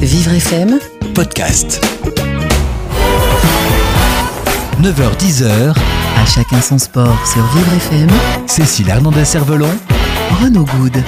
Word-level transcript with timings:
Vivre 0.00 0.32
FM, 0.32 0.78
podcast. 1.14 1.80
9h-10h, 4.80 5.74
à 6.16 6.26
chacun 6.26 6.60
son 6.60 6.78
sport 6.78 7.18
sur 7.26 7.42
Vivre 7.54 7.74
FM, 7.74 8.08
Cécile 8.46 8.88
Hernandez-Cervelon, 8.88 9.70
Renaud 10.42 10.64
Good. 10.64 11.02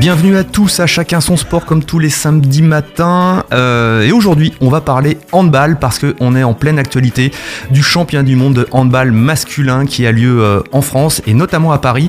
Bienvenue 0.00 0.38
à 0.38 0.44
tous, 0.44 0.80
à 0.80 0.86
chacun 0.86 1.20
son 1.20 1.36
sport 1.36 1.66
comme 1.66 1.84
tous 1.84 1.98
les 1.98 2.08
samedis 2.08 2.62
matins. 2.62 3.44
Euh, 3.52 4.00
et 4.00 4.12
aujourd'hui, 4.12 4.54
on 4.62 4.70
va 4.70 4.80
parler 4.80 5.18
handball 5.30 5.78
parce 5.78 5.98
qu'on 5.98 6.34
est 6.34 6.42
en 6.42 6.54
pleine 6.54 6.78
actualité 6.78 7.32
du 7.70 7.82
championnat 7.82 8.22
du 8.22 8.34
monde 8.34 8.54
de 8.54 8.66
handball 8.70 9.12
masculin 9.12 9.84
qui 9.84 10.06
a 10.06 10.12
lieu 10.12 10.42
euh, 10.42 10.62
en 10.72 10.80
France 10.80 11.20
et 11.26 11.34
notamment 11.34 11.70
à 11.70 11.76
Paris. 11.76 12.08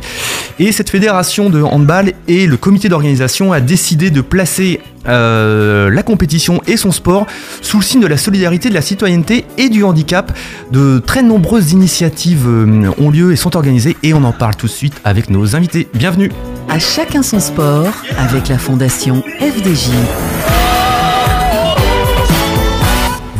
Et 0.58 0.72
cette 0.72 0.90
fédération 0.90 1.50
de 1.50 1.62
handball 1.62 2.14
et 2.30 2.48
le 2.48 2.56
comité 2.56 2.88
d'organisation 2.88 3.52
a 3.52 3.60
décidé 3.60 4.10
de 4.10 4.22
placer 4.22 4.80
euh, 5.10 5.90
la 5.90 6.02
compétition 6.02 6.62
et 6.68 6.78
son 6.78 6.94
sport 6.94 7.26
sous 7.62 7.80
le 7.80 7.84
signe 7.84 8.00
de 8.00 8.08
la 8.08 8.16
solidarité, 8.16 8.70
de 8.70 8.74
la 8.74 8.82
citoyenneté 8.82 9.44
et 9.58 9.68
du 9.68 9.84
handicap. 9.84 10.32
De 10.72 11.00
très 11.06 11.24
nombreuses 11.24 11.74
initiatives 11.74 12.48
ont 12.48 13.10
lieu 13.10 13.34
et 13.34 13.36
sont 13.36 13.58
organisées 13.58 13.98
et 14.02 14.14
on 14.14 14.24
en 14.24 14.32
parle 14.32 14.56
tout 14.56 14.68
de 14.68 14.72
suite 14.72 15.02
avec 15.04 15.30
nos 15.30 15.58
invités. 15.58 15.90
Bienvenue 15.94 16.32
À 16.72 16.80
chacun 16.80 17.22
son 17.22 17.42
sport 17.42 17.94
avec 18.18 18.48
la 18.48 18.58
fondation 18.58 19.24
FDJ. 19.42 19.90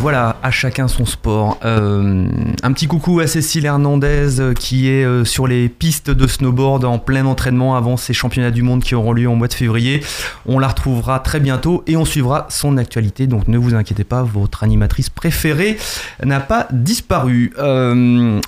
Voilà, 0.02 0.34
à 0.42 0.50
chacun 0.50 0.88
son 0.88 1.06
sport. 1.06 1.58
Euh, 1.64 2.26
un 2.64 2.72
petit 2.72 2.88
coucou 2.88 3.20
à 3.20 3.28
Cécile 3.28 3.66
Hernandez 3.66 4.40
euh, 4.40 4.52
qui 4.52 4.88
est 4.88 5.04
euh, 5.04 5.24
sur 5.24 5.46
les 5.46 5.68
pistes 5.68 6.10
de 6.10 6.26
snowboard 6.26 6.84
en 6.84 6.98
plein 6.98 7.24
entraînement 7.24 7.76
avant 7.76 7.96
ces 7.96 8.12
championnats 8.12 8.50
du 8.50 8.62
monde 8.62 8.82
qui 8.82 8.96
auront 8.96 9.12
lieu 9.12 9.28
en 9.28 9.36
mois 9.36 9.46
de 9.46 9.54
février. 9.54 10.02
On 10.44 10.58
la 10.58 10.66
retrouvera 10.66 11.20
très 11.20 11.38
bientôt 11.38 11.84
et 11.86 11.96
on 11.96 12.04
suivra 12.04 12.48
son 12.50 12.78
actualité. 12.78 13.28
Donc 13.28 13.46
ne 13.46 13.56
vous 13.56 13.76
inquiétez 13.76 14.02
pas, 14.02 14.24
votre 14.24 14.64
animatrice 14.64 15.08
préférée 15.08 15.78
n'a 16.20 16.40
pas 16.40 16.66
disparu. 16.72 17.52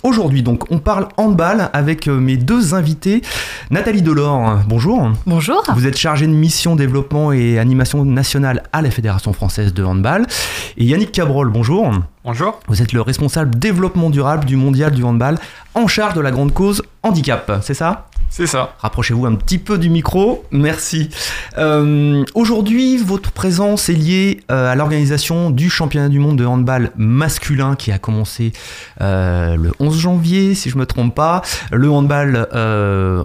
Aujourd'hui 0.02 0.42
donc 0.42 0.72
on 0.72 0.78
parle 0.80 1.06
handball 1.16 1.70
avec 1.72 2.08
mes 2.08 2.36
deux 2.36 2.74
invités. 2.74 3.22
Nathalie 3.70 4.02
Delors, 4.02 4.58
bonjour. 4.66 5.12
Bonjour. 5.24 5.62
Vous 5.76 5.86
êtes 5.86 5.96
chargée 5.96 6.26
de 6.26 6.32
mission 6.32 6.74
développement 6.74 7.30
et 7.30 7.60
animation 7.60 8.04
nationale 8.04 8.64
à 8.72 8.82
la 8.82 8.90
Fédération 8.90 9.32
française 9.32 9.72
de 9.72 9.84
handball. 9.84 10.26
Et 10.76 10.84
Yannick 10.86 11.12
Cabrol 11.12 11.43
bonjour. 11.50 11.92
Bonjour. 12.24 12.60
Vous 12.68 12.82
êtes 12.82 12.92
le 12.92 13.00
responsable 13.00 13.58
développement 13.58 14.10
durable 14.10 14.44
du 14.44 14.56
mondial 14.56 14.92
du 14.92 15.02
handball 15.04 15.38
en 15.74 15.86
charge 15.86 16.14
de 16.14 16.20
la 16.20 16.30
grande 16.30 16.52
cause 16.52 16.82
handicap, 17.02 17.50
c'est 17.62 17.74
ça? 17.74 18.08
C'est 18.36 18.48
ça. 18.48 18.74
Rapprochez-vous 18.80 19.26
un 19.26 19.36
petit 19.36 19.58
peu 19.58 19.78
du 19.78 19.88
micro, 19.88 20.44
merci. 20.50 21.08
Euh, 21.56 22.24
aujourd'hui, 22.34 22.96
votre 22.96 23.30
présence 23.30 23.88
est 23.88 23.92
liée 23.92 24.40
euh, 24.50 24.72
à 24.72 24.74
l'organisation 24.74 25.50
du 25.50 25.70
championnat 25.70 26.08
du 26.08 26.18
monde 26.18 26.36
de 26.36 26.44
handball 26.44 26.90
masculin 26.96 27.76
qui 27.76 27.92
a 27.92 27.98
commencé 28.00 28.52
euh, 29.00 29.54
le 29.54 29.70
11 29.78 29.96
janvier, 29.96 30.56
si 30.56 30.68
je 30.68 30.74
ne 30.74 30.80
me 30.80 30.86
trompe 30.86 31.14
pas. 31.14 31.42
Le 31.70 31.88
handball, 31.88 32.48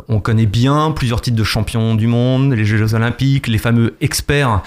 on 0.10 0.20
connaît 0.20 0.46
bien 0.46 0.92
plusieurs 0.92 1.22
titres 1.22 1.38
de 1.38 1.44
champion 1.44 1.96
du 1.96 2.06
monde, 2.06 2.54
les 2.54 2.66
Jeux 2.66 2.94
olympiques, 2.94 3.48
les 3.48 3.58
fameux 3.58 3.96
experts 4.02 4.62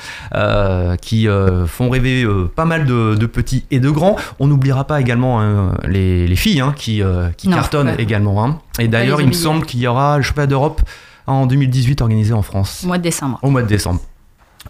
qui 1.00 1.28
font 1.68 1.88
rêver 1.88 2.26
pas 2.56 2.64
mal 2.64 2.84
de, 2.84 3.26
petits 3.26 3.64
et 3.70 3.78
de 3.78 3.90
grands. 3.90 4.16
On 4.40 4.48
n'oubliera 4.48 4.88
pas 4.88 5.00
également 5.00 5.70
les, 5.86 6.34
filles 6.34 6.62
hein, 6.62 6.74
qui, 6.76 7.00
cartonnent 7.48 7.94
également. 7.96 8.44
Hein. 8.44 8.58
Et 8.78 8.88
d'ailleurs, 8.88 9.20
il 9.20 9.28
me 9.28 9.32
semble 9.32 9.66
qu'il 9.66 9.80
y 9.80 9.86
aura 9.86 10.20
championnat 10.32 10.46
d'Europe 10.46 10.80
en 11.26 11.46
2018 11.46 12.00
organisé 12.00 12.32
en 12.32 12.42
France. 12.42 12.82
Au 12.84 12.88
mois 12.88 12.98
de 12.98 13.02
décembre. 13.02 13.38
Au 13.42 13.50
mois 13.50 13.62
de 13.62 13.68
décembre. 13.68 14.00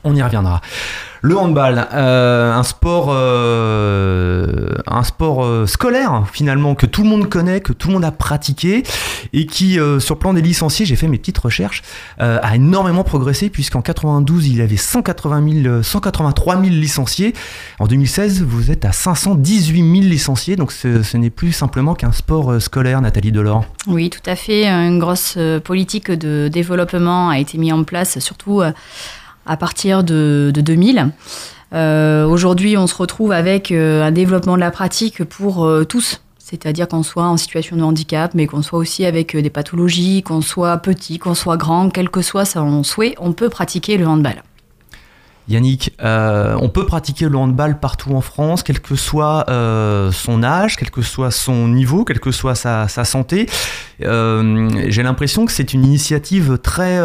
On 0.04 0.14
y 0.14 0.22
reviendra. 0.22 0.60
Le 1.24 1.38
handball, 1.38 1.86
euh, 1.94 2.52
un 2.52 2.64
sport, 2.64 3.10
euh, 3.10 4.70
un 4.88 5.04
sport 5.04 5.44
euh, 5.44 5.66
scolaire 5.66 6.24
finalement 6.32 6.74
que 6.74 6.84
tout 6.84 7.04
le 7.04 7.08
monde 7.08 7.28
connaît, 7.28 7.60
que 7.60 7.72
tout 7.72 7.86
le 7.86 7.94
monde 7.94 8.04
a 8.04 8.10
pratiqué 8.10 8.82
et 9.32 9.46
qui, 9.46 9.78
sur 10.00 10.16
le 10.16 10.18
plan 10.18 10.34
des 10.34 10.42
licenciés, 10.42 10.84
j'ai 10.84 10.96
fait 10.96 11.06
mes 11.06 11.18
petites 11.18 11.38
recherches, 11.38 11.82
a 12.18 12.56
énormément 12.56 13.04
progressé 13.04 13.50
puisqu'en 13.50 13.82
92 13.82 14.48
il 14.48 14.60
avait 14.60 14.76
180 14.76 15.62
000, 15.62 15.82
183 15.82 16.60
000 16.60 16.66
licenciés. 16.66 17.34
En 17.78 17.86
2016, 17.86 18.42
vous 18.42 18.72
êtes 18.72 18.84
à 18.84 18.90
518 18.90 19.78
000 19.78 19.92
licenciés, 20.08 20.56
donc 20.56 20.72
ce, 20.72 21.16
n'est 21.16 21.30
plus 21.30 21.52
simplement 21.52 21.94
qu'un 21.94 22.12
sport 22.12 22.60
scolaire, 22.60 23.00
Nathalie 23.00 23.32
Delors. 23.32 23.64
Oui, 23.86 24.10
tout 24.10 24.28
à 24.28 24.34
fait. 24.34 24.66
Une 24.66 24.98
grosse 24.98 25.38
politique 25.62 26.10
de 26.10 26.48
développement 26.48 27.30
a 27.30 27.38
été 27.38 27.58
mise 27.58 27.72
en 27.72 27.84
place, 27.84 28.18
surtout 28.18 28.62
à 29.46 29.56
partir 29.56 30.04
de, 30.04 30.52
2000. 30.54 31.10
Euh, 31.74 32.26
aujourd'hui, 32.26 32.76
on 32.76 32.86
se 32.86 32.94
retrouve 32.94 33.32
avec 33.32 33.72
euh, 33.72 34.04
un 34.04 34.10
développement 34.10 34.56
de 34.56 34.60
la 34.60 34.70
pratique 34.70 35.24
pour 35.24 35.64
euh, 35.64 35.84
tous. 35.84 36.20
C'est-à-dire 36.38 36.86
qu'on 36.86 37.02
soit 37.02 37.24
en 37.24 37.38
situation 37.38 37.76
de 37.76 37.82
handicap, 37.82 38.32
mais 38.34 38.46
qu'on 38.46 38.60
soit 38.60 38.78
aussi 38.78 39.06
avec 39.06 39.34
des 39.34 39.50
pathologies, 39.50 40.22
qu'on 40.22 40.42
soit 40.42 40.76
petit, 40.78 41.18
qu'on 41.18 41.34
soit 41.34 41.56
grand, 41.56 41.88
quel 41.88 42.10
que 42.10 42.20
soit 42.20 42.44
son 42.44 42.82
souhait, 42.82 43.14
on 43.18 43.32
peut 43.32 43.48
pratiquer 43.48 43.96
le 43.96 44.06
handball. 44.06 44.42
Yannick, 45.48 45.92
euh, 46.02 46.56
on 46.60 46.68
peut 46.68 46.86
pratiquer 46.86 47.28
le 47.28 47.36
handball 47.36 47.78
partout 47.80 48.14
en 48.14 48.20
France, 48.20 48.62
quel 48.62 48.80
que 48.80 48.94
soit 48.94 49.44
euh, 49.48 50.12
son 50.12 50.42
âge, 50.42 50.76
quel 50.76 50.90
que 50.90 51.02
soit 51.02 51.30
son 51.30 51.68
niveau, 51.68 52.04
quelle 52.04 52.20
que 52.20 52.30
soit 52.30 52.54
sa, 52.54 52.86
santé. 52.88 53.48
Euh, 54.02 54.70
j'ai 54.88 55.02
l'impression 55.02 55.44
que 55.44 55.52
c'est 55.52 55.74
une 55.74 55.84
initiative 55.84 56.58
très, 56.58 57.00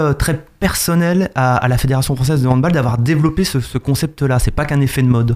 personnelle 0.59 1.31
à, 1.35 1.67
la 1.67 1.77
Fédération 1.77 2.15
française 2.15 2.41
de 2.41 2.47
handball 2.47 2.71
d'avoir 2.71 2.97
développé 2.97 3.43
ce, 3.43 3.59
ce 3.59 3.77
concept-là. 3.77 4.39
C'est 4.39 4.51
pas 4.51 4.65
qu'un 4.65 4.81
effet 4.81 5.01
de 5.01 5.07
mode. 5.07 5.33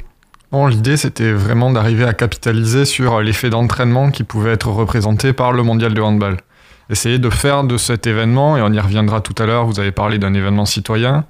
Bon, 0.52 0.68
l'idée 0.68 0.98
c'était 0.98 1.32
vraiment 1.32 1.72
d'arriver 1.72 2.04
à 2.04 2.14
capitaliser 2.14 2.86
sur 2.86 3.22
l'effet 3.22 3.50
d'entraînement 3.50 4.12
qui 4.12 4.24
pouvait 4.24 4.52
être 4.52 4.68
représenté 4.68 5.34
par 5.34 5.54
le 5.54 5.64
mondial 5.64 5.94
de 5.94 6.02
handball. 6.02 6.38
Essayer 6.90 7.20
de 7.20 7.30
faire 7.30 7.64
de 7.64 7.78
cet 7.78 8.06
événement, 8.06 8.58
et 8.58 8.62
on 8.62 8.72
y 8.74 8.80
reviendra 8.80 9.22
tout 9.22 9.36
à 9.42 9.46
l'heure, 9.46 9.66
vous 9.66 9.80
avez 9.80 9.94
parlé 9.94 10.20
d'un 10.20 10.34
événement 10.34 10.66
citoyen, 10.66 11.24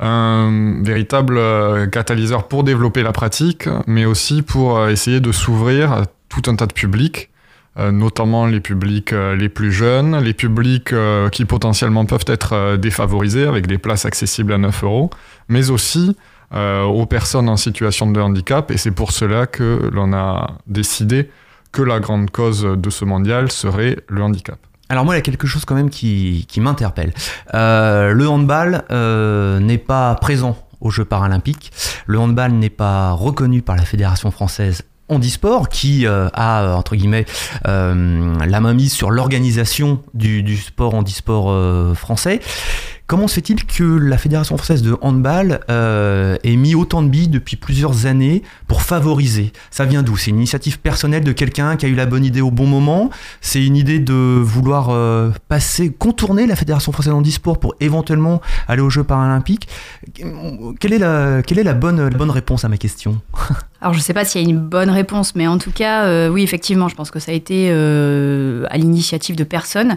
un 0.00 0.82
véritable 0.82 1.38
euh, 1.38 1.86
catalyseur 1.86 2.48
pour 2.48 2.64
développer 2.64 3.02
la 3.02 3.12
pratique, 3.12 3.68
mais 3.86 4.04
aussi 4.04 4.42
pour 4.42 4.78
euh, 4.78 4.90
essayer 4.90 5.20
de 5.20 5.32
s'ouvrir 5.32 5.92
à 5.92 6.02
tout 6.28 6.42
un 6.50 6.56
tas 6.56 6.66
de 6.66 6.72
publics, 6.72 7.30
euh, 7.78 7.90
notamment 7.92 8.46
les 8.46 8.60
publics 8.60 9.12
les 9.12 9.48
plus 9.48 9.72
jeunes, 9.72 10.18
les 10.20 10.34
publics 10.34 10.94
qui 11.32 11.44
potentiellement 11.44 12.04
peuvent 12.04 12.24
être 12.26 12.76
défavorisés 12.76 13.46
avec 13.46 13.66
des 13.66 13.78
places 13.78 14.04
accessibles 14.04 14.52
à 14.52 14.58
9 14.58 14.84
euros, 14.84 15.10
mais 15.48 15.70
aussi 15.70 16.16
aux 16.52 17.06
personnes 17.06 17.48
en 17.48 17.56
situation 17.56 18.10
de 18.10 18.20
handicap. 18.20 18.70
Et 18.70 18.76
c'est 18.76 18.92
pour 18.92 19.10
cela 19.10 19.46
que 19.46 19.90
l'on 19.92 20.12
a 20.12 20.58
décidé 20.66 21.28
que 21.72 21.82
la 21.82 22.00
grande 22.00 22.30
cause 22.30 22.62
de 22.62 22.90
ce 22.90 23.04
mondial 23.04 23.50
serait 23.50 23.98
le 24.08 24.22
handicap. 24.22 24.58
Alors 24.88 25.04
moi, 25.04 25.14
il 25.14 25.18
y 25.18 25.20
a 25.20 25.22
quelque 25.22 25.46
chose 25.46 25.64
quand 25.64 25.74
même 25.74 25.90
qui, 25.90 26.46
m'interpelle. 26.58 27.12
Euh, 27.54 28.12
le 28.12 28.28
handball 28.28 28.84
euh, 28.90 29.58
n'est 29.58 29.78
pas 29.78 30.14
présent 30.16 30.56
aux 30.80 30.90
Jeux 30.90 31.04
paralympiques. 31.04 31.72
Le 32.06 32.18
handball 32.18 32.52
n'est 32.52 32.70
pas 32.70 33.12
reconnu 33.12 33.62
par 33.62 33.76
la 33.76 33.84
Fédération 33.84 34.30
française 34.30 34.82
handisport 35.08 35.68
qui 35.68 36.04
euh, 36.04 36.28
a 36.34 36.74
entre 36.74 36.96
guillemets 36.96 37.26
la 37.64 38.60
main 38.60 38.74
mise 38.74 38.92
sur 38.92 39.10
l'organisation 39.10 40.02
du, 40.14 40.42
du, 40.42 40.56
sport 40.56 40.94
handisport 40.94 41.96
français. 41.96 42.40
Comment 43.06 43.28
se 43.28 43.34
fait-il 43.34 43.64
que 43.64 43.84
la 43.84 44.18
Fédération 44.18 44.56
française 44.56 44.82
de 44.82 44.96
handball 45.00 45.60
euh, 45.70 46.36
ait 46.42 46.56
mis 46.56 46.74
autant 46.74 47.02
de 47.02 47.08
billes 47.08 47.28
depuis 47.28 47.54
plusieurs 47.54 48.06
années 48.06 48.42
pour 48.66 48.82
favoriser? 48.82 49.52
Ça 49.70 49.84
vient 49.84 50.02
d'où? 50.02 50.16
C'est 50.16 50.30
une 50.30 50.38
initiative 50.38 50.80
personnelle 50.80 51.22
de 51.22 51.30
quelqu'un 51.30 51.76
qui 51.76 51.86
a 51.86 51.88
eu 51.88 51.94
la 51.94 52.06
bonne 52.06 52.24
idée 52.24 52.40
au 52.40 52.50
bon 52.50 52.66
moment? 52.66 53.10
C'est 53.40 53.64
une 53.64 53.76
idée 53.76 54.00
de 54.00 54.12
vouloir 54.12 54.88
euh, 54.90 55.30
passer, 55.48 55.92
contourner 55.92 56.48
la 56.48 56.56
Fédération 56.56 56.90
française 56.90 57.12
de 57.12 57.16
handisport 57.16 57.60
pour 57.60 57.76
éventuellement 57.78 58.40
aller 58.66 58.82
aux 58.82 58.90
Jeux 58.90 59.04
paralympiques? 59.04 59.68
Quelle 60.80 60.92
est 60.92 60.98
la, 60.98 61.74
bonne, 61.74 62.30
réponse 62.30 62.64
à 62.64 62.68
ma 62.68 62.76
question? 62.76 63.20
Alors 63.80 63.92
je 63.92 64.00
ne 64.00 64.02
sais 64.02 64.14
pas 64.14 64.24
s'il 64.24 64.42
y 64.42 64.44
a 64.44 64.48
une 64.48 64.58
bonne 64.58 64.90
réponse, 64.90 65.36
mais 65.36 65.46
en 65.46 65.58
tout 65.58 65.70
cas, 65.70 66.06
euh, 66.06 66.28
oui, 66.28 66.42
effectivement, 66.42 66.88
je 66.88 66.96
pense 66.96 67.12
que 67.12 67.20
ça 67.20 67.30
a 67.30 67.34
été 67.36 67.70
à 67.70 68.76
l'initiative 68.76 69.36
de 69.36 69.44
personne. 69.44 69.96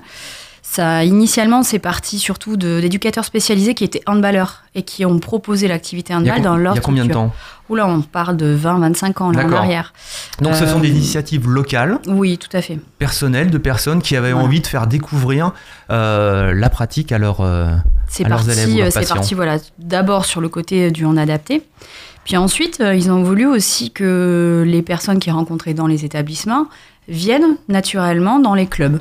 Ça, 0.71 1.03
initialement, 1.03 1.63
c'est 1.63 1.79
parti 1.79 2.19
surtout 2.19 2.55
d'éducateurs 2.55 3.25
spécialisés 3.25 3.73
qui 3.73 3.83
étaient 3.83 4.03
handballeurs 4.05 4.65
et 4.75 4.83
qui 4.83 5.03
ont 5.03 5.17
proposé 5.17 5.67
l'activité 5.67 6.13
handball 6.13 6.43
dans 6.43 6.57
leur 6.57 6.73
Il 6.73 6.75
y 6.75 6.79
a 6.79 6.81
combien 6.83 7.05
de 7.05 7.11
temps 7.11 7.33
Oula, 7.69 7.87
on 7.87 8.03
parle 8.03 8.37
de 8.37 8.55
20-25 8.55 9.23
ans 9.23 9.31
là 9.31 9.45
en 9.47 9.51
arrière. 9.51 9.93
Donc 10.41 10.53
ce 10.53 10.67
sont 10.67 10.79
des 10.79 10.91
euh, 10.91 10.93
initiatives 10.93 11.49
locales 11.49 11.97
Oui, 12.05 12.37
tout 12.37 12.55
à 12.55 12.61
fait. 12.61 12.77
Personnelles, 12.99 13.49
de 13.49 13.57
personnes 13.57 13.99
qui 13.99 14.15
avaient 14.15 14.31
envie 14.31 14.61
de 14.61 14.67
faire 14.67 14.85
découvrir 14.85 15.53
euh, 15.89 16.53
la 16.53 16.69
pratique 16.69 17.11
à, 17.11 17.17
leur, 17.17 17.41
euh, 17.41 17.71
c'est 18.07 18.27
parti, 18.27 18.51
C'est 18.91 19.07
parti 19.07 19.33
voilà, 19.33 19.57
d'abord 19.79 20.25
sur 20.25 20.39
le 20.39 20.49
côté 20.49 20.91
du 20.91 21.03
en 21.03 21.17
adapté. 21.17 21.63
Puis 22.25 22.37
ensuite, 22.37 22.77
ils 22.79 23.09
ont 23.09 23.23
voulu 23.23 23.47
aussi 23.47 23.89
que 23.89 24.63
les 24.67 24.83
personnes 24.83 25.17
qui 25.17 25.31
rencontraient 25.31 25.73
dans 25.73 25.87
les 25.87 26.05
établissements 26.05 26.67
viennent 27.07 27.57
naturellement 27.69 28.39
dans 28.39 28.53
les 28.53 28.67
clubs. 28.67 28.99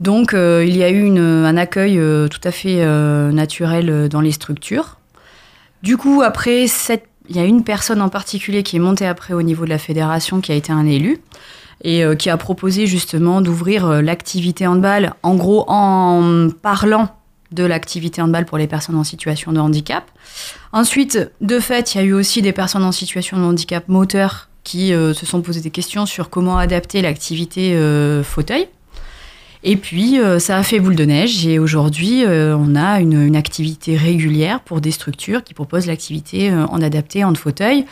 Donc 0.00 0.34
euh, 0.34 0.64
il 0.66 0.76
y 0.76 0.82
a 0.82 0.90
eu 0.90 1.08
un 1.18 1.56
accueil 1.56 1.98
euh, 1.98 2.28
tout 2.28 2.40
à 2.44 2.50
fait 2.50 2.82
euh, 2.82 3.32
naturel 3.32 4.08
dans 4.08 4.20
les 4.20 4.32
structures. 4.32 4.96
Du 5.82 5.96
coup, 5.96 6.22
après, 6.22 6.66
il 7.28 7.36
y 7.36 7.38
a 7.38 7.44
une 7.44 7.62
personne 7.62 8.02
en 8.02 8.08
particulier 8.08 8.62
qui 8.62 8.76
est 8.76 8.80
montée 8.80 9.06
après 9.06 9.34
au 9.34 9.42
niveau 9.42 9.64
de 9.64 9.70
la 9.70 9.78
fédération, 9.78 10.40
qui 10.40 10.50
a 10.50 10.54
été 10.56 10.72
un 10.72 10.86
élu, 10.86 11.18
et 11.84 12.02
qui 12.18 12.30
a 12.30 12.36
proposé 12.36 12.88
justement 12.88 13.40
d'ouvrir 13.40 14.02
l'activité 14.02 14.66
handball, 14.66 15.14
en 15.22 15.36
gros 15.36 15.64
en 15.68 16.48
parlant 16.62 17.14
de 17.52 17.62
l'activité 17.62 18.20
handball 18.20 18.44
pour 18.44 18.58
les 18.58 18.66
personnes 18.66 18.96
en 18.96 19.04
situation 19.04 19.52
de 19.52 19.60
handicap. 19.60 20.10
Ensuite, 20.72 21.30
de 21.40 21.60
fait, 21.60 21.94
il 21.94 21.98
y 21.98 22.00
a 22.00 22.04
eu 22.04 22.12
aussi 22.12 22.42
des 22.42 22.52
personnes 22.52 22.82
en 22.82 22.90
situation 22.90 23.38
de 23.38 23.44
handicap 23.44 23.86
moteur 23.86 24.48
qui 24.64 24.88
se 24.88 25.26
sont 25.26 25.42
posées 25.42 25.60
des 25.60 25.70
questions 25.70 26.06
sur 26.06 26.28
comment 26.28 26.58
adapter 26.58 27.02
l'activité 27.02 27.80
fauteuil. 28.24 28.66
Et 29.64 29.76
puis, 29.76 30.20
euh, 30.20 30.38
ça 30.38 30.56
a 30.56 30.62
fait 30.62 30.78
boule 30.78 30.94
de 30.96 31.04
neige 31.04 31.46
et 31.46 31.58
aujourd'hui, 31.58 32.24
euh, 32.24 32.56
on 32.56 32.76
a 32.76 33.00
une, 33.00 33.20
une 33.20 33.36
activité 33.36 33.96
régulière 33.96 34.60
pour 34.60 34.80
des 34.80 34.92
structures 34.92 35.42
qui 35.42 35.54
proposent 35.54 35.86
l'activité 35.86 36.50
euh, 36.50 36.64
en 36.66 36.80
adapté, 36.80 37.24
en 37.24 37.34
fauteuil. 37.34 37.84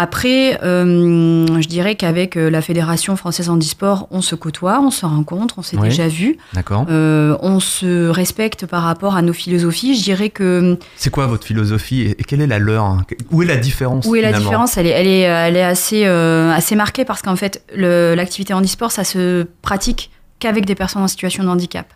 Après, 0.00 0.58
je 0.62 1.66
dirais 1.66 1.96
qu'avec 1.96 2.36
la 2.36 2.62
Fédération 2.62 3.16
française 3.16 3.48
handisport, 3.50 4.06
on 4.12 4.20
se 4.20 4.36
côtoie, 4.36 4.80
on 4.80 4.92
se 4.92 5.04
rencontre, 5.04 5.56
on 5.58 5.62
s'est 5.62 5.76
Oui. 5.76 5.88
déjà 5.88 6.06
vu, 6.06 6.36
D'accord. 6.52 6.86
on 6.88 7.58
se 7.58 8.08
respecte 8.08 8.66
par 8.66 8.84
rapport 8.84 9.16
à 9.16 9.22
nos 9.22 9.32
philosophies. 9.32 9.96
Je 9.98 10.04
dirais 10.04 10.28
que 10.30 10.78
C'est 10.94 11.10
quoi 11.10 11.26
votre 11.26 11.44
philosophie 11.44 12.02
et 12.16 12.22
quelle 12.22 12.42
est 12.42 12.46
la 12.46 12.60
leur 12.60 12.84
hein? 12.84 13.04
Où 13.32 13.42
est 13.42 13.46
la 13.46 13.56
différence 13.56 14.06
où 14.06 14.14
est 14.14 14.20
la 14.20 14.32
différence? 14.32 14.76
Elle 14.76 14.86
est, 14.86 14.90
elle 14.90 15.08
est, 15.08 15.20
elle 15.22 15.56
est 15.56 15.64
assez, 15.64 16.04
assez 16.04 16.76
marquée 16.76 17.04
parce 17.04 17.20
qu'en 17.22 17.34
fait, 17.34 17.64
l'activité 17.74 18.54
handisport, 18.54 18.92
ça 18.92 19.02
se 19.02 19.48
pratique 19.62 20.12
qu'avec 20.38 20.64
des 20.66 20.74
personnes 20.74 21.02
en 21.02 21.08
situation 21.08 21.44
de 21.44 21.48
handicap. 21.48 21.86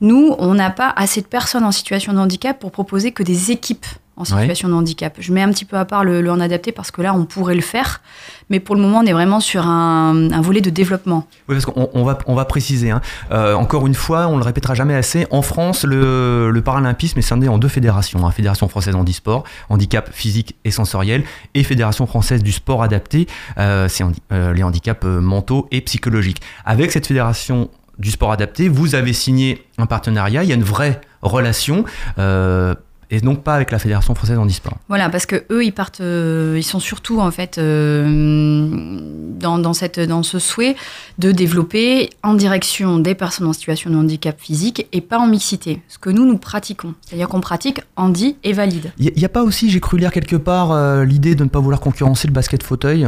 Nous, 0.00 0.34
on 0.38 0.54
n'a 0.54 0.70
pas 0.70 0.92
assez 0.96 1.20
de 1.20 1.26
personnes 1.26 1.64
en 1.64 1.72
situation 1.72 2.12
de 2.14 2.18
handicap 2.18 2.58
pour 2.58 2.70
proposer 2.72 3.12
que 3.12 3.22
des 3.22 3.50
équipes 3.50 3.86
en 4.16 4.24
situation 4.24 4.68
de 4.68 4.74
handicap. 4.74 5.14
Je 5.18 5.32
mets 5.32 5.40
un 5.40 5.48
petit 5.48 5.64
peu 5.64 5.78
à 5.78 5.86
part 5.86 6.04
le, 6.04 6.20
le 6.20 6.30
en 6.30 6.40
adapté 6.40 6.72
parce 6.72 6.90
que 6.90 7.00
là, 7.00 7.14
on 7.14 7.24
pourrait 7.24 7.54
le 7.54 7.62
faire, 7.62 8.02
mais 8.50 8.60
pour 8.60 8.76
le 8.76 8.82
moment, 8.82 8.98
on 8.98 9.06
est 9.06 9.14
vraiment 9.14 9.40
sur 9.40 9.66
un, 9.66 10.30
un 10.30 10.40
volet 10.42 10.60
de 10.60 10.68
développement. 10.68 11.26
Oui, 11.48 11.54
parce 11.54 11.64
qu'on 11.64 11.88
on 11.94 12.04
va, 12.04 12.18
on 12.26 12.34
va 12.34 12.44
préciser. 12.44 12.90
hein. 12.90 13.00
Euh, 13.30 13.54
encore 13.54 13.86
une 13.86 13.94
fois, 13.94 14.26
on 14.26 14.36
le 14.36 14.42
répétera 14.42 14.74
jamais 14.74 14.94
assez. 14.94 15.26
En 15.30 15.40
France, 15.40 15.84
le, 15.84 16.50
le 16.50 16.60
paralympisme 16.62 17.18
est 17.18 17.22
scindé 17.22 17.48
en 17.48 17.56
deux 17.56 17.68
fédérations. 17.68 18.26
hein. 18.26 18.30
Fédération 18.30 18.68
française 18.68 18.94
handisport, 18.94 19.44
handicap 19.70 20.10
physique 20.12 20.54
et 20.64 20.70
sensoriel, 20.70 21.24
et 21.54 21.64
Fédération 21.64 22.06
française 22.06 22.42
du 22.42 22.52
sport 22.52 22.82
adapté, 22.82 23.26
euh, 23.56 23.88
c'est 23.88 24.04
handi- 24.04 24.20
euh, 24.32 24.52
les 24.52 24.62
handicaps 24.62 25.04
mentaux 25.04 25.66
et 25.70 25.80
psychologiques. 25.80 26.42
Avec 26.66 26.92
cette 26.92 27.06
fédération 27.06 27.70
du 28.00 28.10
sport 28.10 28.32
adapté, 28.32 28.68
vous 28.68 28.94
avez 28.94 29.12
signé 29.12 29.64
un 29.78 29.86
partenariat. 29.86 30.42
Il 30.42 30.48
y 30.48 30.52
a 30.52 30.56
une 30.56 30.64
vraie 30.64 31.00
relation. 31.22 31.84
euh, 32.18 32.74
et 33.10 33.20
donc 33.20 33.42
pas 33.42 33.54
avec 33.54 33.72
la 33.72 33.78
Fédération 33.78 34.14
française 34.14 34.38
handisport. 34.38 34.78
Voilà, 34.88 35.10
parce 35.10 35.26
que 35.26 35.44
eux, 35.50 35.64
ils 35.64 35.72
partent, 35.72 36.00
euh, 36.00 36.54
ils 36.56 36.62
sont 36.62 36.78
surtout 36.78 37.20
en 37.20 37.30
fait 37.30 37.58
euh, 37.58 39.00
dans, 39.38 39.58
dans, 39.58 39.72
cette, 39.72 39.98
dans 39.98 40.22
ce 40.22 40.38
souhait 40.38 40.76
de 41.18 41.32
développer 41.32 42.10
en 42.22 42.34
direction 42.34 42.98
des 42.98 43.16
personnes 43.16 43.48
en 43.48 43.52
situation 43.52 43.90
de 43.90 43.96
handicap 43.96 44.40
physique 44.40 44.86
et 44.92 45.00
pas 45.00 45.18
en 45.18 45.26
mixité. 45.26 45.82
Ce 45.88 45.98
que 45.98 46.10
nous, 46.10 46.24
nous 46.24 46.38
pratiquons. 46.38 46.94
C'est-à-dire 47.04 47.28
qu'on 47.28 47.40
pratique 47.40 47.80
handi 47.96 48.36
et 48.44 48.52
valide. 48.52 48.92
Il 48.98 49.12
n'y 49.16 49.24
a, 49.24 49.28
pas 49.28 49.42
aussi, 49.42 49.70
j'ai 49.70 49.80
cru 49.80 49.98
lire 49.98 50.12
quelque 50.12 50.36
part, 50.36 50.70
euh, 50.70 51.04
l'idée 51.04 51.34
de 51.34 51.42
ne 51.42 51.48
pas 51.48 51.58
vouloir 51.58 51.80
concurrencer 51.80 52.28
le 52.28 52.32
basket 52.32 52.62
fauteuil? 52.62 53.06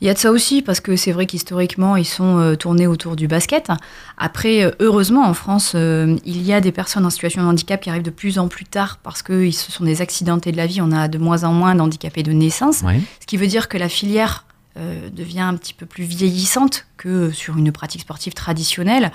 Il 0.00 0.06
y 0.06 0.10
a 0.10 0.14
de 0.14 0.18
ça 0.18 0.30
aussi, 0.30 0.62
parce 0.62 0.80
que 0.80 0.96
c'est 0.96 1.12
vrai 1.12 1.26
qu'historiquement, 1.26 1.96
ils 1.96 2.04
sont 2.04 2.38
euh, 2.38 2.56
tournés 2.56 2.86
autour 2.86 3.16
du 3.16 3.28
basket. 3.28 3.70
Après, 4.18 4.64
euh, 4.64 4.70
heureusement, 4.80 5.24
en 5.24 5.34
France, 5.34 5.72
euh, 5.74 6.16
il 6.24 6.42
y 6.42 6.52
a 6.52 6.60
des 6.60 6.72
personnes 6.72 7.06
en 7.06 7.10
situation 7.10 7.42
de 7.42 7.46
handicap 7.46 7.80
qui 7.80 7.90
arrivent 7.90 8.02
de 8.02 8.10
plus 8.10 8.38
en 8.38 8.48
plus 8.48 8.64
tard 8.64 8.98
parce 9.02 9.22
que 9.22 9.50
ce 9.50 9.72
sont 9.72 9.84
des 9.84 10.02
accidentés 10.02 10.52
de 10.52 10.56
la 10.56 10.66
vie. 10.66 10.80
On 10.80 10.92
a 10.92 11.08
de 11.08 11.18
moins 11.18 11.44
en 11.44 11.52
moins 11.52 11.74
d'handicapés 11.74 12.22
de 12.22 12.32
naissance. 12.32 12.82
Ouais. 12.82 13.00
Ce 13.20 13.26
qui 13.26 13.36
veut 13.36 13.46
dire 13.46 13.68
que 13.68 13.78
la 13.78 13.88
filière 13.88 14.44
euh, 14.76 15.08
devient 15.08 15.40
un 15.40 15.54
petit 15.54 15.72
peu 15.72 15.86
plus 15.86 16.02
vieillissante 16.02 16.86
que 16.96 17.30
sur 17.30 17.56
une 17.56 17.70
pratique 17.70 18.00
sportive 18.00 18.34
traditionnelle. 18.34 19.12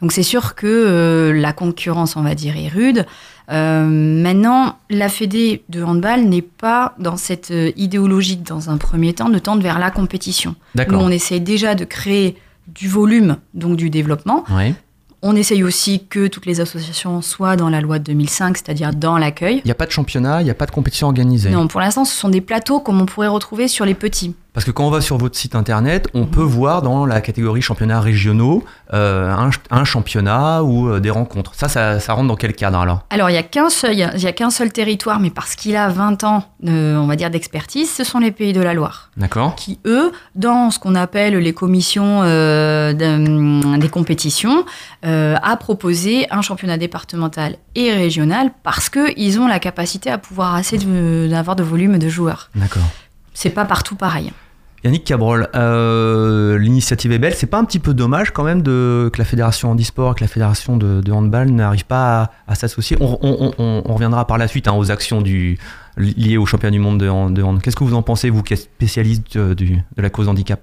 Donc 0.00 0.12
c'est 0.12 0.22
sûr 0.22 0.54
que 0.54 0.68
euh, 0.68 1.32
la 1.32 1.52
concurrence, 1.52 2.14
on 2.14 2.22
va 2.22 2.36
dire, 2.36 2.56
est 2.56 2.68
rude. 2.68 3.04
Euh, 3.50 3.84
maintenant, 3.86 4.78
la 4.88 5.08
Fédé 5.08 5.64
de 5.68 5.82
handball 5.82 6.26
n'est 6.26 6.42
pas 6.42 6.94
dans 7.00 7.16
cette 7.16 7.52
idéologie, 7.76 8.36
dans 8.36 8.70
un 8.70 8.76
premier 8.76 9.12
temps, 9.12 9.30
de 9.30 9.40
tendre 9.40 9.62
vers 9.64 9.80
la 9.80 9.90
compétition. 9.90 10.54
Nous, 10.76 10.96
on 10.96 11.10
essaie 11.10 11.40
déjà 11.40 11.74
de 11.74 11.84
créer 11.84 12.36
du 12.68 12.86
volume, 12.88 13.38
donc 13.52 13.76
du 13.76 13.90
développement. 13.90 14.44
Ouais. 14.48 14.74
On 15.22 15.36
essaye 15.36 15.62
aussi 15.62 16.06
que 16.08 16.28
toutes 16.28 16.46
les 16.46 16.60
associations 16.60 17.20
soient 17.20 17.56
dans 17.56 17.68
la 17.68 17.82
loi 17.82 17.98
de 17.98 18.04
2005, 18.04 18.56
c'est-à-dire 18.56 18.94
dans 18.94 19.18
l'accueil. 19.18 19.60
Il 19.64 19.66
n'y 19.66 19.70
a 19.70 19.74
pas 19.74 19.84
de 19.84 19.90
championnat, 19.90 20.40
il 20.40 20.44
n'y 20.44 20.50
a 20.50 20.54
pas 20.54 20.64
de 20.64 20.70
compétition 20.70 21.08
organisée. 21.08 21.50
Non, 21.50 21.68
pour 21.68 21.80
l'instant, 21.80 22.06
ce 22.06 22.14
sont 22.14 22.30
des 22.30 22.40
plateaux 22.40 22.80
comme 22.80 23.00
on 23.02 23.06
pourrait 23.06 23.28
retrouver 23.28 23.68
sur 23.68 23.84
les 23.84 23.94
petits. 23.94 24.34
Parce 24.52 24.66
que 24.66 24.70
quand 24.72 24.84
on 24.86 24.90
va 24.90 25.00
sur 25.00 25.16
votre 25.16 25.36
site 25.36 25.54
internet, 25.54 26.08
on 26.14 26.26
peut 26.26 26.42
voir 26.42 26.82
dans 26.82 27.06
la 27.06 27.20
catégorie 27.20 27.62
championnats 27.62 28.00
régionaux 28.00 28.64
euh, 28.92 29.30
un, 29.32 29.50
un 29.70 29.84
championnat 29.84 30.62
ou 30.64 30.88
euh, 30.88 30.98
des 31.00 31.10
rencontres. 31.10 31.52
Ça, 31.54 31.68
ça, 31.68 32.00
ça 32.00 32.12
rentre 32.14 32.28
dans 32.28 32.36
quel 32.36 32.54
cadre 32.54 32.78
alors? 32.78 33.04
Alors, 33.10 33.30
il 33.30 33.34
n'y 33.34 33.38
a 33.38 33.42
qu'un 33.44 33.70
seul, 33.70 33.92
il 33.94 33.98
y 33.98 34.26
a 34.26 34.32
qu'un 34.32 34.50
seul 34.50 34.72
territoire, 34.72 35.20
mais 35.20 35.30
parce 35.30 35.54
qu'il 35.54 35.76
a 35.76 35.88
20 35.88 36.24
ans, 36.24 36.44
euh, 36.66 36.96
on 36.96 37.06
va 37.06 37.14
dire, 37.16 37.30
d'expertise, 37.30 37.90
ce 37.92 38.02
sont 38.02 38.18
les 38.18 38.32
Pays 38.32 38.52
de 38.52 38.60
la 38.60 38.74
Loire, 38.74 39.10
D'accord 39.16 39.54
qui, 39.54 39.78
eux, 39.86 40.10
dans 40.34 40.70
ce 40.70 40.78
qu'on 40.78 40.94
appelle 40.96 41.36
les 41.36 41.52
commissions 41.54 42.20
euh, 42.24 42.92
d'un- 42.92 43.78
des 43.78 43.88
compétitions, 43.88 44.64
a 45.04 45.56
proposé 45.56 46.26
un 46.30 46.42
championnat 46.42 46.76
départemental 46.76 47.56
et 47.74 47.92
régional 47.92 48.50
parce 48.62 48.88
qu'ils 48.90 49.38
ont 49.40 49.46
la 49.46 49.58
capacité 49.58 50.10
à 50.10 50.18
pouvoir 50.18 50.54
assez 50.54 50.76
de- 50.78 51.28
d'avoir 51.30 51.56
de 51.56 51.62
volume 51.62 51.98
de 51.98 52.08
joueurs. 52.08 52.50
D'accord. 52.54 52.82
C'est 53.34 53.50
pas 53.50 53.64
partout 53.64 53.96
pareil. 53.96 54.32
Yannick 54.82 55.04
Cabrol, 55.04 55.48
euh, 55.54 56.58
l'initiative 56.58 57.12
est 57.12 57.18
belle. 57.18 57.34
C'est 57.34 57.46
pas 57.46 57.58
un 57.58 57.64
petit 57.64 57.78
peu 57.78 57.92
dommage 57.92 58.30
quand 58.30 58.44
même 58.44 58.62
que 58.62 59.10
la 59.18 59.24
fédération 59.24 59.70
handisport, 59.70 60.14
que 60.14 60.22
la 60.22 60.28
fédération 60.28 60.78
de, 60.78 61.12
handball 61.12 61.50
n'arrive 61.50 61.84
pas 61.84 62.30
à, 62.46 62.54
s'associer 62.54 62.96
on, 63.00 63.82
reviendra 63.84 64.26
par 64.26 64.38
la 64.38 64.48
suite 64.48 64.68
hein, 64.68 64.72
aux 64.72 64.90
actions 64.90 65.20
liées 65.20 66.36
au 66.38 66.46
championnat 66.46 66.72
du 66.72 66.78
monde 66.78 66.98
de, 66.98 67.08
hand-. 67.08 67.60
Qu'est-ce 67.62 67.76
que 67.76 67.84
vous 67.84 67.94
en 67.94 68.02
pensez, 68.02 68.30
vous 68.30 68.42
qui 68.42 68.54
êtes 68.54 68.60
spécialiste 68.60 69.36
euh, 69.36 69.54
de 69.54 70.02
la 70.02 70.08
cause 70.08 70.28
handicap? 70.28 70.60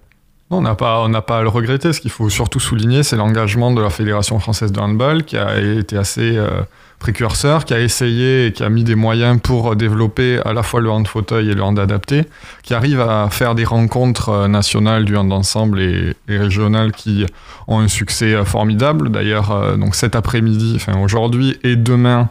Non, 0.49 0.59
on 0.59 0.61
n'a 0.61 0.75
pas, 0.75 1.03
on 1.05 1.11
pas 1.21 1.39
à 1.39 1.41
le 1.41 1.49
regretter. 1.49 1.91
Ce 1.91 1.99
qu'il 1.99 2.11
faut 2.11 2.29
surtout 2.29 2.59
souligner, 2.61 3.03
c'est 3.03 3.17
l'engagement 3.17 3.71
de 3.73 3.81
la 3.81 3.89
Fédération 3.89 4.39
française 4.39 4.71
de 4.71 4.79
handball 4.79 5.23
qui 5.25 5.37
a 5.37 5.59
été 5.59 5.97
assez 5.97 6.37
euh, 6.37 6.61
précurseur, 6.99 7.65
qui 7.65 7.73
a 7.73 7.81
essayé 7.81 8.47
et 8.47 8.53
qui 8.53 8.63
a 8.63 8.69
mis 8.69 8.85
des 8.85 8.95
moyens 8.95 9.39
pour 9.41 9.75
développer 9.75 10.39
à 10.45 10.53
la 10.53 10.63
fois 10.63 10.79
le 10.79 10.89
hand 10.89 11.05
fauteuil 11.05 11.49
et 11.49 11.53
le 11.53 11.61
hand 11.61 11.77
adapté, 11.77 12.23
qui 12.63 12.73
arrive 12.73 13.01
à 13.01 13.27
faire 13.29 13.55
des 13.55 13.65
rencontres 13.65 14.29
euh, 14.29 14.47
nationales 14.47 15.03
du 15.03 15.17
hand 15.17 15.31
ensemble 15.33 15.81
et, 15.81 16.15
et 16.29 16.37
régionales 16.37 16.93
qui 16.93 17.25
ont 17.67 17.79
un 17.79 17.89
succès 17.89 18.33
euh, 18.33 18.45
formidable. 18.45 19.09
D'ailleurs, 19.09 19.51
euh, 19.51 19.75
donc 19.75 19.95
cet 19.95 20.15
après-midi, 20.15 20.73
enfin 20.77 20.97
aujourd'hui 20.99 21.57
et 21.63 21.75
demain, 21.75 22.29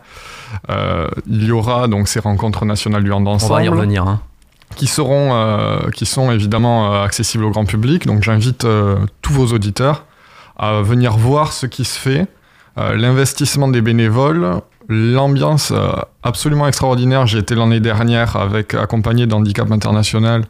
euh, 0.70 1.06
il 1.26 1.44
y 1.44 1.50
aura 1.52 1.86
donc 1.86 2.08
ces 2.08 2.20
rencontres 2.20 2.64
nationales 2.64 3.04
du 3.04 3.12
hand 3.12 3.28
On 3.28 3.32
ensemble 3.32 3.54
va 3.54 3.62
y 3.64 3.68
revenir. 3.68 4.04
hein. 4.06 4.20
Qui 4.76 4.86
seront, 4.86 5.30
euh, 5.32 5.90
qui 5.90 6.06
sont 6.06 6.30
évidemment 6.30 6.92
euh, 6.94 7.04
accessibles 7.04 7.44
au 7.44 7.50
grand 7.50 7.64
public. 7.64 8.06
Donc 8.06 8.22
j'invite 8.22 8.64
euh, 8.64 8.98
tous 9.22 9.32
vos 9.32 9.46
auditeurs 9.46 10.04
à 10.56 10.82
venir 10.82 11.16
voir 11.16 11.52
ce 11.52 11.66
qui 11.66 11.84
se 11.84 11.98
fait, 11.98 12.26
l'investissement 12.76 13.68
des 13.68 13.82
bénévoles, 13.82 14.62
l'ambiance 14.88 15.70
absolument 16.22 16.66
extraordinaire. 16.66 17.26
J'ai 17.26 17.40
été 17.40 17.54
l'année 17.54 17.80
dernière 17.80 18.36
avec 18.36 18.72
accompagné 18.72 19.26
d'Handicap 19.26 19.70
International. 19.70 20.44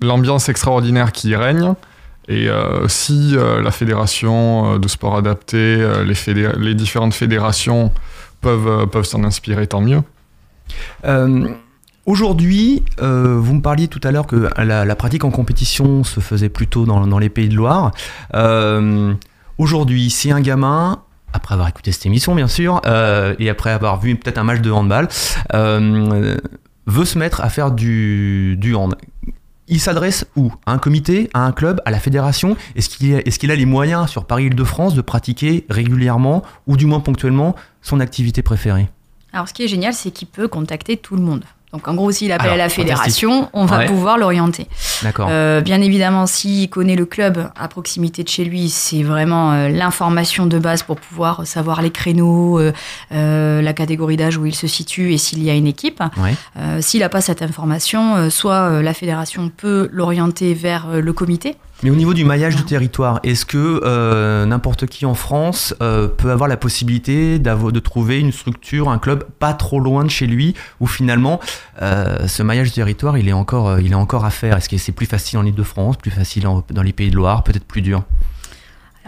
L'ambiance 0.00 0.48
extraordinaire 0.48 1.10
qui 1.10 1.34
règne. 1.34 1.74
Et 2.28 2.48
si 2.86 3.34
la 3.36 3.70
fédération 3.72 4.78
de 4.78 4.86
sport 4.86 5.16
adapté, 5.16 5.84
les, 6.04 6.52
les 6.56 6.74
différentes 6.76 7.14
fédérations 7.14 7.90
peuvent, 8.40 8.86
peuvent 8.86 9.06
s'en 9.06 9.24
inspirer, 9.24 9.66
tant 9.66 9.80
mieux. 9.80 10.02
Aujourd'hui, 12.10 12.82
euh, 13.00 13.38
vous 13.38 13.54
me 13.54 13.62
parliez 13.62 13.86
tout 13.86 14.00
à 14.02 14.10
l'heure 14.10 14.26
que 14.26 14.50
la, 14.58 14.96
pratique 14.96 15.22
en 15.22 15.30
compétition 15.30 16.02
se 16.02 16.18
faisait 16.18 16.48
plutôt 16.48 16.84
dans, 16.84 17.18
les 17.20 17.28
pays 17.28 17.48
de 17.48 17.54
Loire. 17.54 17.92
Euh, 18.34 19.14
Aujourd'hui, 19.58 20.10
si 20.10 20.32
un 20.32 20.40
gamin, 20.40 21.04
après 21.32 21.54
avoir 21.54 21.68
écouté 21.68 21.92
cette 21.92 22.06
émission 22.06 22.34
bien 22.34 22.48
sûr, 22.48 22.82
euh, 22.84 23.36
et 23.38 23.48
après 23.48 23.70
avoir 23.70 24.00
vu 24.00 24.16
peut-être 24.16 24.38
un 24.38 24.42
match 24.42 24.60
de 24.60 24.72
handball, 24.72 25.06
veut 25.54 27.04
se 27.04 27.16
mettre 27.16 27.42
à 27.42 27.48
faire 27.48 27.70
du, 27.70 28.56
du 28.58 28.74
hand, 28.74 28.96
il 29.68 29.78
s'adresse 29.78 30.26
où? 30.34 30.52
À 30.66 30.72
un 30.72 30.78
comité, 30.78 31.30
à 31.32 31.46
un 31.46 31.52
club, 31.52 31.80
à 31.84 31.92
la 31.92 32.00
fédération? 32.00 32.56
Est-ce 32.74 32.88
qu'il 32.88 33.12
est 33.12 33.38
qu'il 33.38 33.52
a 33.52 33.54
les 33.54 33.66
moyens 33.66 34.10
sur 34.10 34.24
Paris-Île-de-France 34.24 34.94
de 34.94 35.00
pratiquer 35.00 35.64
régulièrement 35.70 36.42
ou 36.66 36.76
du 36.76 36.86
moins 36.86 36.98
ponctuellement 36.98 37.54
son 37.82 38.00
activité 38.00 38.42
préférée? 38.42 38.88
Alors, 39.32 39.48
ce 39.48 39.54
qui 39.54 39.62
est 39.62 39.68
génial, 39.68 39.94
c'est 39.94 40.10
qu'il 40.10 40.26
peut 40.26 40.48
contacter 40.48 40.96
tout 40.96 41.14
le 41.14 41.22
monde. 41.22 41.44
Donc 41.72 41.86
en 41.86 41.94
gros, 41.94 42.10
s'il 42.10 42.32
appelle 42.32 42.46
Alors, 42.46 42.54
à 42.54 42.58
la 42.64 42.68
fédération, 42.68 43.48
on 43.52 43.64
va 43.64 43.78
Ouais. 43.78 43.86
pouvoir 43.86 44.18
l'orienter. 44.18 44.66
D'accord. 45.02 45.28
Euh, 45.30 45.60
bien 45.60 45.80
évidemment, 45.80 46.26
s'il 46.26 46.68
connaît 46.68 46.96
le 46.96 47.06
club 47.06 47.48
à 47.58 47.68
proximité 47.68 48.24
de 48.24 48.28
chez 48.28 48.44
lui, 48.44 48.68
c'est 48.68 49.04
vraiment 49.04 49.52
euh, 49.52 49.68
l'information 49.68 50.46
de 50.46 50.58
base 50.58 50.82
pour 50.82 50.96
pouvoir 50.96 51.46
savoir 51.46 51.80
les 51.80 51.90
créneaux, 51.90 52.58
euh, 52.58 53.62
la 53.62 53.72
catégorie 53.72 54.16
d'âge 54.16 54.36
où 54.36 54.46
il 54.46 54.54
se 54.54 54.66
situe 54.66 55.12
et 55.12 55.18
s'il 55.18 55.42
y 55.44 55.50
a 55.50 55.54
une 55.54 55.68
équipe. 55.68 56.02
Ouais. 56.16 56.34
S'il 56.82 57.00
n'a 57.00 57.08
pas 57.08 57.20
cette 57.20 57.42
information, 57.42 58.28
soit 58.30 58.82
la 58.82 58.92
fédération 58.94 59.48
peut 59.54 59.88
l'orienter 59.92 60.54
vers 60.54 61.00
le 61.00 61.12
comité. 61.12 61.56
Mais 61.82 61.88
au 61.88 61.94
niveau 61.94 62.12
du 62.12 62.24
maillage 62.24 62.56
du 62.56 62.64
territoire, 62.64 63.20
est-ce 63.22 63.46
que 63.46 63.80
euh, 63.84 64.44
n'importe 64.44 64.84
qui 64.86 65.06
en 65.06 65.14
France 65.14 65.74
euh, 65.80 66.08
peut 66.08 66.30
avoir 66.30 66.46
la 66.46 66.58
possibilité 66.58 67.38
de 67.38 67.78
trouver 67.78 68.18
une 68.18 68.32
structure, 68.32 68.90
un 68.90 68.98
club 68.98 69.24
pas 69.38 69.54
trop 69.54 69.80
loin 69.80 70.04
de 70.04 70.10
chez 70.10 70.26
lui, 70.26 70.54
où 70.80 70.86
finalement 70.86 71.40
euh, 71.80 72.26
ce 72.26 72.42
maillage 72.42 72.68
du 72.68 72.74
territoire, 72.74 73.16
il 73.16 73.28
est 73.28 73.32
encore, 73.32 73.80
il 73.80 73.92
est 73.92 73.96
encore 73.96 74.26
à 74.26 74.30
faire? 74.30 74.58
Est-ce 74.58 74.68
que 74.68 74.76
c'est 74.76 74.92
plus 74.92 75.06
facile 75.06 75.38
en 75.38 75.46
Ile-de-France, 75.46 75.96
plus 75.96 76.10
facile 76.10 76.42
dans 76.42 76.82
les 76.82 76.92
Pays 76.92 77.10
de 77.10 77.16
Loire, 77.16 77.44
peut-être 77.44 77.64
plus 77.64 77.82
dur? 77.82 78.02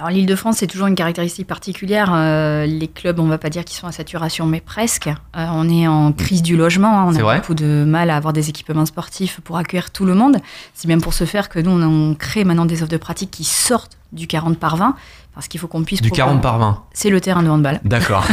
Alors 0.03 0.11
l'Île-de-France, 0.11 0.57
c'est 0.59 0.67
toujours 0.67 0.89
une 0.89 0.97
caractéristique 0.97 1.47
particulière. 1.47 2.11
Euh, 2.13 2.67
les 2.67 2.89
clubs, 2.89 3.21
on 3.21 3.27
va 3.29 3.39
pas 3.39 3.51
dire 3.51 3.65
qu'ils 3.65 3.79
sont 3.79 3.87
à 3.87 3.93
saturation, 3.93 4.47
mais 4.47 4.61
presque. 4.61 5.07
Euh, 5.07 5.47
on 5.53 5.69
est 5.71 5.87
en 5.87 6.11
crise 6.11 6.43
du 6.43 6.57
logement. 6.57 6.89
hein. 7.03 7.05
On 7.07 7.15
a 7.15 7.21
vrai 7.23 7.37
beaucoup 7.37 7.55
de 7.55 7.85
mal 7.87 8.11
à 8.11 8.17
avoir 8.17 8.33
des 8.33 8.49
équipements 8.49 8.85
sportifs 8.85 9.39
pour 9.45 9.59
accueillir 9.59 9.93
tout 9.93 10.05
le 10.05 10.15
monde. 10.17 10.39
C'est 10.75 10.89
bien 10.89 10.99
pour 10.99 11.15
ce 11.15 11.25
faire 11.25 11.49
que 11.49 11.61
nous, 11.61 11.71
on, 11.71 12.17
crée 12.17 12.43
maintenant 12.43 12.65
des 12.65 12.83
offres 12.83 12.91
de 12.91 12.97
pratique 12.97 13.31
qui 13.31 13.45
sortent 13.45 13.97
du 14.13 14.27
40 14.27 14.59
par 14.59 14.77
20, 14.77 14.95
parce 15.35 15.49
qu'il 15.49 15.59
faut 15.61 15.69
qu'on 15.69 15.85
puisse... 15.85 16.03
Du 16.03 16.09
proposer- 16.11 16.27
40 16.27 16.43
par 16.43 16.59
20. 16.59 16.83
C'est 16.93 17.09
le 17.09 17.21
terrain 17.21 17.43
de 17.43 17.49
handball, 17.49 17.81
D'accord. 17.85 18.27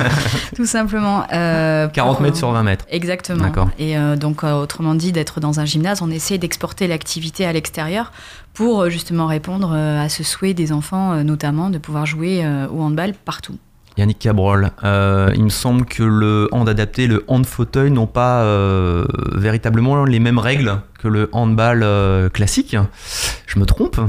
tout 0.56 0.66
simplement. 0.66 1.24
Euh, 1.32 1.88
40 1.88 2.16
pour- 2.16 2.22
mètres 2.22 2.36
sur 2.36 2.50
20 2.50 2.62
mètres. 2.64 2.84
Exactement. 2.90 3.50
Et 3.78 3.96
euh, 3.96 4.16
donc, 4.16 4.44
euh, 4.44 4.52
autrement 4.60 4.94
dit, 4.94 5.12
d'être 5.12 5.40
dans 5.40 5.60
un 5.60 5.64
gymnase, 5.64 6.02
on 6.02 6.10
essaie 6.10 6.36
d'exporter 6.36 6.86
l'activité 6.88 7.46
à 7.46 7.52
l'extérieur 7.54 8.12
pour 8.54 8.82
euh, 8.82 8.88
justement 8.90 9.26
répondre 9.26 9.72
euh, 9.74 10.02
à 10.02 10.08
ce 10.08 10.22
souhait 10.22 10.54
des 10.54 10.72
enfants, 10.72 11.12
euh, 11.12 11.22
notamment, 11.22 11.70
de 11.70 11.78
pouvoir 11.78 12.06
jouer 12.06 12.44
au 12.72 12.80
handball 12.82 13.14
partout. 13.24 13.56
Yannick 13.98 14.18
Cabrol, 14.18 14.70
euh, 14.84 15.30
il 15.34 15.44
me 15.44 15.48
semble 15.50 15.84
que 15.84 16.02
le 16.02 16.48
hand 16.52 16.66
adapté 16.66 17.02
et 17.02 17.06
le 17.06 17.24
hand 17.28 17.44
fauteuil 17.44 17.90
n'ont 17.90 18.06
pas 18.06 18.42
euh, 18.42 19.04
véritablement 19.34 20.04
les 20.06 20.18
mêmes 20.18 20.38
règles 20.38 20.80
que 20.98 21.08
le 21.08 21.28
handball 21.32 21.82
euh, 21.82 22.30
classique. 22.30 22.74
Je 23.46 23.58
me 23.58 23.66
trompe? 23.66 24.00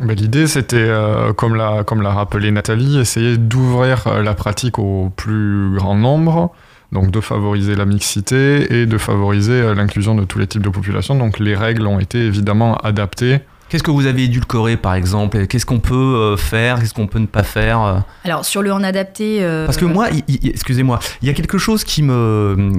Bah, 0.00 0.12
L'idée, 0.12 0.46
c'était, 0.46 0.76
euh, 0.76 1.32
comme 1.32 1.54
l'a 1.54 1.82
comme 1.84 2.02
l'a 2.02 2.10
rappelé 2.10 2.50
Nathalie, 2.50 2.98
essayer 2.98 3.38
d'ouvrir 3.38 4.06
euh, 4.06 4.22
la 4.22 4.34
pratique 4.34 4.78
au 4.78 5.10
plus 5.16 5.74
grand 5.74 5.94
nombre, 5.94 6.52
donc 6.92 7.10
de 7.10 7.20
favoriser 7.20 7.76
la 7.76 7.86
mixité 7.86 8.80
et 8.80 8.84
de 8.84 8.98
favoriser 8.98 9.52
euh, 9.62 9.74
l'inclusion 9.74 10.14
de 10.14 10.24
tous 10.24 10.38
les 10.38 10.46
types 10.46 10.62
de 10.62 10.68
populations. 10.68 11.16
Donc 11.16 11.38
les 11.38 11.54
règles 11.56 11.86
ont 11.86 11.98
été 12.00 12.18
évidemment 12.18 12.76
adaptées. 12.76 13.40
Qu'est-ce 13.70 13.82
que 13.84 13.90
vous 13.92 14.06
avez 14.06 14.24
édulcoré 14.24 14.76
par 14.76 14.94
exemple 14.94 15.46
Qu'est-ce 15.46 15.64
qu'on 15.64 15.78
peut 15.78 15.94
euh, 15.94 16.36
faire 16.36 16.80
Qu'est-ce 16.80 16.92
qu'on 16.92 17.06
peut 17.06 17.20
ne 17.20 17.26
pas 17.26 17.44
faire 17.44 17.80
euh 17.82 17.98
Alors, 18.24 18.44
sur 18.44 18.62
le 18.62 18.72
hand 18.72 18.84
adapté. 18.84 19.38
euh, 19.42 19.64
Parce 19.64 19.78
que 19.78 19.84
moi, 19.84 20.08
excusez-moi, 20.44 20.98
il 21.22 21.28
y 21.28 21.30
a 21.30 21.34
quelque 21.34 21.56
chose 21.56 21.84
qui 21.84 22.02
me. 22.02 22.72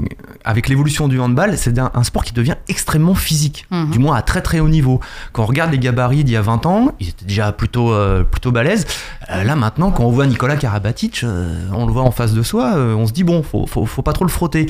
Avec 0.43 0.67
l'évolution 0.67 1.07
du 1.07 1.19
handball, 1.19 1.57
c'est 1.57 1.79
un, 1.79 1.91
un 1.93 2.03
sport 2.03 2.23
qui 2.25 2.33
devient 2.33 2.55
extrêmement 2.67 3.15
physique, 3.15 3.65
Mhm. 3.71 3.89
du 3.91 3.99
moins 3.99 4.15
à 4.17 4.21
très 4.21 4.41
très 4.41 4.59
haut 4.59 4.67
niveau. 4.67 4.99
Quand 5.31 5.43
on 5.43 5.45
regarde 5.45 5.71
les 5.71 5.79
gabarits 5.79 6.23
d'il 6.23 6.33
y 6.33 6.37
a 6.37 6.41
20 6.41 6.65
ans, 6.65 6.91
ils 6.99 7.09
étaient 7.09 7.25
déjà 7.25 7.51
plutôt, 7.53 7.93
euh, 7.93 8.23
plutôt 8.23 8.51
balèzes. 8.51 8.85
Euh, 9.29 9.43
là 9.43 9.55
maintenant, 9.55 9.91
quand 9.91 10.03
on 10.03 10.11
voit 10.11 10.27
Nicolas 10.27 10.57
Karabatic, 10.57 11.25
on 11.73 11.85
le 11.85 11.93
voit 11.93 12.03
en 12.03 12.11
face 12.11 12.33
de 12.33 12.43
soi, 12.43 12.73
on 12.75 13.07
se 13.07 13.13
dit 13.13 13.23
bon, 13.23 13.43
faut, 13.43 13.65
faut, 13.65 13.85
faut 13.85 14.01
pas 14.01 14.13
trop 14.13 14.25
le 14.25 14.29
frotter. 14.31 14.65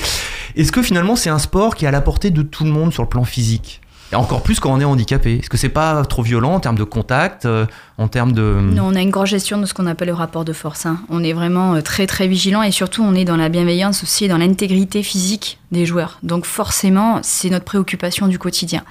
Est-ce 0.55 0.71
que 0.71 0.83
finalement 0.83 1.15
c'est 1.15 1.29
un 1.31 1.39
sport 1.39 1.75
qui 1.75 1.85
est 1.85 1.87
à 1.87 1.91
la 1.91 2.01
portée 2.01 2.29
de 2.29 2.43
tout 2.43 2.63
le 2.63 2.69
monde 2.71 2.93
sur 2.93 3.01
le 3.03 3.09
plan 3.09 3.23
physique? 3.23 3.80
Et 4.11 4.15
encore 4.15 4.41
plus 4.43 4.59
quand 4.59 4.71
on 4.73 4.79
est 4.79 4.85
handicapé. 4.85 5.37
Est-ce 5.37 5.49
que 5.49 5.57
c'est 5.57 5.69
pas 5.69 6.03
trop 6.05 6.21
violent 6.23 6.53
en 6.55 6.59
termes 6.59 6.77
de 6.77 6.83
contact, 6.83 7.45
euh, 7.45 7.65
en 7.97 8.07
termes 8.07 8.33
de. 8.33 8.57
Non, 8.61 8.87
on 8.87 8.95
a 8.95 9.01
une 9.01 9.09
grande 9.09 9.27
gestion 9.27 9.57
de 9.59 9.65
ce 9.65 9.73
qu'on 9.73 9.87
appelle 9.87 10.09
le 10.09 10.13
rapport 10.13 10.45
de 10.45 10.53
force. 10.53 10.85
hein. 10.85 10.99
On 11.09 11.23
est 11.23 11.33
vraiment 11.33 11.75
euh, 11.75 11.81
très 11.81 12.07
très 12.07 12.27
vigilant 12.27 12.61
et 12.63 12.71
surtout 12.71 13.03
on 13.03 13.13
est 13.15 13.25
dans 13.25 13.37
la 13.37 13.49
bienveillance 13.49 14.03
aussi 14.03 14.27
dans 14.27 14.37
l'intégrité 14.37 15.03
physique 15.03 15.59
des 15.71 15.85
joueurs. 15.85 16.19
Donc 16.21 16.45
forcément, 16.45 17.19
c'est 17.23 17.49
notre 17.49 17.65
préoccupation 17.65 18.27
du 18.27 18.37
quotidien. 18.37 18.83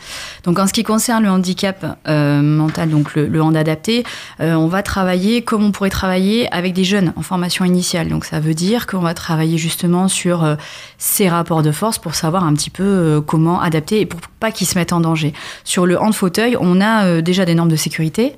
Donc 0.45 0.59
en 0.59 0.67
ce 0.67 0.73
qui 0.73 0.83
concerne 0.83 1.25
le 1.25 1.31
handicap 1.31 1.99
euh, 2.09 2.41
mental, 2.41 2.89
donc 2.89 3.15
le, 3.15 3.43
hand 3.43 3.57
adapté, 3.57 4.05
euh, 4.41 4.55
on 4.55 4.67
va 4.67 4.83
travailler 4.83 5.43
comme 5.43 5.65
on 5.65 5.73
pourrait 5.73 5.91
travailler 5.91 6.53
avec 6.53 6.73
des 6.73 6.85
jeunes 6.85 7.13
en 7.17 7.23
formation 7.23 7.65
initiale. 7.65 8.09
Donc 8.09 8.25
ça 8.25 8.41
veut 8.41 8.55
dire 8.55 8.87
qu'on 8.87 9.01
va 9.01 9.15
travailler 9.15 9.59
justement 9.59 10.09
sur 10.09 10.45
euh, 10.45 10.57
ces 10.99 11.29
rapports 11.29 11.63
de 11.63 11.73
force 11.73 11.99
pour 11.99 12.15
savoir 12.15 12.45
un 12.45 12.55
petit 12.55 12.71
peu 12.71 13.23
comment 13.27 13.61
adapter 13.61 14.01
et 14.01 14.07
pour 14.07 14.21
pas 14.41 14.51
qu'ils 14.51 14.67
se 14.67 14.79
mettent 14.79 14.93
en 14.93 15.01
danger. 15.01 15.35
Sur 15.65 15.87
le 15.87 16.01
hand 16.01 16.15
fauteuil, 16.15 16.57
on 16.59 16.81
a 16.81 17.21
déjà 17.21 17.45
des 17.45 17.55
normes 17.55 17.69
de 17.69 17.77
sécurité 17.77 18.37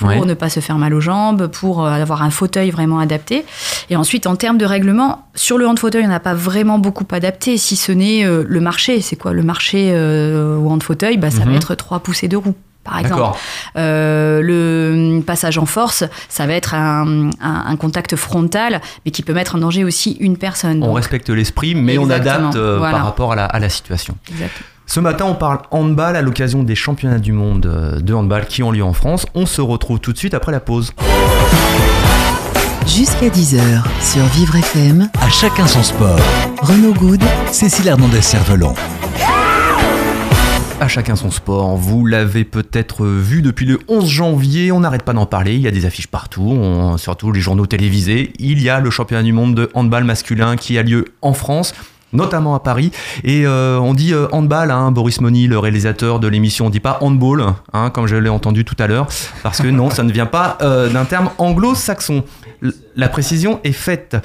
pour 0.00 0.08
Ouais. 0.08 0.26
ne 0.26 0.34
pas 0.34 0.48
se 0.48 0.60
faire 0.60 0.78
mal 0.78 0.92
aux 0.94 1.00
jambes, 1.00 1.46
pour 1.48 1.84
euh, 1.84 1.90
avoir 1.90 2.22
un 2.22 2.30
fauteuil 2.30 2.70
vraiment 2.70 2.98
adapté. 2.98 3.44
Et 3.90 3.96
ensuite, 3.96 4.26
en 4.26 4.34
termes 4.36 4.58
de 4.58 4.64
règlement, 4.64 5.26
sur 5.34 5.58
le 5.58 5.66
hand 5.68 5.78
fauteuil, 5.78 6.04
on 6.04 6.08
n'a 6.08 6.20
pas 6.20 6.34
vraiment 6.34 6.78
beaucoup 6.78 7.06
adapté, 7.12 7.56
si 7.58 7.76
ce 7.76 7.92
n'est 7.92 8.24
euh, 8.24 8.44
le 8.48 8.60
marché. 8.60 9.00
C'est 9.00 9.16
quoi 9.16 9.32
le 9.32 9.42
marché 9.42 9.90
euh, 9.92 10.56
au 10.56 10.70
hand 10.70 10.82
fauteuil 10.82 11.16
bah, 11.18 11.30
Ça 11.30 11.44
Mhm. 11.44 11.50
va 11.50 11.56
être 11.56 11.74
trois 11.74 12.00
poussées 12.00 12.28
de 12.28 12.36
roue. 12.36 12.54
Par 12.82 12.98
exemple. 12.98 13.36
Euh, 13.76 14.40
le 14.42 15.20
passage 15.20 15.58
en 15.58 15.66
force, 15.66 16.02
ça 16.30 16.46
va 16.46 16.54
être 16.54 16.74
un, 16.74 17.28
un- 17.42 17.64
un 17.66 17.76
contact 17.76 18.16
frontal, 18.16 18.80
mais 19.04 19.10
qui 19.12 19.22
peut 19.22 19.34
mettre 19.34 19.54
en 19.54 19.58
danger 19.58 19.84
aussi 19.84 20.12
une 20.20 20.38
personne. 20.38 20.82
On 20.82 20.86
Donc, 20.86 20.96
respecte 20.96 21.28
l'esprit, 21.28 21.74
mais 21.74 21.98
on 21.98 22.04
Exactement. 22.04 22.48
adapte 22.48 22.56
euh, 22.56 22.78
Voilà. 22.78 22.96
par 22.96 23.04
rapport 23.04 23.32
à 23.32 23.36
la, 23.36 23.44
à 23.44 23.58
la 23.58 23.68
situation. 23.68 24.16
exact. 24.30 24.54
Ce 24.92 24.98
matin, 24.98 25.26
on 25.26 25.36
parle 25.36 25.60
handball 25.70 26.16
à 26.16 26.20
l'occasion 26.22 26.64
des 26.64 26.74
championnats 26.74 27.20
du 27.20 27.30
monde 27.30 27.64
euh, 27.66 28.00
de 28.00 28.12
handball 28.12 28.46
qui 28.46 28.64
ont 28.64 28.72
lieu 28.72 28.82
en 28.82 28.92
France. 28.92 29.24
On 29.36 29.46
se 29.46 29.60
retrouve 29.60 30.00
tout 30.00 30.12
de 30.12 30.18
suite 30.18 30.34
après 30.34 30.50
la 30.50 30.58
pause. 30.58 30.92
Jusqu'à 32.88 33.28
10h 33.28 33.60
sur 34.00 34.24
Vivre 34.34 34.56
FM, 34.56 35.08
À 35.20 35.28
chacun 35.28 35.68
son 35.68 35.84
sport. 35.84 36.18
Renaud 36.60 36.92
Good 36.94 37.22
Cécile 37.52 37.86
Hernandez-Cervelon. 37.86 38.74
À 40.80 40.88
chacun 40.88 41.14
son 41.14 41.30
sport. 41.30 41.76
Vous 41.76 42.04
l'avez 42.04 42.42
peut-être 42.42 43.06
vu 43.06 43.42
depuis 43.42 43.66
le 43.66 43.78
11 43.86 44.08
janvier. 44.08 44.72
On 44.72 44.80
n'arrête 44.80 45.04
pas 45.04 45.12
d'en 45.12 45.26
parler. 45.26 45.54
Il 45.54 45.60
y 45.60 45.68
a 45.68 45.70
des 45.70 45.86
affiches 45.86 46.08
partout, 46.08 46.42
on- 46.50 46.96
surtout 46.98 47.30
les 47.30 47.40
journaux 47.40 47.66
télévisés. 47.66 48.32
Il 48.40 48.60
y 48.60 48.68
a 48.68 48.80
le 48.80 48.90
championnat 48.90 49.22
du 49.22 49.32
monde 49.32 49.54
de 49.54 49.70
handball 49.74 50.02
masculin 50.02 50.56
qui 50.56 50.78
a 50.78 50.82
lieu 50.82 51.04
en 51.22 51.32
France 51.32 51.74
notamment 52.12 52.54
à 52.54 52.60
Paris. 52.60 52.90
Et 53.24 53.46
euh, 53.46 53.78
on 53.78 53.94
dit 53.94 54.12
euh, 54.12 54.26
handball, 54.32 54.70
hein, 54.70 54.90
Boris 54.90 55.20
Moni, 55.20 55.46
le 55.46 55.58
réalisateur 55.58 56.20
de 56.20 56.28
l'émission, 56.28 56.66
on 56.66 56.70
dit 56.70 56.80
pas 56.80 56.98
handball, 57.00 57.44
hein, 57.72 57.90
comme 57.90 58.06
je 58.06 58.16
l'ai 58.16 58.28
entendu 58.28 58.64
tout 58.64 58.76
à 58.78 58.86
l'heure, 58.86 59.08
parce 59.42 59.60
que 59.60 59.68
non, 59.68 59.90
ça 59.90 60.02
ne 60.02 60.12
vient 60.12 60.26
pas 60.26 60.58
euh, 60.62 60.88
d'un 60.88 61.04
terme 61.04 61.30
anglo-saxon. 61.38 62.24
La 62.94 63.08
précision 63.08 63.60
est 63.64 63.72
faite. 63.72 64.16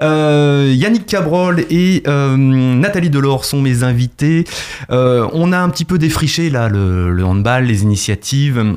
Yannick 0.00 1.04
Cabrol 1.04 1.60
et 1.68 2.02
Nathalie 2.06 3.10
Delors 3.10 3.44
sont 3.44 3.60
mes 3.60 3.82
invités. 3.82 4.44
On 4.88 5.52
a 5.52 5.58
un 5.58 5.68
petit 5.68 5.84
peu 5.84 5.98
défriché 5.98 6.48
là 6.48 6.70
le, 6.70 7.22
handball, 7.22 7.64
les 7.64 7.82
initiatives, 7.82 8.76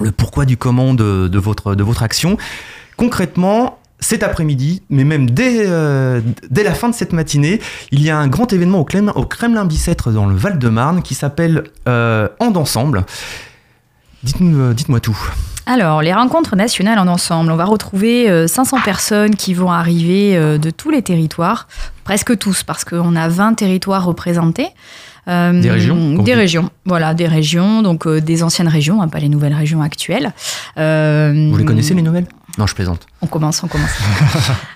le 0.00 0.10
pourquoi 0.10 0.46
du 0.46 0.56
comment 0.56 0.94
de 0.94 1.38
votre, 1.38 1.76
de 1.76 1.84
votre 1.84 2.02
action. 2.02 2.38
Concrètement, 2.96 3.78
cet 4.00 4.22
après-midi, 4.22 4.82
mais 4.90 5.04
même 5.04 5.30
dès, 5.30 5.64
euh, 5.66 6.20
dès 6.50 6.62
la 6.62 6.74
fin 6.74 6.88
de 6.88 6.94
cette 6.94 7.12
matinée, 7.12 7.60
il 7.92 8.02
y 8.02 8.10
a 8.10 8.18
un 8.18 8.28
grand 8.28 8.52
événement 8.52 8.80
au 8.80 8.84
Kremlin, 8.84 9.12
au 9.14 9.24
Kremlin 9.24 9.64
Bicêtre 9.64 10.10
dans 10.10 10.26
le 10.26 10.36
Val-de-Marne 10.36 11.02
qui 11.02 11.14
s'appelle 11.14 11.64
euh, 11.88 12.28
And 12.40 12.54
Ensemble. 12.56 13.04
Dites-nous, 14.22 14.60
euh, 14.60 14.74
dites-moi 14.74 15.00
tout. 15.00 15.16
Alors, 15.66 16.00
les 16.00 16.12
rencontres 16.12 16.54
nationales 16.54 16.98
en 16.98 17.08
ensemble, 17.08 17.50
on 17.50 17.56
va 17.56 17.64
retrouver 17.64 18.30
euh, 18.30 18.46
500 18.46 18.78
personnes 18.84 19.34
qui 19.34 19.52
vont 19.52 19.72
arriver 19.72 20.36
euh, 20.36 20.58
de 20.58 20.70
tous 20.70 20.90
les 20.90 21.02
territoires, 21.02 21.66
presque 22.04 22.38
tous, 22.38 22.62
parce 22.62 22.84
qu'on 22.84 23.16
a 23.16 23.28
20 23.28 23.54
territoires 23.54 24.04
représentés. 24.04 24.68
Euh, 25.28 25.60
Des 25.60 25.70
régions, 25.70 26.22
Des 26.22 26.34
régions, 26.34 26.70
voilà, 26.84 27.12
des 27.14 27.26
régions, 27.26 27.82
donc 27.82 28.06
euh, 28.06 28.20
des 28.20 28.44
anciennes 28.44 28.68
régions, 28.68 29.02
hein, 29.02 29.08
pas 29.08 29.18
les 29.18 29.28
nouvelles 29.28 29.54
régions 29.54 29.82
actuelles. 29.82 30.32
Euh, 30.78 31.48
Vous 31.50 31.56
les 31.58 31.64
connaissez 31.64 31.94
les 31.94 32.02
nouvelles? 32.02 32.28
Non, 32.58 32.66
je 32.66 32.74
plaisante. 32.74 33.06
On 33.22 33.26
commence, 33.26 33.62
on 33.62 33.68
commence. 33.68 33.90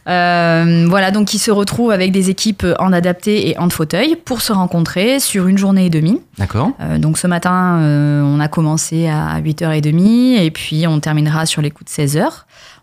Euh, 0.09 0.87
voilà, 0.89 1.11
donc 1.13 1.35
ils 1.35 1.39
se 1.39 1.51
retrouvent 1.53 1.93
avec 1.93 2.11
des 2.11 2.31
équipes 2.31 2.67
en 2.81 2.93
adapté 2.93 3.49
et 3.51 3.59
en 3.59 3.71
fauteuil 3.71 4.17
pour 4.17 4.41
se 4.41 4.53
rencontrer 4.53 5.21
sur 5.21 5.47
une 5.47 5.57
journée 5.59 5.87
et 5.87 5.91
demie. 5.91 6.21
D'accord 6.39 6.71
Euh, 6.81 6.99
donc 6.99 7.17
ce 7.17 7.27
matin, 7.29 7.79
euh, 7.79 8.23
on 8.23 8.41
a 8.41 8.49
commencé 8.49 9.07
à 9.09 9.41
8h30 9.41 10.41
et 10.43 10.51
puis 10.51 10.87
on 10.89 10.99
terminera 10.99 11.47
sur 11.47 11.63
les 11.63 11.71
coups 11.71 11.95
de 11.95 12.03
16h. 12.03 12.25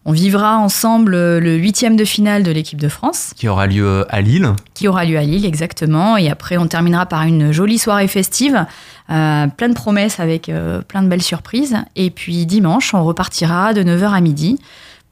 On 0.06 0.14
vivra 0.14 0.58
ensemble 0.58 1.12
le 1.40 1.56
huitième 1.56 1.98
de 1.98 2.06
finale 2.06 2.44
de 2.44 2.52
l'équipe 2.52 2.80
de 2.80 2.88
France, 2.88 3.34
Qui 3.36 3.50
aura 3.50 3.68
lieu 3.68 4.06
à 4.10 4.22
Lille. 4.22 4.54
qui 4.74 4.88
aura 4.88 5.04
lieu 5.04 5.18
à 5.18 5.24
Lille 5.24 5.46
exactement. 5.46 6.16
Et 6.16 6.30
après, 6.30 6.56
on 6.56 6.68
terminera 6.68 7.06
par 7.08 7.24
une 7.24 7.52
jolie 7.52 7.78
soirée 7.80 8.08
festive, 8.08 8.66
euh, 9.10 9.48
plein 9.48 9.68
de 9.68 9.74
promesses 9.74 10.22
avec 10.22 10.48
euh, 10.48 10.82
plein 10.82 11.04
de 11.04 11.10
belles 11.10 11.22
surprises. 11.24 11.76
Et 11.98 12.10
puis 12.10 12.46
dimanche, 12.46 12.94
on 12.94 13.04
repartira 13.04 13.74
de 13.74 13.84
9h 13.84 14.14
à 14.14 14.22
midi 14.22 14.60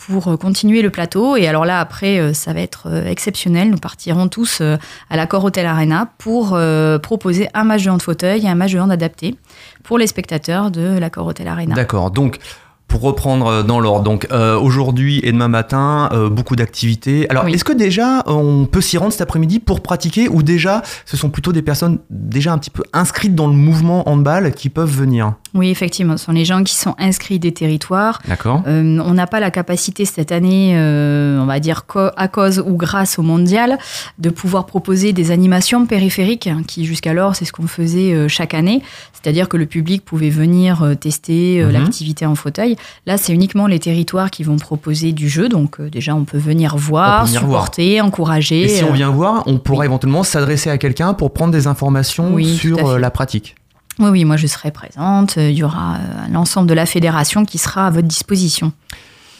pour 0.07 0.37
continuer 0.37 0.81
le 0.81 0.89
plateau. 0.89 1.35
Et 1.35 1.47
alors 1.47 1.65
là, 1.65 1.79
après, 1.79 2.33
ça 2.33 2.53
va 2.53 2.61
être 2.61 3.03
exceptionnel. 3.05 3.69
Nous 3.69 3.77
partirons 3.77 4.27
tous 4.27 4.61
à 4.61 5.15
l'accord 5.15 5.43
Hotel 5.43 5.65
Arena 5.65 6.09
pour 6.17 6.57
proposer 7.01 7.49
un 7.53 7.63
match 7.63 7.83
de 7.83 7.89
hand 7.89 8.01
fauteuil 8.01 8.45
et 8.45 8.49
un 8.49 8.55
match 8.55 8.73
de 8.73 8.79
hand 8.79 8.91
adapté 8.91 9.35
pour 9.83 9.97
les 9.97 10.07
spectateurs 10.07 10.71
de 10.71 10.97
l'accord 10.97 11.27
Hotel 11.27 11.47
Arena. 11.47 11.75
D'accord. 11.75 12.11
Donc, 12.11 12.39
pour 12.87 13.01
reprendre 13.01 13.47
euh, 13.47 13.63
dans 13.63 13.79
l'ordre, 13.79 14.03
donc 14.03 14.27
euh, 14.31 14.57
aujourd'hui 14.57 15.19
et 15.23 15.31
demain 15.31 15.47
matin, 15.47 16.09
euh, 16.13 16.29
beaucoup 16.29 16.55
d'activités. 16.55 17.29
Alors, 17.29 17.47
est-ce 17.47 17.63
que 17.63 17.73
déjà 17.73 18.23
on 18.27 18.65
peut 18.65 18.81
s'y 18.81 18.97
rendre 18.97 19.11
cet 19.11 19.21
après-midi 19.21 19.59
pour 19.59 19.81
pratiquer 19.81 20.29
ou 20.29 20.43
déjà 20.43 20.81
ce 21.05 21.17
sont 21.17 21.29
plutôt 21.29 21.51
des 21.51 21.61
personnes 21.61 21.99
déjà 22.09 22.53
un 22.53 22.57
petit 22.57 22.69
peu 22.69 22.83
inscrites 22.93 23.35
dans 23.35 23.47
le 23.47 23.53
mouvement 23.53 24.07
handball 24.09 24.53
qui 24.53 24.69
peuvent 24.69 24.91
venir? 24.91 25.33
Oui, 25.55 25.69
effectivement, 25.69 26.17
ce 26.17 26.25
sont 26.25 26.31
les 26.31 26.45
gens 26.45 26.63
qui 26.63 26.75
sont 26.75 26.95
inscrits 26.99 27.39
des 27.39 27.53
territoires. 27.53 28.21
D'accord. 28.27 28.61
on 28.65 29.13
n'a 29.13 29.27
pas 29.27 29.39
la 29.39 29.51
capacité 29.51 30.05
cette 30.05 30.31
année, 30.31 30.75
on 30.75 31.45
va 31.45 31.59
dire 31.59 31.83
à 32.17 32.27
cause 32.27 32.59
ou 32.59 32.75
grâce 32.75 33.17
au 33.17 33.23
mondial, 33.23 33.77
de 34.19 34.29
pouvoir 34.29 34.65
proposer 34.65 35.13
des 35.13 35.31
animations 35.31 35.85
périphériques 35.85 36.47
hein, 36.47 36.61
qui 36.67 36.85
jusqu'alors 36.85 37.35
c'est 37.35 37.45
ce 37.45 37.51
qu'on 37.51 37.67
faisait 37.67 38.27
chaque 38.27 38.53
année, 38.53 38.81
c'est-à-dire 39.13 39.49
que 39.49 39.57
le 39.57 39.65
public 39.65 40.03
pouvait 40.03 40.29
venir 40.29 40.95
tester 40.99 41.63
mhm. 41.63 41.71
l'activité 41.71 42.25
en 42.25 42.35
fauteuil. 42.35 42.75
Là, 43.05 43.17
c'est 43.17 43.33
uniquement 43.33 43.67
les 43.67 43.79
territoires 43.79 44.31
qui 44.31 44.43
vont 44.43 44.57
proposer 44.57 45.11
du 45.11 45.29
jeu. 45.29 45.49
Donc, 45.49 45.79
euh, 45.79 45.89
déjà, 45.89 46.15
on 46.15 46.25
peut 46.25 46.37
venir 46.37 46.75
voir, 46.77 47.27
supporter, 47.27 48.01
encourager. 48.01 48.63
Et 48.63 48.67
si 48.67 48.83
on 48.83 48.89
euh, 48.89 48.93
vient 48.93 49.09
voir, 49.09 49.43
on 49.45 49.57
pourra 49.57 49.85
éventuellement 49.85 50.23
s'adresser 50.23 50.69
à 50.69 50.77
quelqu'un 50.77 51.13
pour 51.13 51.31
prendre 51.31 51.51
des 51.51 51.67
informations 51.67 52.37
sur 52.43 52.87
euh, 52.87 52.99
la 52.99 53.11
pratique. 53.11 53.55
Oui, 53.99 54.09
oui, 54.09 54.25
moi 54.25 54.37
je 54.37 54.47
serai 54.47 54.71
présente. 54.71 55.37
Il 55.37 55.51
y 55.51 55.63
aura 55.63 55.97
l'ensemble 56.31 56.67
de 56.67 56.73
la 56.73 56.85
fédération 56.85 57.45
qui 57.45 57.57
sera 57.57 57.87
à 57.87 57.89
votre 57.89 58.07
disposition. 58.07 58.73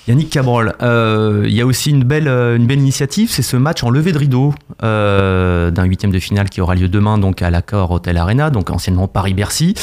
Yannick 0.08 0.30
Cabrol, 0.30 0.76
il 0.82 1.54
y 1.54 1.62
a 1.62 1.66
aussi 1.66 1.90
une 1.90 2.04
belle, 2.04 2.28
une 2.28 2.68
belle 2.68 2.80
initiative, 2.80 3.32
c'est 3.32 3.42
ce 3.42 3.58
match 3.58 3.84
en 3.84 3.90
levée 3.90 4.12
de 4.12 4.20
rideau 4.20 4.54
d'un 4.82 5.84
huitième 5.84 6.12
de 6.12 6.20
finale 6.20 6.50
qui 6.50 6.62
aura 6.62 6.76
lieu 6.76 6.88
demain 6.88 7.18
donc 7.18 7.42
à 7.42 7.50
l'accord 7.50 7.90
Hotel 7.90 8.18
Arena, 8.18 8.52
donc 8.52 8.70
anciennement 8.70 9.08
Paris-Bercy. 9.08 9.74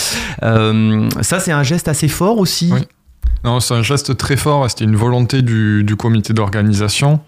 ça, 0.40 1.40
c'est 1.40 1.52
un 1.52 1.64
geste 1.64 1.88
assez 1.88 2.08
fort 2.08 2.38
aussi? 2.38 2.70
Oui. 2.72 2.86
Non, 3.44 3.58
c'est 3.60 3.74
un 3.74 3.82
geste 3.82 4.16
très 4.16 4.36
fort. 4.36 4.68
C'était 4.70 4.84
une 4.84 4.96
volonté 4.96 5.42
du, 5.42 5.96
comité 5.98 6.32
d'organisation 6.32 7.20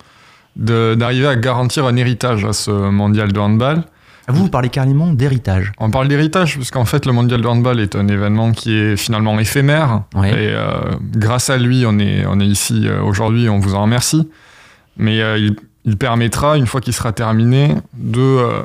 d'arriver 0.57 1.27
à 1.27 1.35
garantir 1.35 1.85
un 1.87 1.97
héritage 1.97 2.45
à 2.45 2.53
ce 2.53 2.71
mondial 2.71 3.33
de 3.33 3.41
handball. 3.41 3.83
Ah, 4.27 4.33
vous, 4.33 4.45
vous 4.45 4.49
parlez 4.49 4.71
carrément 4.71 5.13
d'héritage. 5.13 5.73
On 5.79 5.91
parle 5.91 6.09
d'héritage, 6.09 6.55
puisqu'en 6.55 6.87
fait, 6.87 7.05
le 7.05 7.13
mondial 7.13 7.43
de 7.43 7.47
handball 7.47 7.79
est 7.79 7.95
un 7.95 8.09
événement 8.09 8.53
qui 8.53 8.75
est 8.75 8.97
finalement 8.97 9.39
éphémère. 9.39 10.03
Et 10.17 10.21
euh, 10.23 10.79
grâce 11.15 11.51
à 11.51 11.59
lui, 11.59 11.85
on 11.87 11.99
est, 11.99 12.25
on 12.27 12.41
est 12.41 12.47
ici 12.47 12.87
euh, 12.87 13.03
aujourd'hui, 13.03 13.49
on 13.51 13.59
vous 13.59 13.75
en 13.75 13.83
remercie. 13.83 14.29
Mais 14.97 15.21
euh, 15.21 15.37
il, 15.37 15.57
il, 15.85 15.99
permettra, 15.99 16.57
une 16.57 16.67
fois 16.67 16.81
qu'il 16.81 16.95
sera 16.95 17.13
terminé, 17.13 17.75
de 17.95 18.63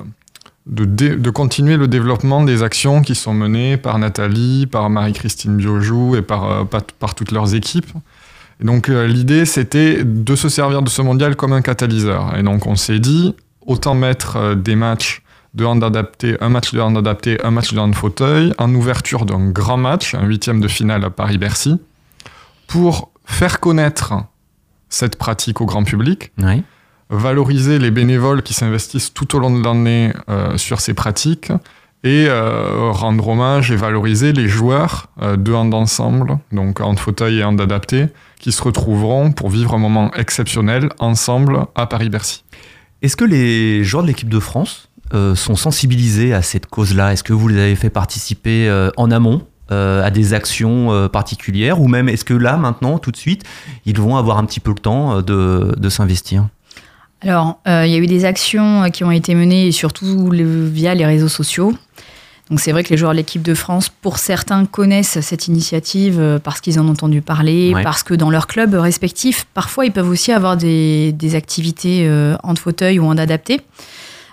de, 0.68 1.30
continuer 1.32 1.78
le 1.78 1.88
développement 1.88 2.44
des 2.44 2.62
actions 2.62 3.02
qui 3.02 3.16
sont 3.16 3.34
menées 3.34 3.76
par 3.76 3.98
Nathalie, 3.98 4.68
par 4.68 4.92
Marie-Christine 4.92 5.58
Biojou 5.58 6.16
et 6.16 6.22
par, 6.22 6.68
par, 6.68 7.16
toutes 7.16 7.32
leurs 7.32 7.56
équipes. 7.56 7.90
Et 8.62 8.66
donc 8.66 8.88
l'idée, 8.88 9.46
c'était 9.46 10.04
de 10.04 10.36
se 10.36 10.48
servir 10.48 10.84
de 10.84 10.90
ce 10.90 11.02
mondial 11.02 11.36
comme 11.36 11.54
un 11.54 11.64
catalyseur. 11.64 12.38
Et 12.38 12.44
donc 12.44 12.68
on 12.68 12.76
s'est 12.76 13.00
dit, 13.00 13.36
autant 13.66 13.96
mettre 13.96 14.54
des 14.54 14.76
matchs 14.76 15.24
de 15.54 15.66
hand 15.66 15.84
adapté, 15.84 16.38
un 16.42 16.50
match 16.50 16.74
de 16.74 16.80
hand 16.80 16.98
adapté, 16.98 17.44
un 17.44 17.52
match 17.52 17.74
de 17.74 17.80
hand 17.80 17.96
fauteuil, 17.96 18.54
en 18.58 18.74
ouverture 18.74 19.26
d'un 19.26 19.50
grand 19.50 19.78
match, 19.78 20.16
un 20.16 20.26
huitième 20.26 20.62
de 20.62 20.68
finale 20.68 21.04
à 21.04 21.10
Paris-Bercy, 21.10 21.80
pour 22.68 23.12
faire 23.26 23.60
connaître 23.60 24.14
cette 24.90 25.18
pratique 25.18 25.62
au 25.62 25.66
grand 25.66 25.84
public. 25.84 26.32
Oui 26.38 26.64
valoriser 27.10 27.80
les 27.80 27.92
bénévoles 27.92 28.44
qui 28.44 28.54
s'investissent 28.54 29.14
tout 29.14 29.36
au 29.36 29.40
long 29.40 29.58
de 29.58 29.64
l'année 29.64 30.14
euh, 30.30 30.58
sur 30.58 30.80
ces 30.80 30.94
pratiques 30.94 31.52
et 32.04 32.28
euh, 32.30 32.92
rendre 32.92 33.28
hommage 33.28 33.72
et 33.72 33.76
valoriser 33.76 34.32
les 34.32 34.48
joueurs 34.48 35.08
euh, 35.22 35.36
de 35.36 35.52
hand 35.52 35.74
ensemble, 35.74 36.38
donc 36.52 36.80
hand 36.80 36.98
fauteuil 36.98 37.40
et 37.40 37.44
hand 37.44 37.60
adapté, 37.60 38.08
qui 38.40 38.52
se 38.52 38.62
retrouveront 38.62 39.32
pour 39.32 39.50
vivre 39.50 39.74
un 39.74 39.80
moment 39.80 40.12
exceptionnel 40.14 40.90
ensemble 41.00 41.66
à 41.76 41.88
Paris-Bercy. 41.88 42.46
Est-ce 43.02 43.18
que 43.18 43.26
les 43.26 43.84
joueurs 43.84 44.04
de 44.04 44.08
l'équipe 44.08 44.30
de 44.30 44.40
France 44.40 44.89
sont 45.12 45.56
sensibilisés 45.56 46.34
à 46.34 46.42
cette 46.42 46.68
cause-là 46.68 47.14
Est-ce 47.14 47.24
que 47.24 47.34
vous 47.34 47.48
les 47.48 47.60
avez 47.60 47.76
fait 47.76 47.90
participer 47.90 48.70
en 48.98 49.12
amont 49.12 49.42
à 49.70 50.10
des 50.12 50.34
actions 50.34 51.10
particulières? 51.10 51.82
Ou 51.82 51.88
même 51.88 52.10
est-ce 52.10 52.26
que 52.26 52.34
là 52.34 52.58
maintenant 52.58 53.00
tout 53.00 53.12
de 53.12 53.18
suite 53.18 53.44
ils 53.86 54.00
vont 54.00 54.18
avoir 54.18 54.38
un 54.38 54.46
petit 54.46 54.60
peu 54.60 54.72
le 54.72 54.80
temps 54.80 55.22
de 55.22 55.90
s'investir? 55.90 56.46
Alors, 57.22 57.60
euh, 57.68 57.86
il 57.86 57.92
y 57.92 57.96
a 57.96 57.98
eu 57.98 58.08
des 58.08 58.26
actions 58.26 58.84
euh, 58.84 58.90
qui 58.90 59.04
ont 59.04 59.12
été 59.12 59.36
menées, 59.36 59.72
surtout 59.72 60.30
via 60.32 60.96
les 60.96 61.06
réseaux 61.06 61.28
sociaux. 61.28 61.74
Donc 62.50 62.60
c'est 62.60 62.72
vrai 62.72 62.84
que 62.84 62.90
les 62.90 62.98
joueurs 62.98 63.12
de 63.12 63.18
l'équipe 63.18 63.44
de 63.44 63.54
France, 63.54 63.90
pour 63.90 64.18
certains, 64.18 64.66
connaissent 64.66 65.20
cette 65.20 65.48
initiative 65.48 66.20
euh, 66.20 66.40
parce 66.40 66.62
qu'ils 66.62 66.80
en 66.80 66.88
ont 66.88 66.92
entendu 66.92 67.22
parler, 67.22 67.74
parce 67.84 68.04
que 68.04 68.14
dans 68.14 68.30
leur 68.30 68.48
club 68.48 68.74
respectif, 68.74 69.46
parfois 69.54 69.86
ils 69.86 69.92
peuvent 69.92 70.10
aussi 70.10 70.32
avoir 70.32 70.58
des, 70.58 71.14
activités 71.36 72.10
en 72.42 72.56
fauteuil 72.56 73.00
ou 73.00 73.06
en 73.06 73.18
adapté. 73.18 73.62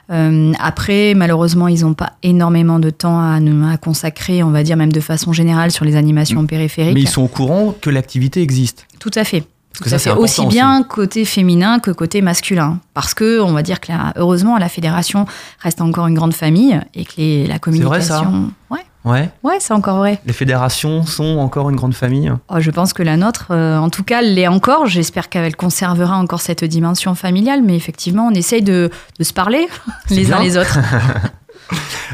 Après, 0.08 1.14
malheureusement, 1.14 1.68
ils 1.68 1.82
n'ont 1.82 1.94
pas 1.94 2.12
énormément 2.22 2.78
de 2.78 2.90
temps 2.90 3.18
à, 3.18 3.38
à, 3.70 3.76
consacrer, 3.76 4.42
on 4.42 4.50
va 4.50 4.62
dire 4.62 4.76
même 4.76 4.92
de 4.92 5.00
façon 5.00 5.32
générale, 5.32 5.70
sur 5.70 5.84
les 5.84 5.96
animations 5.96 6.46
périphériques. 6.46 6.94
Mais 6.94 7.02
ils 7.02 7.08
sont 7.08 7.22
au 7.22 7.28
courant 7.28 7.74
que 7.80 7.90
l'activité 7.90 8.42
existe. 8.42 8.86
Tout 8.98 9.10
à 9.14 9.24
fait. 9.24 9.44
Parce 9.78 9.84
que 9.84 9.90
ça, 9.90 9.98
c'est 9.98 10.10
aussi 10.10 10.46
bien 10.46 10.82
côté 10.82 11.24
féminin 11.26 11.80
que 11.80 11.90
côté 11.90 12.22
masculin. 12.22 12.80
Parce 12.94 13.12
que, 13.12 13.40
on 13.40 13.52
va 13.52 13.62
dire 13.62 13.80
que 13.80 13.92
heureusement, 14.16 14.56
la 14.56 14.70
fédération 14.70 15.26
reste 15.60 15.82
encore 15.82 16.06
une 16.06 16.14
grande 16.14 16.32
famille 16.32 16.80
et 16.94 17.04
que 17.04 17.46
la 17.46 17.58
communication. 17.58 18.00
C'est 18.00 18.24
vrai 18.24 18.24
ça 18.24 18.32
Ouais. 18.70 18.80
Ouais, 19.06 19.30
ouais 19.44 19.58
c'est 19.60 19.72
encore 19.72 19.98
vrai. 19.98 20.20
Les 20.26 20.32
fédérations 20.32 21.06
sont 21.06 21.38
encore 21.38 21.70
une 21.70 21.76
grande 21.76 21.94
famille 21.94 22.32
oh, 22.48 22.56
Je 22.58 22.70
pense 22.72 22.92
que 22.92 23.04
la 23.04 23.16
nôtre, 23.16 23.46
euh, 23.52 23.78
en 23.78 23.88
tout 23.88 24.02
cas, 24.02 24.20
l'est 24.20 24.48
encore. 24.48 24.86
J'espère 24.86 25.28
qu'elle 25.28 25.54
conservera 25.54 26.16
encore 26.16 26.40
cette 26.40 26.64
dimension 26.64 27.14
familiale, 27.14 27.62
mais 27.62 27.76
effectivement, 27.76 28.26
on 28.26 28.34
essaye 28.34 28.62
de, 28.62 28.90
de 29.18 29.24
se 29.24 29.32
parler 29.32 29.68
les 30.10 30.32
uns 30.32 30.42
les 30.42 30.58
autres. 30.58 30.78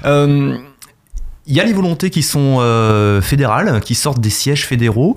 Euh, 0.06 0.56
il 1.46 1.54
y 1.54 1.60
a 1.60 1.64
les 1.64 1.74
volontés 1.74 2.08
qui 2.08 2.22
sont 2.22 2.56
euh, 2.60 3.20
fédérales, 3.20 3.80
qui 3.80 3.94
sortent 3.94 4.20
des 4.20 4.30
sièges 4.30 4.66
fédéraux. 4.66 5.16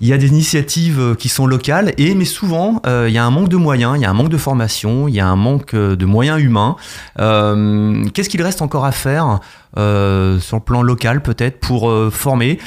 Il 0.00 0.08
y 0.08 0.12
a 0.12 0.18
des 0.18 0.28
initiatives 0.28 1.00
euh, 1.00 1.14
qui 1.14 1.28
sont 1.28 1.46
locales, 1.46 1.94
et 1.96 2.14
mais 2.14 2.26
souvent 2.26 2.82
euh, 2.86 3.06
il 3.08 3.14
y 3.14 3.18
a 3.18 3.24
un 3.24 3.30
manque 3.30 3.48
de 3.48 3.56
moyens, 3.56 3.94
il 3.96 4.02
y 4.02 4.04
a 4.04 4.10
un 4.10 4.14
manque 4.14 4.28
de 4.28 4.36
formation, 4.36 5.08
il 5.08 5.14
y 5.14 5.20
a 5.20 5.26
un 5.26 5.36
manque 5.36 5.72
euh, 5.72 5.96
de 5.96 6.04
moyens 6.04 6.40
humains. 6.40 6.76
Qu'est-ce 7.16 8.28
qu'il 8.28 8.42
reste 8.42 8.60
encore 8.60 8.84
à 8.84 8.92
faire 8.92 9.40
sur 9.74 10.56
le 10.56 10.60
plan 10.60 10.82
local 10.82 11.22
peut-être 11.22 11.60
pour 11.60 11.92
former? 12.12 12.58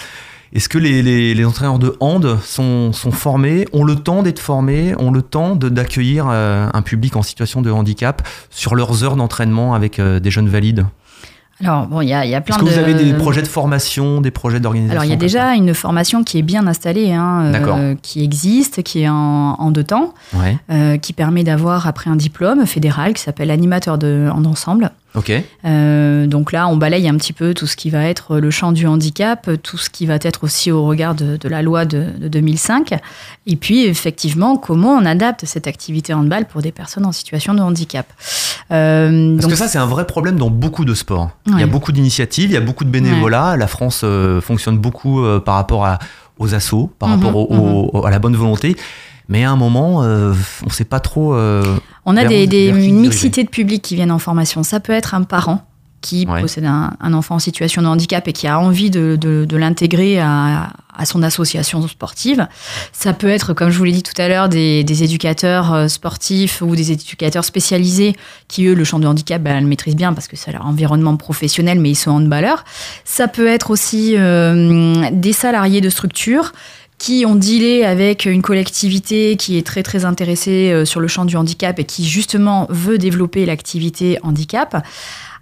Est-ce 0.54 0.68
que 0.68 0.80
les, 0.80 1.46
entraîneurs 1.46 1.78
de 1.78 1.96
hand 2.00 2.40
sont, 2.44 2.92
sont 2.94 3.12
formés, 3.12 3.68
ont 3.74 3.84
le 3.84 3.96
temps 3.96 4.24
d'être 4.24 4.40
formés, 4.40 4.96
ont 4.98 5.12
le 5.12 5.22
temps 5.22 5.56
d'accueillir 5.56 6.28
un 6.28 6.82
public 6.82 7.16
en 7.16 7.22
situation 7.22 7.62
de 7.62 7.70
handicap 7.70 8.28
sur 8.50 8.76
leurs 8.76 9.04
heures 9.04 9.16
d'entraînement 9.16 9.76
avec 9.76 10.02
des 10.02 10.32
jeunes 10.32 10.50
valides? 10.50 10.86
Alors, 11.62 11.88
bon, 11.88 12.00
il 12.02 12.08
y 12.08 12.14
a, 12.14 12.26
y 12.26 12.36
a 12.36 12.42
plein 12.42 12.56
de. 12.56 12.62
Est-ce 12.62 12.70
que 12.70 12.80
vous 12.80 12.80
avez 12.80 12.94
des 12.94 13.14
projets 13.14 13.42
de 13.42 13.48
formation, 13.48 14.22
des 14.22 14.32
projets 14.32 14.62
d'organisation 14.62 14.94
Alors, 14.94 15.04
il 15.04 15.10
y 15.10 15.14
a 15.14 15.18
déjà 15.18 15.56
une 15.56 15.74
formation 15.74 16.24
qui 16.24 16.38
est 16.38 16.42
bien 16.42 16.68
installée, 16.68 17.12
hein, 17.12 17.52
euh, 17.54 17.96
qui 18.02 18.24
existe, 18.24 18.82
qui 18.84 19.02
est 19.02 19.10
en, 19.10 19.56
en 19.60 19.72
deux 19.72 19.84
temps, 19.84 20.14
euh, 20.72 20.98
qui 20.98 21.12
permet 21.12 21.44
d'avoir 21.44 21.86
après 21.86 22.10
un 22.10 22.16
diplôme 22.16 22.66
fédéral 22.66 23.14
qui 23.14 23.22
s'appelle 23.22 23.52
animateur 23.52 23.98
de, 23.98 24.30
en 24.34 24.46
ensemble. 24.46 24.92
Ok. 25.16 25.32
Euh, 25.66 26.28
donc 26.28 26.52
là, 26.52 26.68
on 26.68 26.78
balaye 26.78 27.08
un 27.08 27.16
petit 27.16 27.34
peu 27.34 27.54
tout 27.54 27.66
ce 27.66 27.76
qui 27.76 27.90
va 27.90 28.04
être 28.06 28.38
le 28.38 28.52
champ 28.52 28.72
du 28.72 28.86
handicap, 28.86 29.50
tout 29.64 29.78
ce 29.78 29.90
qui 29.90 30.06
va 30.06 30.16
être 30.22 30.44
aussi 30.44 30.72
au 30.72 30.86
regard 30.86 31.16
de, 31.16 31.38
la 31.48 31.62
loi 31.62 31.86
de, 31.86 32.06
2005. 32.20 32.94
Et 33.48 33.56
puis, 33.56 33.86
effectivement, 33.86 34.58
comment 34.58 34.94
on 34.94 35.06
adapte 35.06 35.46
cette 35.46 35.68
activité 35.68 36.14
handball 36.14 36.46
pour 36.46 36.62
des 36.62 36.72
personnes 36.72 37.06
en 37.06 37.12
situation 37.12 37.54
de 37.54 37.62
handicap. 37.62 38.06
Euh, 38.72 39.36
Parce 39.38 39.48
que 39.48 39.58
ça, 39.58 39.68
c'est 39.68 39.80
un 39.80 39.88
vrai 39.88 40.06
problème 40.06 40.38
dans 40.38 40.52
beaucoup 40.52 40.86
de 40.86 40.94
sports. 40.94 41.32
Il 41.48 41.60
y 41.60 41.64
a 41.64 41.68
beaucoup 41.68 41.92
d'initiatives, 41.92 42.52
il 42.52 42.54
y 42.54 42.58
a 42.58 42.62
beaucoup 42.62 42.84
de 42.84 42.92
bénévolat. 42.92 43.58
La 43.58 43.68
France 43.68 44.02
euh, 44.04 44.42
fonctionne 44.42 44.78
beaucoup 44.78 45.24
par 45.44 45.56
rapport 45.56 45.86
à, 45.86 45.98
aux 46.38 46.54
assauts, 46.54 46.92
par 47.00 47.10
mhm, 47.10 47.26
rapport 47.26 47.52
mhm. 47.52 48.06
à 48.06 48.10
la 48.12 48.20
bonne 48.20 48.36
volonté 48.36 48.76
mais 49.30 49.44
à 49.44 49.52
un 49.52 49.56
moment, 49.56 50.04
euh, 50.04 50.34
on 50.64 50.66
ne 50.66 50.72
sait 50.72 50.86
pas 50.86 51.00
trop. 51.00 51.36
Euh, 51.36 51.64
on 52.06 52.18
a 52.18 52.26
des, 52.26 52.48
des 52.48 52.68
une 52.68 53.00
mixité 53.00 53.44
de 53.44 53.50
public 53.50 53.84
qui 53.84 53.96
viennent 53.96 54.12
en 54.12 54.20
formation. 54.20 54.64
Ça 54.64 54.80
peut 54.80 54.92
être 54.92 55.14
un 55.14 55.22
parent 55.22 55.64
qui 56.02 56.26
possède 56.26 56.66
un, 56.66 57.14
enfant 57.14 57.36
en 57.36 57.40
situation 57.40 57.82
de 57.82 57.88
handicap 57.88 58.26
et 58.30 58.32
qui 58.32 58.48
a 58.48 58.58
envie 58.58 58.90
de, 58.90 59.18
de, 59.20 59.58
l'intégrer 59.58 60.18
à, 60.18 60.72
à, 60.98 61.06
son 61.06 61.22
association 61.24 61.86
sportive. 61.90 62.48
Ça 62.94 63.12
peut 63.12 63.28
être, 63.28 63.54
comme 63.54 63.70
je 63.70 63.78
vous 63.78 63.84
l'ai 63.84 63.92
dit 63.92 64.02
tout 64.02 64.20
à 64.20 64.30
l'heure, 64.30 64.48
des, 64.48 64.86
des, 64.86 65.04
éducateurs 65.04 65.74
euh, 65.74 65.88
sportifs 65.90 66.62
ou 66.62 66.74
des 66.74 66.94
éducateurs 66.94 67.44
spécialisés 67.44 68.16
qui, 68.48 68.66
eux, 68.66 68.76
le 68.76 68.84
champ 68.86 69.00
de 69.00 69.08
handicap, 69.08 69.44
ben, 69.44 69.60
le 69.60 69.68
maîtrisent 69.68 69.98
bien 69.98 70.14
parce 70.14 70.30
que 70.30 70.38
c'est 70.38 70.54
leur 70.54 70.66
environnement 70.66 71.18
professionnel, 71.18 71.82
mais 71.82 71.90
ils 71.90 71.96
sont 71.96 72.12
handballeurs. 72.12 72.64
Ça 73.04 73.28
peut 73.28 73.48
être 73.48 73.70
aussi 73.70 74.16
des 74.16 75.34
salariés 75.34 75.82
de 75.82 75.90
structure 75.90 76.54
qui 77.00 77.26
ont 77.26 77.36
dealé 77.36 77.84
avec 77.84 78.26
une 78.26 78.42
collectivité 78.44 79.36
qui 79.38 79.58
est 79.58 79.66
très 79.66 79.82
très 79.84 80.06
intéressée 80.06 80.72
euh, 80.72 80.86
sur 80.86 81.00
le 81.00 81.08
champ 81.08 81.26
du 81.26 81.36
handicap 81.38 81.80
et 81.80 81.86
qui 81.86 82.06
justement 82.08 82.68
veut 82.70 82.98
développer 83.00 83.46
l'activité 83.46 84.20
handicap. 84.22 84.86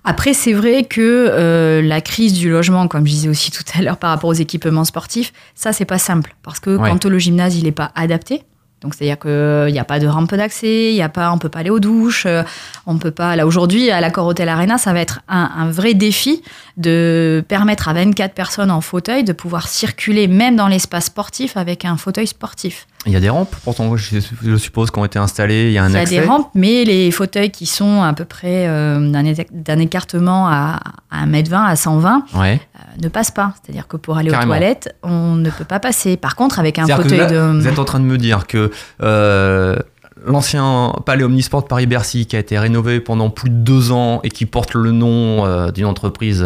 Après, 0.05 0.33
c'est 0.33 0.53
vrai 0.53 0.85
que 0.85 1.01
euh, 1.29 1.81
la 1.81 1.99
crise 1.99 2.31
du 2.33 2.49
logement, 2.49 2.87
comme 2.87 3.05
je 3.05 3.11
disais 3.11 3.27
aussi 3.29 3.51
tout 3.51 3.63
à 3.77 3.81
l'heure 3.81 3.97
par 3.97 4.11
rapport 4.11 4.29
aux 4.29 4.33
équipements 4.33 4.85
sportifs, 4.85 5.33
ça 5.55 5.73
c'est 5.73 5.83
pas 5.83 5.97
simple 5.97 6.35
parce 6.43 6.61
que 6.61 6.77
Ouais. 6.77 6.89
quand 6.89 7.03
le 7.05 7.19
gymnase 7.19 7.57
il 7.57 7.63
n'est 7.65 7.71
pas 7.73 7.91
adapté, 7.95 8.43
donc 8.81 8.93
c'est-à-dire 8.93 9.17
qu'il 9.17 9.73
n'y 9.73 9.79
a 9.79 9.83
pas 9.83 9.99
de 9.99 10.07
rampe 10.07 10.35
d'accès, 10.35 10.91
il 10.91 10.95
y 10.95 11.01
a 11.01 11.09
pas, 11.09 11.31
on 11.31 11.39
peut 11.39 11.49
pas 11.49 11.59
aller 11.59 11.69
aux 11.69 11.79
douches, 11.79 12.25
euh, 12.27 12.43
on 12.85 12.97
peut 12.97 13.11
pas. 13.11 13.35
Là 13.35 13.47
aujourd'hui, 13.47 13.89
à 13.89 14.01
l'accord 14.01 14.27
Hotel 14.27 14.49
Arena, 14.49 14.77
ça 14.77 14.93
va 14.93 14.99
être 14.99 15.21
un 15.27 15.69
vrai 15.71 15.93
défi 15.93 16.43
de 16.77 17.43
permettre 17.47 17.89
à 17.89 17.93
24 17.93 18.33
personnes 18.33 18.71
en 18.71 18.81
fauteuil 18.81 19.23
de 19.23 19.33
pouvoir 19.33 19.67
circuler 19.67 20.27
même 20.27 20.55
dans 20.55 20.67
l'espace 20.67 21.05
sportif 21.05 21.57
avec 21.57 21.85
un 21.85 21.97
fauteuil 21.97 22.27
sportif. 22.27 22.87
Il 23.07 23.13
y 23.13 23.15
a 23.15 23.19
des 23.19 23.29
rampes, 23.29 23.55
pourtant, 23.63 23.95
je, 23.97 24.19
je 24.43 24.55
suppose, 24.57 24.91
qui 24.91 24.99
ont 24.99 25.05
été 25.05 25.17
installées. 25.17 25.67
Il 25.67 25.71
y 25.71 25.77
a 25.77 25.83
un 25.83 25.89
Il 25.89 25.93
y 25.93 25.97
a 25.97 26.01
accès. 26.01 26.19
des 26.19 26.25
rampes, 26.25 26.49
mais 26.53 26.83
les 26.83 27.09
fauteuils 27.09 27.49
qui 27.51 27.65
sont 27.65 28.03
à 28.03 28.13
peu 28.13 28.25
près 28.25 28.67
euh, 28.67 28.99
d'un 29.51 29.79
écartement 29.79 30.47
à, 30.47 30.79
à 31.09 31.25
1m20 31.25 31.55
à 31.65 31.75
120 31.75 32.23
Ouais. 32.35 32.59
euh, 32.75 33.01
ne 33.01 33.07
passent 33.07 33.31
pas. 33.31 33.53
C'est-à-dire 33.63 33.87
que 33.87 33.97
pour 33.97 34.17
aller 34.17 34.29
Carrément. 34.29 34.51
aux 34.51 34.55
toilettes, 34.57 34.93
on 35.03 35.35
ne 35.35 35.49
peut 35.49 35.63
pas 35.63 35.79
passer. 35.79 36.17
Par 36.17 36.35
contre, 36.35 36.59
avec 36.59 36.77
un 36.79 36.85
fauteuil 36.87 37.17
là, 37.17 37.25
de... 37.27 37.59
Vous 37.59 37.67
êtes 37.67 37.79
en 37.79 37.85
train 37.85 37.99
de 37.99 38.05
me 38.05 38.17
dire 38.17 38.45
que 38.45 38.71
euh, 39.01 39.75
l'ancien 40.25 40.93
palais 41.05 41.23
Omnisport 41.23 41.65
Paris-Bercy, 41.67 42.25
qui 42.25 42.35
a 42.35 42.39
été 42.39 42.59
rénové 42.59 42.99
pendant 42.99 43.29
plus 43.29 43.49
de 43.49 43.55
deux 43.55 43.91
ans 43.91 44.19
et 44.23 44.29
qui 44.29 44.45
porte 44.45 44.73
le 44.73 44.91
nom 44.91 45.69
d'une 45.71 45.85
entreprise 45.85 46.45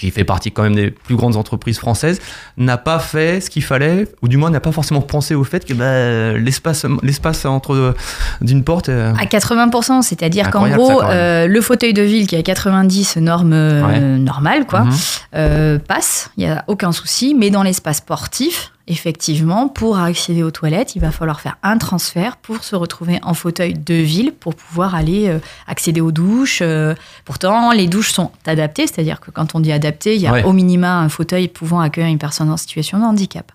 qui 0.00 0.10
fait 0.10 0.24
partie 0.24 0.50
quand 0.50 0.62
même 0.62 0.74
des 0.74 0.90
plus 0.90 1.14
grandes 1.16 1.36
entreprises 1.36 1.78
françaises, 1.78 2.20
n'a 2.56 2.78
pas 2.78 2.98
fait 2.98 3.40
ce 3.40 3.50
qu'il 3.50 3.62
fallait, 3.62 4.08
ou 4.22 4.28
du 4.28 4.36
moins 4.38 4.50
n'a 4.50 4.60
pas 4.60 4.72
forcément 4.72 5.02
pensé 5.02 5.34
au 5.34 5.44
fait 5.44 5.64
que 5.64 5.74
bah, 5.74 6.38
l'espace, 6.38 6.86
l'espace 7.02 7.44
entre 7.44 7.94
d'une 8.40 8.64
porte. 8.64 8.88
euh, 8.88 9.12
À 9.18 9.24
80%, 9.26 10.02
c'est-à-dire 10.02 10.50
qu'en 10.50 10.64
ça, 10.68 10.70
gros, 10.76 11.02
euh, 11.02 11.46
le 11.46 11.60
fauteuil 11.60 11.92
de 11.92 12.02
ville 12.02 12.26
qui 12.26 12.34
est 12.34 12.38
à 12.38 12.42
90 12.42 13.16
normes 13.18 13.52
euh, 13.52 13.80
Ouais. 13.86 14.00
normales, 14.00 14.66
quoi, 14.66 14.80
mhm. 14.84 14.92
euh, 15.36 15.78
passe, 15.78 16.30
il 16.36 16.44
n'y 16.44 16.50
a 16.50 16.64
aucun 16.66 16.92
souci. 16.92 17.34
Mais 17.38 17.50
dans 17.50 17.62
l'espace 17.62 17.98
sportif, 17.98 18.72
effectivement, 18.90 19.68
pour 19.68 19.98
accéder 19.98 20.42
aux 20.42 20.50
toilettes, 20.50 20.96
il 20.96 21.00
va 21.00 21.10
falloir 21.12 21.40
faire 21.40 21.56
un 21.62 21.78
transfert 21.78 22.36
pour 22.36 22.64
se 22.64 22.74
retrouver 22.76 23.18
en 23.22 23.34
fauteuil 23.34 23.74
de 23.74 23.94
ville 23.94 24.32
pour 24.32 24.54
pouvoir 24.54 24.94
aller 24.94 25.28
euh, 25.28 25.38
accéder 25.66 26.00
aux 26.00 26.12
douches. 26.12 26.58
euh. 26.62 26.94
pourtant, 27.24 27.70
les 27.72 27.86
douches 27.86 28.12
sont 28.12 28.30
adaptées, 28.46 28.86
c'est-à-dire 28.86 29.20
que 29.20 29.30
quand 29.30 29.54
on 29.54 29.60
dit 29.60 29.72
adapté, 29.72 30.16
il 30.16 30.20
y 30.20 30.26
a 30.26 30.32
Ouais. 30.32 30.42
au 30.44 30.52
minima 30.52 30.98
un 30.98 31.08
fauteuil 31.08 31.48
pouvant 31.48 31.80
accueillir 31.80 32.10
une 32.10 32.18
personne 32.18 32.50
en 32.50 32.56
situation 32.56 32.98
de 32.98 33.04
handicap. 33.04 33.50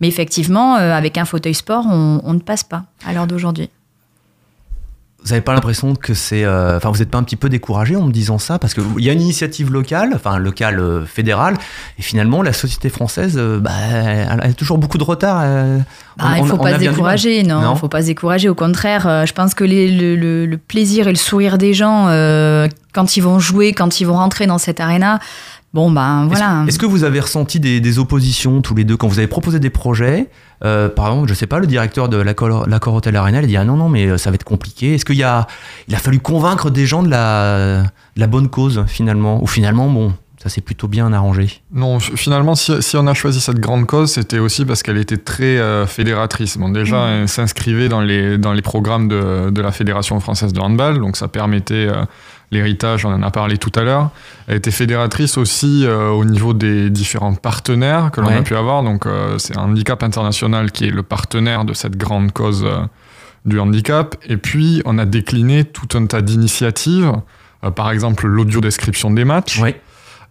Mais 0.00 0.08
effectivement, 0.08 0.76
euh, 0.76 0.92
avec 0.94 1.18
un 1.18 1.24
fauteuil 1.24 1.54
sport, 1.54 1.84
on, 1.86 2.20
on 2.24 2.34
ne 2.34 2.40
passe 2.40 2.64
pas 2.64 2.84
à 3.06 3.12
l'heure 3.12 3.26
d'aujourd'hui. 3.26 3.70
Vous 5.28 5.34
n'avez 5.34 5.42
pas 5.44 5.52
l'impression 5.52 5.94
que 5.94 6.14
c'est. 6.14 6.42
euh, 6.44 6.78
Enfin, 6.78 6.88
vous 6.90 7.00
n'êtes 7.00 7.10
pas 7.10 7.18
un 7.18 7.22
petit 7.22 7.36
peu 7.36 7.50
découragé 7.50 7.96
en 7.96 8.04
me 8.06 8.12
disant 8.12 8.38
ça? 8.38 8.58
Parce 8.58 8.72
qu'il 8.72 8.82
y 9.04 9.10
a 9.10 9.12
une 9.12 9.20
initiative 9.20 9.70
locale, 9.70 10.12
enfin 10.14 10.38
locale 10.38 10.80
euh, 10.80 11.04
fédérale, 11.04 11.58
et 11.98 12.02
finalement, 12.02 12.40
la 12.40 12.54
société 12.54 12.88
française, 12.88 13.34
euh, 13.36 13.60
bah, 13.60 13.70
elle 13.92 14.40
a 14.40 14.52
toujours 14.54 14.78
beaucoup 14.78 14.96
de 14.96 15.04
retard. 15.04 15.40
Bah, 16.16 16.24
on- 16.30 16.34
il 16.36 16.42
ne 16.44 16.48
faut 16.48 16.54
on- 16.54 16.58
pas 16.62 16.72
se 16.74 16.78
décourager, 16.78 17.42
non, 17.42 17.60
Non. 17.60 17.74
il 17.74 17.78
faut 17.78 17.88
pas 17.88 18.00
se 18.00 18.06
décourager. 18.06 18.48
Au 18.48 18.54
contraire, 18.54 19.26
je 19.26 19.32
pense 19.34 19.52
que 19.52 19.64
les- 19.64 19.90
le, 19.90 20.16
le- 20.16 20.46
le 20.46 20.56
plaisir 20.56 21.08
et 21.08 21.12
le 21.12 21.16
sourire 21.18 21.58
des 21.58 21.74
gens 21.74 22.06
quand 22.94 23.16
ils 23.18 23.20
vont 23.20 23.38
jouer, 23.38 23.74
quand 23.74 24.00
ils 24.00 24.04
vont 24.06 24.14
rentrer 24.16 24.46
dans 24.46 24.56
cette 24.58 24.80
arena, 24.80 25.18
bon 25.74 25.90
ben 25.90 26.26
voilà. 26.26 26.64
Est-ce 26.66 26.78
que 26.78 26.86
vous 26.86 27.04
avez 27.04 27.20
ressenti 27.20 27.60
des, 27.60 27.80
des 27.80 27.98
oppositions 27.98 28.60
tous 28.62 28.74
les 28.74 28.84
deux 28.84 28.96
quand 28.96 29.08
vous 29.08 29.18
avez 29.18 29.28
proposé 29.28 29.60
des 29.60 29.70
projets 29.70 30.28
euh, 30.64 30.88
Par 30.88 31.08
exemple, 31.08 31.28
je 31.28 31.34
sais 31.34 31.46
pas, 31.46 31.58
le 31.58 31.66
directeur 31.66 32.08
de 32.08 32.16
l'accord 32.16 32.66
l'accord 32.68 32.94
Hotel 32.94 33.16
Arena, 33.16 33.40
il 33.40 33.44
a 33.44 33.46
dit 33.46 33.56
ah 33.56 33.64
non 33.64 33.76
non 33.76 33.88
mais 33.88 34.06
euh, 34.06 34.16
ça 34.18 34.30
va 34.30 34.34
être 34.34 34.44
compliqué. 34.44 34.94
Est-ce 34.94 35.04
qu'il 35.04 35.16
y 35.16 35.22
a, 35.22 35.46
il 35.88 35.94
a 35.94 35.98
fallu 35.98 36.20
convaincre 36.20 36.70
des 36.70 36.86
gens 36.86 37.02
de 37.02 37.10
la, 37.10 37.82
de 37.82 38.20
la 38.20 38.26
bonne 38.26 38.48
cause 38.48 38.84
finalement? 38.86 39.42
Ou 39.42 39.46
finalement 39.46 39.88
bon, 39.90 40.12
ça 40.42 40.48
s'est 40.48 40.60
plutôt 40.60 40.88
bien 40.88 41.12
arrangé? 41.12 41.60
Non, 41.72 41.98
finalement, 42.00 42.54
si, 42.54 42.80
si 42.80 42.96
on 42.96 43.06
a 43.08 43.14
choisi 43.14 43.40
cette 43.40 43.58
grande 43.58 43.86
cause, 43.86 44.12
c'était 44.12 44.38
aussi 44.38 44.64
parce 44.64 44.82
qu'elle 44.84 44.96
était 44.98 45.16
très 45.16 45.58
euh, 45.58 45.84
fédératrice. 45.86 46.56
Bon, 46.56 46.68
déjà, 46.68 46.96
Mhm. 47.06 47.12
elle 47.22 47.28
s'inscrivait 47.28 47.88
dans 47.88 48.00
les, 48.00 48.38
dans 48.38 48.52
les 48.52 48.62
programmes 48.62 49.08
de, 49.08 49.50
de 49.50 49.60
la 49.60 49.72
Fédération 49.72 50.18
française 50.20 50.52
de 50.52 50.60
handball, 50.60 51.00
donc 51.00 51.16
ça 51.16 51.26
permettait 51.28 51.88
euh, 51.88 52.04
l'héritage, 52.50 53.04
on 53.04 53.12
en 53.12 53.22
a 53.22 53.30
parlé 53.30 53.58
tout 53.58 53.72
à 53.74 53.82
l'heure. 53.82 54.10
Elle 54.46 54.56
était 54.56 54.70
fédératrice 54.70 55.36
aussi 55.38 55.84
euh, 55.84 56.08
au 56.08 56.24
niveau 56.24 56.54
des 56.54 56.90
différents 56.90 57.34
partenaires 57.34 58.10
que 58.10 58.20
l'on 58.20 58.28
Ouais. 58.28 58.36
a 58.36 58.42
pu 58.42 58.56
avoir. 58.56 58.82
Donc, 58.82 59.06
euh, 59.06 59.36
c'est 59.38 59.56
Handicap 59.58 60.02
International 60.02 60.72
qui 60.72 60.86
est 60.86 60.90
le 60.90 61.02
partenaire 61.02 61.64
de 61.64 61.74
cette 61.74 61.96
grande 61.96 62.32
cause 62.32 62.64
euh, 62.64 62.78
du 63.44 63.58
handicap. 63.60 64.16
Et 64.26 64.36
puis, 64.36 64.82
on 64.84 64.98
a 64.98 65.04
décliné 65.04 65.64
tout 65.64 65.88
un 65.96 66.06
tas 66.06 66.22
d'initiatives. 66.22 67.12
Par 67.74 67.90
exemple, 67.90 68.26
l'audio-description 68.26 69.10
des 69.10 69.24
matchs 69.24 69.60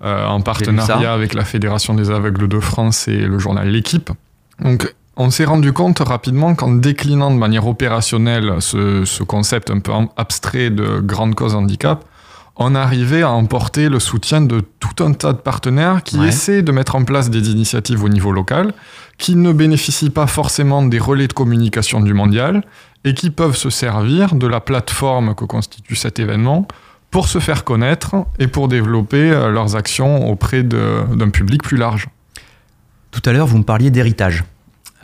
en 0.01 0.41
partenariat 0.41 1.11
avec 1.13 1.33
la 1.33 1.43
Fédération 1.43 1.93
des 1.93 2.09
aveugles 2.11 2.47
de 2.47 2.59
France 2.59 3.07
et 3.07 3.17
le 3.17 3.37
journal 3.39 3.67
L'équipe. 3.67 4.11
Donc, 4.61 4.93
on 5.17 5.29
s'est 5.31 5.45
rendu 5.45 5.73
compte 5.73 5.99
rapidement 5.99 6.55
qu'en 6.55 6.71
déclinant 6.73 7.31
de 7.31 7.37
manière 7.37 7.67
opérationnelle 7.67 8.55
ce, 8.59 9.03
ce 9.05 9.23
concept 9.23 9.69
un 9.71 9.79
peu 9.79 9.91
abstrait 10.15 10.69
de 10.69 10.99
grande 10.99 11.35
cause 11.35 11.55
handicap, 11.55 12.05
on 12.59 12.73
arrivait 12.73 13.21
à 13.21 13.29
emporter 13.29 13.87
le 13.89 13.99
soutien 13.99 14.41
de 14.41 14.61
tout 14.79 15.03
un 15.03 15.13
tas 15.13 15.33
de 15.33 15.37
partenaires 15.37 16.01
qui 16.03 16.17
Ouais. 16.19 16.29
essaient 16.29 16.63
de 16.63 16.71
mettre 16.71 16.95
en 16.95 17.03
place 17.03 17.29
des 17.29 17.51
initiatives 17.51 18.03
au 18.03 18.09
niveau 18.09 18.31
local, 18.31 18.73
qui 19.19 19.35
ne 19.35 19.51
bénéficient 19.51 20.09
pas 20.09 20.25
forcément 20.27 20.81
des 20.83 20.97
relais 20.99 21.27
de 21.27 21.33
communication 21.33 21.99
du 22.01 22.13
mondial 22.15 22.63
et 23.03 23.13
qui 23.13 23.29
peuvent 23.29 23.55
se 23.55 23.69
servir 23.69 24.33
de 24.35 24.47
la 24.47 24.59
plateforme 24.59 25.35
que 25.35 25.45
constitue 25.45 25.95
cet 25.95 26.17
événement 26.19 26.67
pour 27.11 27.27
se 27.27 27.37
faire 27.39 27.63
connaître 27.63 28.15
et 28.39 28.47
pour 28.47 28.67
développer 28.67 29.31
euh, 29.31 29.49
leurs 29.49 29.75
actions 29.75 30.27
auprès 30.29 30.63
d'un 30.63 31.29
public 31.29 31.61
plus 31.63 31.77
large. 31.77 32.07
Tout 33.11 33.21
à 33.25 33.33
l'heure, 33.33 33.47
vous 33.47 33.59
me 33.59 33.63
parliez 33.63 33.91
d'héritage. 33.91 34.43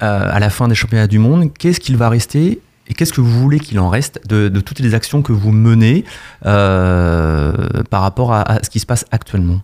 Euh, 0.01 0.27
à 0.29 0.39
la 0.39 0.49
fin 0.49 0.67
des 0.67 0.75
championnats 0.75 1.07
du 1.07 1.19
monde, 1.19 1.53
qu'est-ce 1.53 1.79
qu'il 1.79 1.97
va 1.97 2.09
rester 2.09 2.59
et 2.87 2.93
qu'est-ce 2.95 3.13
que 3.13 3.21
vous 3.21 3.39
voulez 3.39 3.59
qu'il 3.59 3.79
en 3.79 3.89
reste 3.89 4.19
de, 4.27 4.49
de 4.49 4.59
toutes 4.59 4.79
les 4.79 4.95
actions 4.95 5.21
que 5.21 5.31
vous 5.31 5.51
menez 5.51 6.03
euh, 6.45 7.53
par 7.91 8.01
rapport 8.01 8.33
à, 8.33 8.41
à 8.41 8.63
ce 8.63 8.71
qui 8.71 8.79
se 8.79 8.87
passe 8.87 9.05
actuellement? 9.11 9.61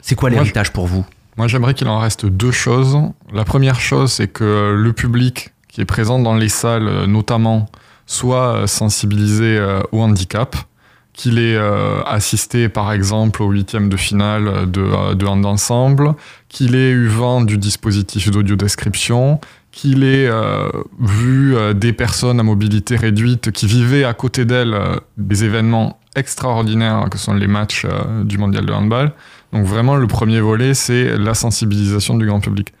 C'est 0.00 0.14
quoi 0.14 0.30
l'héritage 0.30 0.72
pour 0.72 0.86
vous? 0.86 1.04
Moi, 1.36 1.48
j'aimerais 1.48 1.74
qu'il 1.74 1.86
en 1.88 1.98
reste 1.98 2.24
deux 2.24 2.50
choses. 2.50 2.96
La 3.32 3.44
première 3.44 3.78
chose, 3.78 4.10
c'est 4.10 4.28
que 4.28 4.74
le 4.74 4.92
public 4.94 5.52
qui 5.68 5.82
est 5.82 5.84
présent 5.84 6.18
dans 6.18 6.34
les 6.34 6.48
salles, 6.48 6.88
euh, 6.88 7.06
notamment, 7.06 7.68
soit 8.06 8.66
sensibilisé 8.66 9.58
au 9.92 10.00
handicap, 10.00 10.56
qu'il 11.14 11.38
ait 11.38 11.56
euh, 11.56 12.02
assisté, 12.02 12.68
par 12.68 12.92
exemple, 12.92 13.42
au 13.42 13.50
huitième 13.50 13.88
de 13.88 13.96
finale 13.96 14.70
de, 14.70 14.82
euh, 14.82 15.14
de 15.14 15.24
hand 15.24 15.46
ensemble, 15.46 16.14
qu'il 16.48 16.74
ait 16.74 16.90
eu 16.90 17.06
vent 17.06 17.40
du 17.40 17.56
dispositif 17.56 18.30
d'audio-description, 18.30 19.40
qu'il 19.70 20.02
ait 20.02 20.26
euh, 20.26 20.68
vu 21.00 21.56
des 21.74 21.92
personnes 21.92 22.40
à 22.40 22.42
mobilité 22.42 22.96
réduite 22.96 23.52
qui 23.52 23.66
vivaient 23.66 24.04
à 24.04 24.12
côté 24.12 24.44
d'elles 24.44 24.74
euh, 24.74 24.96
des 25.16 25.44
événements 25.44 25.98
extraordinaires 26.16 27.06
que 27.10 27.18
sont 27.18 27.34
les 27.34 27.48
matchs 27.48 27.86
du 28.24 28.38
mondial 28.38 28.66
de 28.66 28.72
handball. 28.72 29.12
Donc 29.52 29.66
vraiment, 29.66 29.96
le 29.96 30.06
premier 30.06 30.40
volet, 30.40 30.74
c'est 30.74 31.16
la 31.16 31.34
sensibilisation 31.34 32.16
du 32.16 32.26
grand 32.26 32.40
public. 32.40 32.72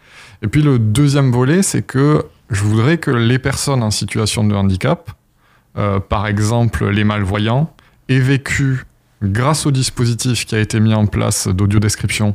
Et 0.42 0.48
puis 0.48 0.62
le 0.62 0.78
deuxième 0.78 1.32
volet, 1.32 1.62
c'est 1.62 1.82
que 1.82 2.24
je 2.50 2.62
voudrais 2.62 2.98
que 2.98 3.10
les 3.10 3.40
personnes 3.40 3.82
en 3.82 3.90
situation 3.90 4.44
de 4.44 4.54
handicap, 4.54 5.10
par 6.08 6.28
exemple 6.28 6.88
les 6.88 7.02
malvoyants, 7.02 7.74
aient 8.08 8.18
vécu, 8.18 8.84
grâce 9.22 9.66
au 9.66 9.70
dispositif 9.70 10.44
qui 10.46 10.54
a 10.54 10.58
été 10.60 10.80
mis 10.80 10.94
en 10.94 11.06
place 11.06 11.48
d'audio-description 11.48 12.34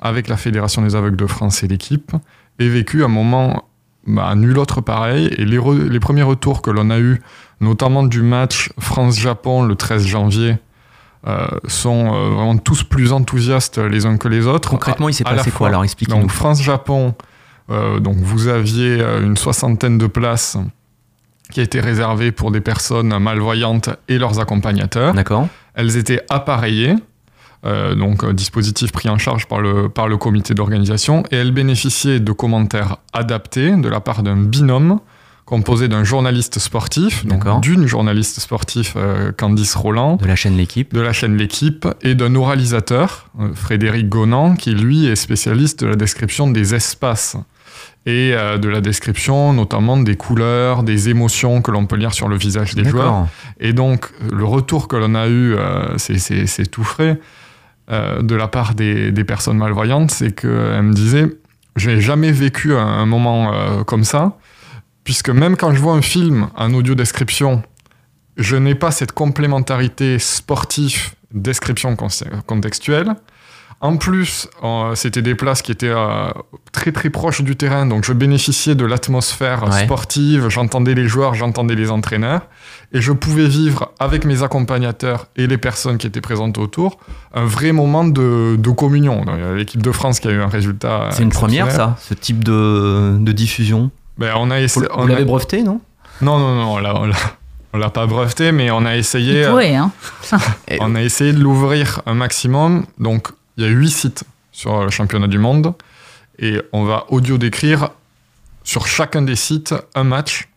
avec 0.00 0.28
la 0.28 0.36
Fédération 0.36 0.82
des 0.82 0.94
aveugles 0.96 1.16
de 1.16 1.26
France 1.26 1.62
et 1.62 1.68
l'équipe, 1.68 2.12
aient 2.58 2.68
vécu 2.68 3.04
un 3.04 3.08
moment 3.08 3.64
bah, 4.06 4.34
nul 4.34 4.58
autre 4.58 4.80
pareil. 4.80 5.26
Et 5.36 5.44
les, 5.44 5.58
re- 5.58 5.88
les 5.88 6.00
premiers 6.00 6.22
retours 6.22 6.62
que 6.62 6.70
l'on 6.70 6.88
a 6.90 6.98
eus, 6.98 7.20
notamment 7.60 8.02
du 8.02 8.22
match 8.22 8.70
France-Japon 8.78 9.62
le 9.62 9.74
13 9.74 10.06
janvier, 10.06 10.56
euh, 11.26 11.46
sont 11.68 12.14
euh, 12.14 12.30
vraiment 12.30 12.56
tous 12.56 12.82
plus 12.82 13.12
enthousiastes 13.12 13.76
les 13.76 14.06
uns 14.06 14.16
que 14.16 14.28
les 14.28 14.46
autres. 14.46 14.70
Concrètement, 14.70 15.10
il 15.10 15.12
s'est 15.14 15.26
À- 15.26 15.32
à 15.32 15.34
passé 15.36 15.50
quoi 15.50 15.68
Alors 15.68 15.84
expliquez-nous. 15.84 16.22
Donc 16.22 16.30
France-Japon, 16.30 17.14
euh, 17.70 18.00
donc 18.00 18.16
vous 18.16 18.48
aviez 18.48 19.02
une 19.22 19.36
soixantaine 19.36 19.98
de 19.98 20.06
places 20.06 20.56
qui 21.50 21.60
étaient 21.60 21.80
réservées 21.80 22.32
pour 22.32 22.50
des 22.50 22.60
personnes 22.60 23.18
malvoyantes 23.18 23.90
et 24.08 24.18
leurs 24.18 24.40
accompagnateurs. 24.40 25.14
D'accord 25.14 25.48
Elles 25.74 25.96
étaient 25.96 26.22
appareillées, 26.30 26.94
euh, 27.66 27.94
donc 27.94 28.24
euh, 28.24 28.32
dispositif 28.32 28.92
pris 28.92 29.08
en 29.08 29.18
charge 29.18 29.46
par 29.46 29.60
le, 29.60 29.88
par 29.88 30.08
le 30.08 30.16
comité 30.16 30.54
d'organisation, 30.54 31.22
et 31.30 31.36
elles 31.36 31.52
bénéficiaient 31.52 32.20
de 32.20 32.32
commentaires 32.32 32.96
adaptés 33.12 33.70
de 33.76 33.88
la 33.88 34.00
part 34.00 34.22
d'un 34.22 34.36
binôme 34.36 35.00
composé 35.50 35.88
d'un 35.88 36.04
journaliste 36.04 36.60
sportif, 36.60 37.26
donc 37.26 37.60
d'une 37.60 37.84
journaliste 37.84 38.38
sportive, 38.38 38.92
euh, 38.94 39.32
Candice 39.32 39.74
Roland, 39.74 40.14
De 40.14 40.26
la 40.26 40.36
chaîne 40.36 40.56
L'équipe. 40.56 40.94
de 40.94 41.00
la 41.00 41.12
chaîne 41.12 41.36
L'équipe 41.36 41.88
et 42.02 42.14
d'un 42.14 42.36
oralisateur, 42.36 43.26
euh, 43.40 43.52
Frédéric 43.52 44.08
Gonan, 44.08 44.54
qui 44.54 44.70
lui 44.74 45.06
est 45.06 45.16
spécialiste 45.16 45.80
de 45.80 45.88
la 45.88 45.96
description 45.96 46.48
des 46.48 46.76
espaces. 46.76 47.36
Et 48.06 48.32
euh, 48.34 48.56
de 48.58 48.68
la 48.68 48.80
description, 48.80 49.52
notamment 49.52 49.96
des 49.98 50.16
couleurs, 50.16 50.82
des 50.82 51.08
émotions 51.10 51.60
que 51.62 51.70
l'on 51.70 51.86
peut 51.86 51.96
lire 51.96 52.14
sur 52.14 52.28
le 52.28 52.36
visage 52.36 52.74
des 52.74 52.82
joueurs. 52.90 53.12
Et 53.60 53.72
donc, 53.72 54.10
le 54.32 54.44
retour 54.44 54.88
que 54.88 54.96
l'on 54.96 55.14
a 55.14 55.26
eu, 55.28 55.54
euh, 55.54 55.96
c'est- 55.98 56.70
tout 56.70 56.84
frais, 56.84 57.20
euh, 57.90 58.22
de 58.22 58.34
la 58.34 58.48
part 58.48 58.74
des, 58.74 59.12
des 59.12 59.24
personnes 59.24 59.58
malvoyantes, 59.58 60.10
c'est 60.10 60.32
qu'elles 60.34 60.82
me 60.82 60.92
disaient 60.94 61.28
Je 61.76 61.90
n'ai 61.90 62.00
jamais 62.00 62.32
vécu 62.32 62.74
un, 62.74 62.78
un 62.84 63.06
moment 63.06 63.52
comme 63.84 64.02
ça, 64.04 64.36
puisque 65.04 65.30
même 65.30 65.56
quand 65.56 65.72
je 65.72 65.78
vois 65.80 65.94
un 65.94 66.02
film 66.02 66.48
en 66.56 66.74
audio 66.74 66.94
description, 66.96 67.62
je 68.36 68.56
n'ai 68.56 68.74
pas 68.74 68.90
cette 68.90 69.12
complémentarité 69.12 70.18
sportive 70.18 71.14
description 71.32 71.94
con- 71.96 72.08
contextuelle. 72.46 73.14
En 73.82 73.96
plus, 73.96 74.46
euh, 74.62 74.94
c'était 74.94 75.22
des 75.22 75.34
places 75.34 75.62
qui 75.62 75.72
étaient 75.72 75.88
euh, 75.88 76.28
très 76.70 76.92
très 76.92 77.08
proches 77.08 77.40
du 77.40 77.56
terrain, 77.56 77.86
donc 77.86 78.04
je 78.04 78.12
bénéficiais 78.12 78.74
de 78.74 78.84
l'atmosphère 78.84 79.64
Ouais. 79.64 79.84
sportive, 79.84 80.48
j'entendais 80.50 80.92
les 80.94 81.08
joueurs, 81.08 81.34
j'entendais 81.34 81.74
les 81.74 81.90
entraîneurs, 81.90 82.42
et 82.92 83.00
je 83.00 83.10
pouvais 83.12 83.46
vivre 83.48 83.92
avec 83.98 84.26
mes 84.26 84.42
accompagnateurs 84.42 85.28
et 85.36 85.46
les 85.46 85.56
personnes 85.56 85.96
qui 85.96 86.06
étaient 86.06 86.20
présentes 86.20 86.58
autour 86.58 86.98
un 87.32 87.46
vrai 87.46 87.72
moment 87.72 88.04
de, 88.04 88.56
de 88.58 88.70
communion. 88.70 89.24
Donc, 89.24 89.36
il 89.38 89.40
y 89.44 89.48
a 89.48 89.54
L'équipe 89.54 89.82
de 89.82 89.92
France 89.92 90.20
qui 90.20 90.28
a 90.28 90.32
eu 90.32 90.42
un 90.42 90.48
résultat. 90.48 91.08
C'est 91.12 91.22
une 91.22 91.30
première, 91.30 91.70
ça, 91.70 91.96
ce 92.00 92.12
type 92.12 92.44
de, 92.44 93.16
de 93.18 93.32
diffusion? 93.32 93.90
Ben, 94.18 94.34
on 94.36 94.50
a 94.50 94.60
essayé. 94.60 94.86
vous 94.94 95.24
breveté, 95.24 95.62
non? 95.62 95.80
Non, 96.20 96.38
non, 96.38 96.54
non, 96.54 96.74
on 96.74 96.78
l'a- 96.78 97.00
on 97.00 97.06
l'a- 97.06 97.16
on 97.72 97.78
l'a 97.78 97.88
pas 97.88 98.04
breveté, 98.06 98.52
mais 98.52 98.70
on 98.70 98.84
a 98.84 98.96
essayé. 98.96 99.46
Pourrait, 99.46 99.74
hein. 99.76 99.90
On 100.80 100.94
a 100.96 101.02
essayé 101.02 101.32
de 101.32 101.38
l'ouvrir 101.40 102.02
un 102.04 102.14
maximum. 102.14 102.84
Donc, 102.98 103.28
il 103.56 103.64
y 103.64 103.66
a 103.66 103.70
huit 103.70 103.90
sites 103.90 104.24
sur 104.52 104.84
le 104.84 104.90
championnat 104.90 105.26
du 105.26 105.38
monde. 105.38 105.74
Et 106.38 106.60
on 106.72 106.84
va 106.84 107.04
audio 107.08 107.38
décrire 107.38 107.90
sur 108.64 108.86
chacun 108.86 109.22
des 109.22 109.36
sites 109.36 109.74
un 109.94 110.04
match 110.04 110.48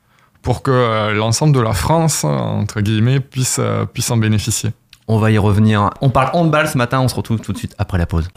pour 0.42 0.62
que 0.62 0.72
euh, 0.72 1.14
l'ensemble 1.14 1.56
de 1.56 1.62
la 1.62 1.74
France, 1.74 2.24
entre 2.24 2.82
guillemets, 2.82 3.20
puisse, 3.20 3.58
euh, 3.60 3.86
puisse 3.86 4.12
en 4.12 4.18
bénéficier. 4.18 4.72
On 5.08 5.18
va 5.18 5.32
y 5.32 5.38
revenir. 5.38 5.90
On 6.02 6.10
parle 6.10 6.30
handball 6.34 6.68
ce 6.68 6.78
matin, 6.78 7.00
on 7.02 7.08
se 7.08 7.16
retrouve 7.16 7.40
tout 7.40 7.54
de 7.54 7.58
suite 7.58 7.76
après 7.78 7.98
la 7.98 8.06
pause. 8.06 8.28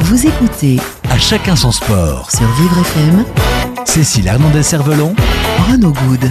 Vous 0.00 0.26
écoutez 0.26 0.78
À 1.10 1.18
chacun 1.18 1.56
son 1.56 1.72
sport. 1.72 2.30
sur 2.30 2.46
Vivre 2.52 2.78
FM 2.80 3.24
Cécile 3.86 4.26
Hernandez-Cervelon, 4.26 5.14
Renaud 5.70 5.92
Good. 5.92 6.30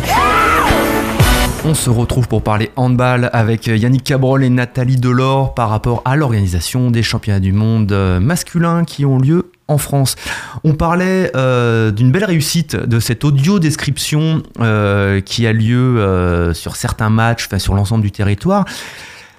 On 1.66 1.74
se 1.74 1.90
retrouve 1.90 2.28
pour 2.28 2.42
parler 2.42 2.72
handball 2.76 3.30
avec 3.32 3.68
Yannick 3.68 4.04
Cabrol 4.04 4.44
et 4.44 4.50
Nathalie 4.50 4.98
Delors 4.98 5.54
par 5.54 5.70
rapport 5.70 6.02
à 6.04 6.18
l'organisation 6.18 6.92
des 6.92 7.04
championnats 7.04 7.40
du 7.40 7.54
monde 7.54 7.94
euh, 7.94 8.20
masculins 8.20 8.84
qui 8.84 9.06
ont 9.06 9.18
lieu 9.18 9.50
en 9.70 9.78
France. 9.78 10.18
On 10.66 10.74
parlait 10.74 11.32
euh, 11.38 11.92
d'une 11.92 12.12
belle 12.12 12.26
réussite 12.26 12.76
de 12.76 13.00
cette 13.00 13.24
audio 13.24 13.60
description 13.60 14.44
euh, 14.60 15.22
qui 15.22 15.48
a 15.48 15.54
lieu 15.54 16.52
sur 16.54 16.76
certains 16.76 17.10
matchs, 17.10 17.48
sur 17.60 17.76
l'ensemble 17.76 18.04
du 18.04 18.12
territoire. 18.12 18.66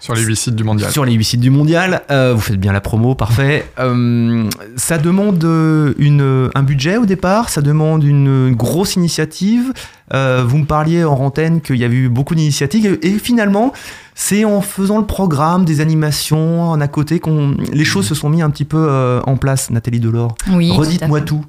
Sur 0.05 0.14
les 0.14 0.23
huit 0.23 0.37
sites 0.37 0.55
du 0.55 0.64
mondial. 0.64 0.93
Sur 0.93 1.07
les 1.07 1.14
8 1.14 1.25
sites 1.25 1.40
du 1.40 1.49
mondial, 1.49 2.03
euh, 2.11 2.35
vous 2.35 2.40
faites 2.43 2.61
bien 2.61 2.73
la 2.73 2.83
promo, 2.83 3.14
parfait. 3.14 3.67
Euh, 3.79 4.45
ça 4.77 4.99
demande 4.99 5.43
euh, 5.45 5.95
une, 5.97 6.51
un 6.55 6.62
budget 6.62 6.99
au 6.99 7.07
départ, 7.07 7.49
ça 7.49 7.62
demande 7.62 8.05
une 8.05 8.55
grosse 8.55 8.97
initiative. 8.97 9.73
Vous 10.12 10.59
me 10.59 10.67
parliez 10.67 11.05
en 11.05 11.14
antenne 11.14 11.62
qu'il 11.62 11.77
y 11.77 11.85
avait 11.85 11.97
eu 11.97 12.09
beaucoup 12.11 12.35
d'initiatives 12.35 12.99
et 13.01 13.12
finalement, 13.12 13.73
c'est 14.14 14.44
en 14.44 14.61
faisant 14.61 14.98
le 14.98 15.07
programme, 15.07 15.64
des 15.64 15.81
animations 15.81 16.62
en 16.70 16.81
à 16.81 16.88
côté 16.88 17.18
qu'on 17.20 17.57
les 17.72 17.85
choses 17.85 18.07
se 18.07 18.14
sont 18.14 18.29
mis 18.29 18.42
un 18.42 18.50
petit 18.50 18.64
peu 18.64 18.87
euh, 18.88 19.20
en 19.27 19.37
place. 19.37 19.70
Nathalie 19.70 20.00
Delors, 20.00 20.35
Oui, 20.53 20.70
redites-moi 20.70 21.20
tout. 21.20 21.44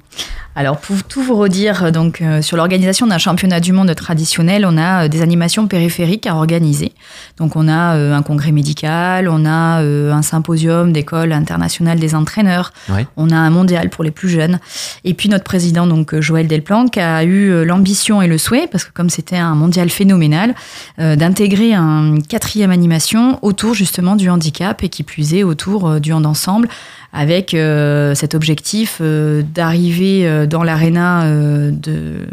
Alors 0.58 0.78
pour 0.78 1.02
tout 1.04 1.22
vous 1.22 1.36
redire, 1.36 1.92
donc 1.92 2.22
euh, 2.22 2.40
sur 2.40 2.56
l'organisation 2.56 3.06
d'un 3.06 3.18
championnat 3.18 3.60
du 3.60 3.72
monde 3.72 3.94
traditionnel, 3.94 4.64
on 4.66 4.78
a 4.78 5.04
euh, 5.04 5.08
des 5.08 5.20
animations 5.20 5.66
périphériques 5.66 6.26
à 6.26 6.34
organiser. 6.34 6.92
Donc 7.36 7.56
on 7.56 7.68
a 7.68 7.94
euh, 7.94 8.14
un 8.14 8.22
congrès 8.22 8.52
médical, 8.52 9.28
on 9.28 9.44
a 9.44 9.82
euh, 9.82 10.14
un 10.14 10.22
symposium 10.22 10.94
d'école 10.94 11.32
internationale 11.32 11.98
des 11.98 12.14
entraîneurs, 12.14 12.72
on 13.18 13.28
a 13.28 13.36
un 13.36 13.50
mondial 13.50 13.90
pour 13.90 14.02
les 14.02 14.10
plus 14.10 14.30
jeunes. 14.30 14.58
Et 15.04 15.12
puis 15.12 15.28
notre 15.28 15.44
président 15.44 15.86
donc 15.86 16.14
euh, 16.14 16.22
Joël 16.22 16.46
Delplanque 16.48 16.96
a 16.96 17.22
eu 17.24 17.50
euh, 17.50 17.64
l'ambition 17.66 18.22
et 18.22 18.26
le 18.26 18.38
souhait, 18.38 18.66
parce 18.66 18.84
que 18.84 18.92
comme 18.94 19.10
c'était 19.10 19.36
un 19.36 19.54
mondial 19.54 19.90
phénoménal, 19.90 20.54
euh, 20.98 21.16
d'intégrer 21.16 21.74
un 21.74 22.14
quatrième 22.26 22.55
animation 22.62 23.38
autour 23.42 23.74
justement 23.74 24.16
du 24.16 24.28
handicap 24.30 24.82
et 24.82 24.88
qui 24.88 25.02
plus 25.02 25.34
est 25.34 25.42
autour 25.42 25.88
euh, 25.88 25.98
du 26.00 26.12
hand 26.12 26.26
ensemble 26.26 26.68
avec 27.12 27.54
euh, 27.54 28.14
cet 28.14 28.34
objectif 28.34 28.98
euh, 29.00 29.42
d'arriver 29.42 30.46
dans 30.46 30.62
l'aréna 30.62 31.24
euh, 31.24 31.70
de 31.70 32.26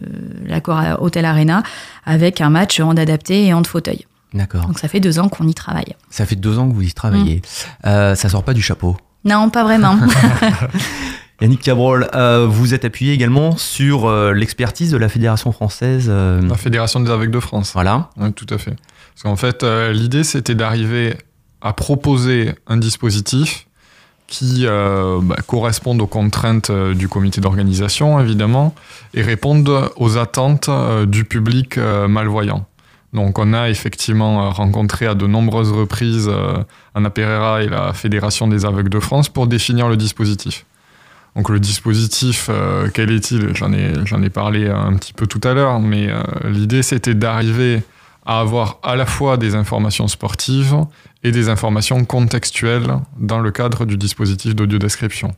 l'accord 0.45 0.81
Hôtel 0.99 1.25
Arena 1.25 1.63
avec 2.05 2.41
un 2.41 2.49
match 2.49 2.79
hand 2.79 2.97
adapté 2.99 3.45
et 3.45 3.53
hand 3.53 3.65
fauteuil. 3.67 4.05
D'accord. 4.33 4.65
Donc 4.65 4.79
ça 4.79 4.87
fait 4.87 4.99
deux 4.99 5.19
ans 5.19 5.29
qu'on 5.29 5.47
y 5.47 5.53
travaille. 5.53 5.95
Ça 6.09 6.25
fait 6.25 6.35
deux 6.35 6.57
ans 6.57 6.67
que 6.67 6.73
vous 6.73 6.81
y 6.81 6.91
travaillez. 6.93 7.41
Euh, 7.85 8.15
ça 8.15 8.29
sort 8.29 8.43
pas 8.43 8.53
du 8.53 8.61
chapeau. 8.63 8.97
Non, 9.25 9.49
pas 9.49 9.63
vraiment. 9.63 9.95
Yannick 11.41 11.61
Cabrol, 11.61 12.07
euh, 12.13 12.47
vous 12.49 12.73
êtes 12.73 12.85
appuyé 12.85 13.13
également 13.13 13.57
sur 13.57 14.05
euh, 14.07 14.33
l'expertise 14.33 14.91
de 14.91 14.97
la 14.97 15.09
Fédération 15.09 15.51
française. 15.51 16.05
euh, 16.09 16.41
La 16.47 16.55
Fédération 16.55 16.99
des 16.99 17.11
aveugles 17.11 17.31
de 17.31 17.39
France. 17.39 17.71
voilà. 17.73 18.09
Oui, 18.17 18.31
tout 18.33 18.45
à 18.49 18.57
fait. 18.57 18.75
Parce 19.13 19.23
qu'en 19.23 19.35
fait, 19.35 19.63
euh, 19.63 19.93
l'idée, 19.93 20.23
c'était 20.23 20.55
d'arriver 20.55 21.15
à 21.61 21.73
proposer 21.73 22.53
un 22.67 22.77
dispositif 22.77 23.67
qui 24.33 24.65
euh, 24.65 25.19
bah, 25.21 25.35
corresponde 25.45 26.01
aux 26.01 26.07
contraintes 26.07 26.71
euh, 26.71 26.95
du 26.95 27.07
comité 27.07 27.39
d'organisation, 27.39 28.19
évidemment, 28.19 28.73
et 29.13 29.21
réponde 29.21 29.69
aux 29.95 30.17
attentes 30.17 30.69
euh, 30.69 31.05
du 31.05 31.23
public 31.23 31.77
malvoyant. 31.77 32.65
Donc, 33.13 33.37
on 33.37 33.53
a 33.53 33.69
effectivement 33.69 34.49
rencontré 34.49 35.05
à 35.05 35.13
de 35.13 35.27
nombreuses 35.27 35.71
reprises 35.71 36.31
Anna 36.95 37.11
Pereira 37.11 37.61
et 37.61 37.69
la 37.69 37.93
Fédération 37.93 38.47
des 38.47 38.65
aveugles 38.65 38.89
de 38.89 38.99
France 38.99 39.29
pour 39.29 39.45
définir 39.45 39.87
le 39.87 39.97
dispositif. 39.97 40.65
Donc, 41.35 41.49
le 41.49 41.59
dispositif, 41.59 42.49
quel 42.95 43.11
est-il? 43.11 43.55
J'en 43.55 43.71
ai, 43.71 43.93
j'en 44.05 44.23
ai 44.23 44.31
parlé 44.31 44.67
un 44.67 44.95
petit 44.95 45.13
peu 45.13 45.27
tout 45.27 45.41
à 45.43 45.53
l'heure, 45.53 45.79
mais 45.79 46.09
l'idée, 46.43 46.81
c'était 46.81 47.13
d'arriver 47.13 47.83
à 48.25 48.39
avoir 48.39 48.79
à 48.83 48.95
la 48.95 49.05
fois 49.05 49.37
des 49.37 49.55
informations 49.55 50.07
sportives 50.07 50.75
et 51.23 51.31
des 51.31 51.49
informations 51.49 52.05
contextuelles 52.05 52.99
dans 53.17 53.39
le 53.39 53.51
cadre 53.51 53.85
du 53.85 53.97
dispositif 53.97 54.55
d'audio-description. 54.55 55.35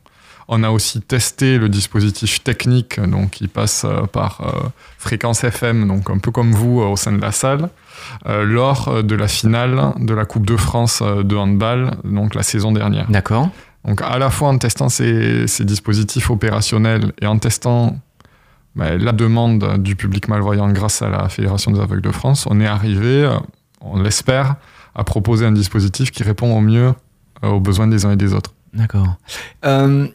On 0.48 0.62
a 0.62 0.70
aussi 0.70 1.00
testé 1.00 1.58
le 1.58 1.68
dispositif 1.68 2.42
technique, 2.44 3.00
donc 3.00 3.30
qui 3.30 3.48
passe 3.48 3.84
euh, 3.84 4.02
par 4.02 4.40
euh, 4.42 4.68
fréquence 4.98 5.42
FM, 5.42 5.88
donc 5.88 6.08
un 6.08 6.18
peu 6.18 6.30
comme 6.30 6.52
vous 6.52 6.80
euh, 6.80 6.86
au 6.86 6.96
sein 6.96 7.12
de 7.12 7.20
la 7.20 7.32
salle, 7.32 7.68
euh, 8.26 8.44
lors 8.44 9.02
de 9.02 9.14
la 9.16 9.26
finale 9.26 9.92
de 9.98 10.14
la 10.14 10.24
Coupe 10.24 10.46
de 10.46 10.56
France 10.56 11.02
de 11.02 11.36
handball, 11.36 11.96
donc 12.04 12.36
la 12.36 12.44
saison 12.44 12.70
dernière. 12.70 13.10
D'accord. 13.10 13.50
Donc 13.84 14.02
à 14.02 14.18
la 14.18 14.30
fois 14.30 14.48
en 14.48 14.58
testant 14.58 14.88
ces, 14.88 15.48
ces 15.48 15.64
dispositifs 15.64 16.30
opérationnels 16.30 17.12
et 17.20 17.26
en 17.26 17.38
testant 17.38 17.96
la 18.76 19.12
demande 19.12 19.78
du 19.78 19.96
public 19.96 20.28
malvoyant 20.28 20.70
grâce 20.70 21.02
à 21.02 21.08
la 21.08 21.28
Fédération 21.28 21.70
des 21.70 21.80
aveugles 21.80 22.02
de 22.02 22.10
France, 22.10 22.46
on 22.48 22.60
est 22.60 22.66
arrivé, 22.66 23.24
euh, 23.24 23.38
on 23.80 24.00
l'espère, 24.00 24.56
à 24.94 25.04
proposer 25.04 25.46
un 25.46 25.52
dispositif 25.52 26.10
qui 26.10 26.22
répond 26.22 26.56
au 26.56 26.60
mieux 26.60 26.92
euh, 27.42 27.48
aux 27.48 27.60
besoins 27.60 27.86
des 27.86 28.04
uns 28.04 28.12
et 28.12 28.16
des 28.16 28.34
autres. 28.34 28.52
D'accord. 28.74 29.16
Euh, 29.64 30.06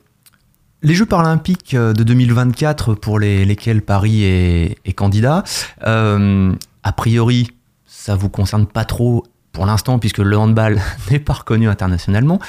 les 0.83 0.93
Jeux 0.93 1.05
paralympiques 1.05 1.75
de 1.75 2.03
2024 2.03 2.95
pour 2.95 3.19
les, 3.19 3.45
lesquels 3.45 3.81
Paris 3.81 4.23
est, 4.23 4.93
candidat, 4.93 5.43
a 5.81 6.91
priori, 6.93 7.51
ça 7.85 8.15
vous 8.15 8.29
concerne 8.29 8.65
pas 8.65 8.83
trop 8.83 9.23
pour 9.51 9.67
l'instant 9.67 9.99
puisque 9.99 10.17
le 10.17 10.37
handball 10.37 10.81
n'est 11.11 11.19
pas 11.19 11.33
reconnu 11.33 11.67
internationalement. 11.69 12.39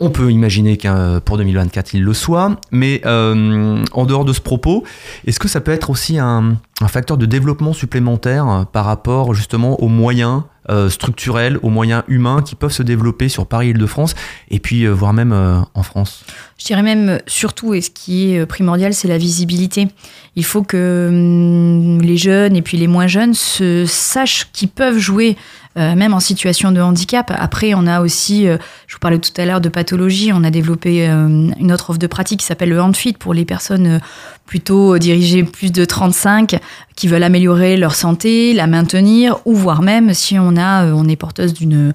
On 0.00 0.10
peut 0.10 0.30
imaginer 0.30 0.76
qu'un 0.76 1.18
pour 1.18 1.38
2024 1.38 1.94
il 1.94 2.04
le 2.04 2.14
soit, 2.14 2.60
mais 2.70 3.00
euh, 3.04 3.82
en 3.92 4.06
dehors 4.06 4.24
de 4.24 4.32
ce 4.32 4.40
propos, 4.40 4.84
est-ce 5.26 5.40
que 5.40 5.48
ça 5.48 5.60
peut 5.60 5.72
être 5.72 5.90
aussi 5.90 6.18
un, 6.18 6.56
facteur 6.86 7.16
de 7.16 7.26
développement 7.26 7.72
supplémentaire 7.72 8.48
euh, 8.48 8.62
par 8.64 8.84
rapport 8.84 9.34
justement 9.34 9.82
aux 9.82 9.88
moyens 9.88 10.42
euh, 10.70 10.88
structurels, 10.88 11.58
aux 11.62 11.70
moyens 11.70 12.04
humains 12.06 12.42
qui 12.42 12.54
peuvent 12.54 12.72
se 12.72 12.84
développer 12.84 13.28
sur 13.28 13.46
Paris-Île-de-France 13.46 14.14
et 14.50 14.60
puis 14.60 14.86
voire 14.86 15.12
même 15.12 15.32
en 15.74 15.82
France? 15.82 16.24
Je 16.58 16.66
dirais 16.66 16.82
même 16.82 17.20
surtout, 17.26 17.74
et 17.74 17.80
ce 17.80 17.90
qui 17.90 18.34
est 18.34 18.46
primordial, 18.46 18.94
c'est 18.94 19.08
la 19.08 19.18
visibilité. 19.18 19.88
Il 20.36 20.44
faut 20.44 20.62
que 20.62 21.08
hum, 21.08 22.00
les 22.02 22.16
jeunes 22.16 22.54
et 22.54 22.62
puis 22.62 22.76
les 22.76 22.86
moins 22.86 23.08
jeunes 23.08 23.34
sachent 23.34 24.48
qu'ils 24.52 24.68
peuvent 24.68 24.98
jouer, 24.98 25.36
euh, 25.78 25.94
même 25.94 26.12
en 26.12 26.20
situation 26.20 26.72
de 26.72 26.80
handicap. 26.80 27.32
Après, 27.36 27.72
on 27.74 27.86
a 27.86 28.00
aussi, 28.00 28.48
euh, 28.48 28.56
je 28.86 28.94
vous 28.94 28.98
parlais 28.98 29.18
tout 29.18 29.30
à 29.36 29.44
l'heure 29.44 29.60
de 29.60 29.68
pathologie, 29.68 30.32
on 30.32 30.42
a 30.42 30.50
développé 30.50 31.08
euh, 31.08 31.50
une 31.58 31.72
autre 31.72 31.90
offre 31.90 31.98
de 31.98 32.06
pratique 32.06 32.40
qui 32.40 32.46
s'appelle 32.46 32.70
le 32.70 32.80
HandFit 32.80 33.12
pour 33.12 33.32
les 33.32 33.44
personnes 33.44 34.00
plutôt 34.44 34.98
dirigées 34.98 35.44
plus 35.44 35.70
de 35.70 35.84
35 35.84 36.58
qui 36.96 37.06
veulent 37.06 37.22
améliorer 37.22 37.76
leur 37.76 37.94
santé, 37.94 38.54
la 38.54 38.66
maintenir, 38.66 39.38
ou 39.44 39.54
voire 39.54 39.82
même 39.82 40.14
si 40.14 40.38
on 40.38 40.56
a, 40.56 40.86
on 40.86 41.06
est 41.06 41.16
porteuse 41.16 41.52
d'une 41.52 41.92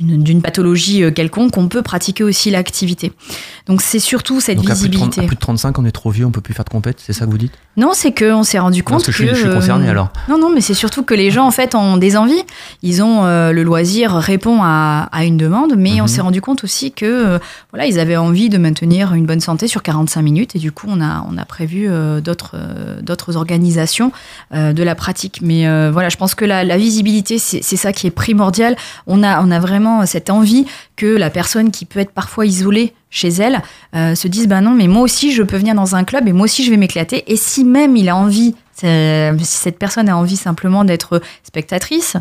d'une 0.00 0.42
pathologie 0.42 1.02
euh, 1.04 1.10
quelconque, 1.10 1.56
on 1.56 1.68
peut 1.68 1.82
pratiquer 1.82 2.24
aussi 2.24 2.50
l'activité. 2.50 3.12
Donc 3.66 3.82
c'est 3.82 3.98
surtout 3.98 4.40
cette 4.40 4.56
Donc 4.58 4.70
à 4.70 4.74
plus, 4.74 4.88
de 4.88 4.94
30 4.96 5.00
visibilité. 5.08 5.20
à 5.20 5.26
plus 5.26 5.36
de 5.36 5.40
35, 5.40 5.78
on 5.78 5.84
est 5.84 5.92
trop 5.92 6.10
vieux, 6.10 6.24
on 6.26 6.30
peut 6.30 6.40
plus 6.40 6.54
faire 6.54 6.64
de 6.64 6.70
compète, 6.70 6.98
c'est 7.04 7.12
ça 7.12 7.26
que 7.26 7.30
vous 7.30 7.38
dites? 7.38 7.52
Non, 7.76 7.90
c'est 7.94 8.12
qu'on 8.12 8.42
s'est 8.42 8.58
rendu 8.58 8.80
Non, 8.80 8.84
compte 8.84 9.04
Parce 9.04 9.06
que 9.06 9.12
je 9.12 9.18
suis, 9.18 9.28
je 9.28 9.34
suis 9.40 9.48
euh, 9.48 9.54
concerné 9.54 9.88
alors. 9.88 10.10
Non, 10.28 10.38
non, 10.38 10.50
mais 10.52 10.60
c'est 10.60 10.74
surtout 10.74 11.02
que 11.04 11.14
les 11.14 11.30
gens, 11.30 11.46
en 11.46 11.50
fait, 11.50 11.74
ont 11.74 11.96
des 11.96 12.16
envies. 12.16 12.42
Ils 12.82 13.02
ont 13.02 13.24
euh, 13.24 13.52
le 13.52 13.62
loisir 13.62 14.12
répond 14.14 14.58
à, 14.62 15.08
à 15.12 15.24
une 15.24 15.36
demande, 15.36 15.74
mais 15.76 15.92
Mhm. 15.94 16.00
on 16.02 16.06
s'est 16.06 16.20
rendu 16.20 16.40
compte 16.40 16.64
aussi 16.64 16.92
que 16.92 17.04
euh, 17.06 17.38
voilà, 17.72 17.86
ils 17.86 17.98
avaient 17.98 18.16
envie 18.16 18.48
de 18.48 18.58
maintenir 18.58 19.14
une 19.14 19.26
bonne 19.26 19.40
santé 19.40 19.68
sur 19.68 19.82
45 19.82 20.22
minutes, 20.22 20.56
et 20.56 20.58
du 20.58 20.72
coup, 20.72 20.86
on 20.88 21.00
a 21.00 21.24
on 21.30 21.36
a 21.38 21.44
prévu 21.44 21.88
d'autres 22.22 22.56
d'autres 23.02 23.36
organisations 23.36 24.12
de 24.52 24.82
la 24.82 24.94
pratique. 24.94 25.40
Mais 25.42 25.64
voilà, 25.90 26.08
je 26.08 26.16
pense 26.16 26.34
que 26.34 26.44
la, 26.44 26.64
la 26.64 26.76
visibilité, 26.76 27.38
c'est 27.38 27.62
c'est 27.62 27.76
ça 27.76 27.92
qui 27.92 28.06
est 28.06 28.10
primordial. 28.10 28.76
On 29.06 29.22
a 29.22 29.42
on 29.42 29.50
a 29.50 29.58
vraiment 29.60 29.89
cette 30.06 30.30
envie 30.30 30.64
que 30.96 31.06
la 31.06 31.30
personne 31.30 31.70
qui 31.70 31.84
peut 31.84 32.00
être 32.00 32.12
parfois 32.12 32.46
isolée 32.46 32.92
chez 33.10 33.28
elle 33.28 33.62
euh, 33.94 34.14
se 34.14 34.28
dise 34.28 34.46
bah 34.48 34.60
non 34.60 34.70
mais 34.72 34.86
moi 34.88 35.02
aussi 35.02 35.32
je 35.32 35.42
peux 35.42 35.56
venir 35.56 35.74
dans 35.74 35.94
un 35.96 36.04
club 36.04 36.28
et 36.28 36.32
moi 36.32 36.44
aussi 36.44 36.64
je 36.64 36.70
vais 36.70 36.76
m'éclater 36.76 37.24
et 37.32 37.36
si 37.36 37.64
même 37.64 37.96
il 37.96 38.08
a 38.08 38.16
envie 38.16 38.54
c'est- 38.72 39.32
si 39.40 39.56
cette 39.56 39.78
personne 39.78 40.08
a 40.08 40.16
envie 40.16 40.36
simplement 40.36 40.84
d'être 40.84 41.20
spectatrice 41.42 42.16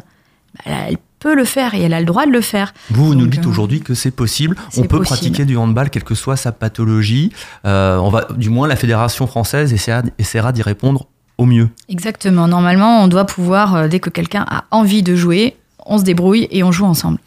bah, 0.66 0.72
elle, 0.88 0.98
peut 1.20 1.36
le 1.36 1.44
faire 1.46 1.74
et 1.76 1.82
elle 1.82 1.94
a 1.94 2.00
le 2.00 2.06
droit 2.06 2.26
de 2.26 2.32
le 2.32 2.40
faire 2.42 2.74
Vous, 2.92 3.08
vous 3.08 3.16
nous 3.16 3.28
dites 3.28 3.46
euh, 3.46 3.50
aujourd'hui 3.50 3.82
que 3.82 3.94
c'est 3.94 4.10
possible. 4.10 4.56
On 4.78 4.84
peut 4.84 5.00
possible. 5.00 5.04
pratiquer 5.04 5.44
du 5.46 5.58
handball, 5.58 5.90
quelle 5.90 6.06
que 6.06 6.16
soit 6.16 6.38
sa 6.38 6.54
pathologie. 6.54 7.34
Euh, 7.66 7.98
on 7.98 8.10
va, 8.10 8.26
du 8.38 8.50
moins, 8.50 8.70
la 8.70 8.78
fédération 8.78 9.28
française 9.28 9.74
essaiera, 9.74 10.02
essaiera 10.18 10.54
d'y 10.54 10.62
répondre 10.62 11.08
au 11.38 11.46
mieux. 11.46 11.68
exactement 11.90 12.48
normalement 12.48 13.04
on 13.04 13.08
doit 13.08 13.26
pouvoir 13.26 13.76
euh, 13.76 13.88
dès 13.90 14.00
que 14.00 14.10
quelqu'un 14.10 14.46
a 14.50 14.64
envie 14.72 15.04
de 15.04 15.16
jouer 15.16 15.56
on 15.86 15.98
se 15.98 16.04
débrouille 16.04 16.48
et 16.52 16.64
on 16.64 16.72
joue 16.74 16.86
ensemble 16.86 17.18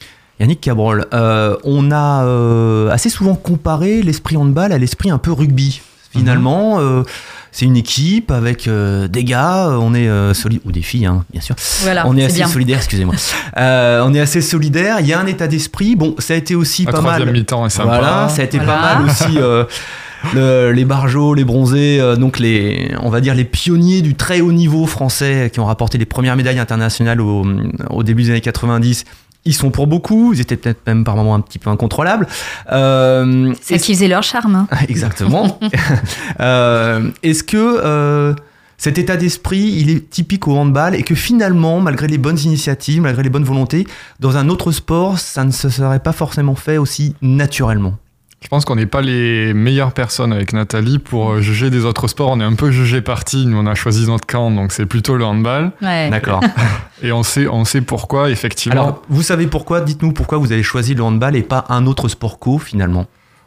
Yannick 0.43 0.61
Cabrol, 0.61 1.07
euh, 1.15 1.57
on 1.63 1.93
a 1.93 2.25
euh, 2.25 2.91
assez 2.91 3.09
souvent 3.09 3.37
comparé 3.37 4.03
l'esprit 4.03 4.37
handball 4.37 4.73
à 4.73 4.79
l'esprit 4.79 5.09
un 5.11 5.19
peu 5.19 5.31
rugby. 5.33 5.81
Finalement, 6.11 6.79
euh, 6.81 7.05
c'est 7.53 7.65
une 7.65 7.77
équipe 7.77 8.31
avec 8.33 8.67
euh, 8.67 9.07
des 9.09 9.23
gars, 9.25 9.69
on 9.81 9.95
est 9.95 10.09
euh, 10.09 10.35
solide 10.35 10.61
ou 10.67 10.73
des 10.73 10.83
filles, 10.83 11.07
hein, 11.07 11.25
bien 11.33 11.41
sûr. 11.41 11.55
voilà 11.83 12.07
on 12.09 12.17
est 12.17 12.25
assez 12.25 12.35
bien 12.39 12.49
solidaire, 12.49 12.79
excusez-moi. 12.79 13.15
Euh, 13.59 14.03
on 14.07 14.15
est 14.15 14.21
assez 14.21 14.41
solidaire. 14.41 14.97
Il 15.01 15.07
y 15.07 15.13
a 15.13 15.21
un 15.21 15.27
état 15.27 15.47
d'esprit. 15.47 15.95
Bon, 15.95 16.15
ça 16.19 16.33
a 16.33 16.37
été 16.39 16.55
aussi 16.55 16.85
La 16.87 16.93
pas 16.93 16.99
troisième 16.99 17.27
mal. 17.27 17.35
mi-temps 17.35 17.69
sympa. 17.69 17.99
Voilà, 17.99 18.29
ça 18.31 18.41
a 18.41 18.45
été 18.47 18.57
Voilà. 18.59 18.73
pas 18.73 18.95
mal 18.99 19.05
aussi. 19.11 19.37
euh, 19.39 19.65
le- 20.35 20.73
les 20.73 20.85
barjots, 20.87 21.35
les 21.35 21.45
bronzés, 21.45 22.01
euh, 22.01 22.17
donc 22.17 22.39
les, 22.39 22.95
on 23.03 23.11
va 23.11 23.21
dire 23.21 23.35
les 23.35 23.45
pionniers 23.45 24.01
du 24.01 24.15
très 24.15 24.41
haut 24.41 24.53
niveau 24.53 24.87
français 24.87 25.51
qui 25.53 25.61
ont 25.61 25.67
rapporté 25.67 25.99
les 25.99 26.07
premières 26.07 26.35
médailles 26.35 26.59
internationales 26.59 27.21
au, 27.21 27.45
au 27.91 28.03
début 28.03 28.23
des 28.25 28.31
années 28.31 28.41
90. 28.41 29.05
Ils 29.45 29.55
sont 29.55 29.71
pour 29.71 29.87
beaucoup, 29.89 30.33
ils 30.33 30.41
étaient 30.41 30.57
peut-être 30.57 30.87
même 30.87 31.03
par 31.05 31.17
moments 31.17 31.35
un 31.35 31.41
petit 31.41 31.59
peu 31.59 31.69
incontrôlables. 31.69 32.29
Euh, 32.71 33.53
c'est 33.61 33.79
ça 33.79 33.85
qui 33.85 33.95
faisait 33.95 34.09
leur 34.09 34.23
charme 34.23 34.55
hein. 34.55 34.69
Exactement. 34.89 35.59
Euh, 36.41 37.11
Est-ce 37.23 37.43
que 37.45 37.57
euh, 37.57 38.35
cet 38.79 38.99
état 38.99 39.17
d'esprit, 39.17 39.77
il 39.79 39.91
est 39.91 40.11
typique 40.11 40.49
au 40.49 40.57
handball 40.57 40.95
et 40.95 41.03
que 41.03 41.15
finalement, 41.15 41.81
malgré 41.81 42.09
les 42.09 42.19
bonnes 42.19 42.39
initiatives, 42.39 43.03
malgré 43.03 43.23
les 43.23 43.31
bonnes 43.31 43.45
volontés, 43.45 43.87
dans 44.19 44.37
un 44.37 44.49
autre 44.49 44.73
sport, 44.73 45.19
ça 45.19 45.45
ne 45.45 45.51
se 45.51 45.69
serait 45.69 46.01
pas 46.01 46.13
forcément 46.13 46.55
fait 46.55 46.79
aussi 46.79 47.15
naturellement? 47.23 47.95
Je 48.43 48.49
pense 48.49 48.65
qu'on 48.65 48.75
n'est 48.77 48.87
pas 48.87 49.01
les 49.01 49.55
meilleures 49.55 49.93
personnes 49.93 50.33
avec 50.33 50.53
Nathalie 50.53 50.99
pour 50.99 51.31
euh, 51.31 51.41
juger 51.41 51.71
des 51.71 51.85
autres 51.85 52.09
sports. 52.09 52.31
On 52.33 52.41
est 52.41 52.45
un 52.45 52.55
peu 52.55 52.71
jugé 52.71 53.01
parti. 53.01 53.47
Nous, 53.47 53.57
on 53.57 53.67
a 53.67 53.75
choisi 53.75 54.07
notre 54.07 54.27
camp, 54.27 54.51
donc 54.51 54.73
c'est 54.73 54.85
plutôt 54.85 55.17
le 55.17 55.25
handball. 55.25 55.71
Ouais. 55.81 56.11
D'accord. 56.11 56.41
Et 57.03 57.13
on 57.13 57.23
sait, 57.23 57.47
on 57.47 57.65
sait 57.65 57.81
pourquoi, 57.81 58.31
effectivement. 58.31 58.83
Alors, 58.83 59.03
vous 59.09 59.23
savez 59.23 59.47
pourquoi? 59.47 59.81
Dites-nous 59.81 60.13
pourquoi 60.13 60.39
vous 60.39 60.53
avez 60.53 60.63
choisi 60.65 60.95
le 60.95 61.03
handball 61.03 61.37
et 61.37 61.43
pas 61.43 61.65
un 61.69 61.87
autre 61.87 62.09
sport 62.09 62.39
co 62.41 62.59
finalement 62.59 63.07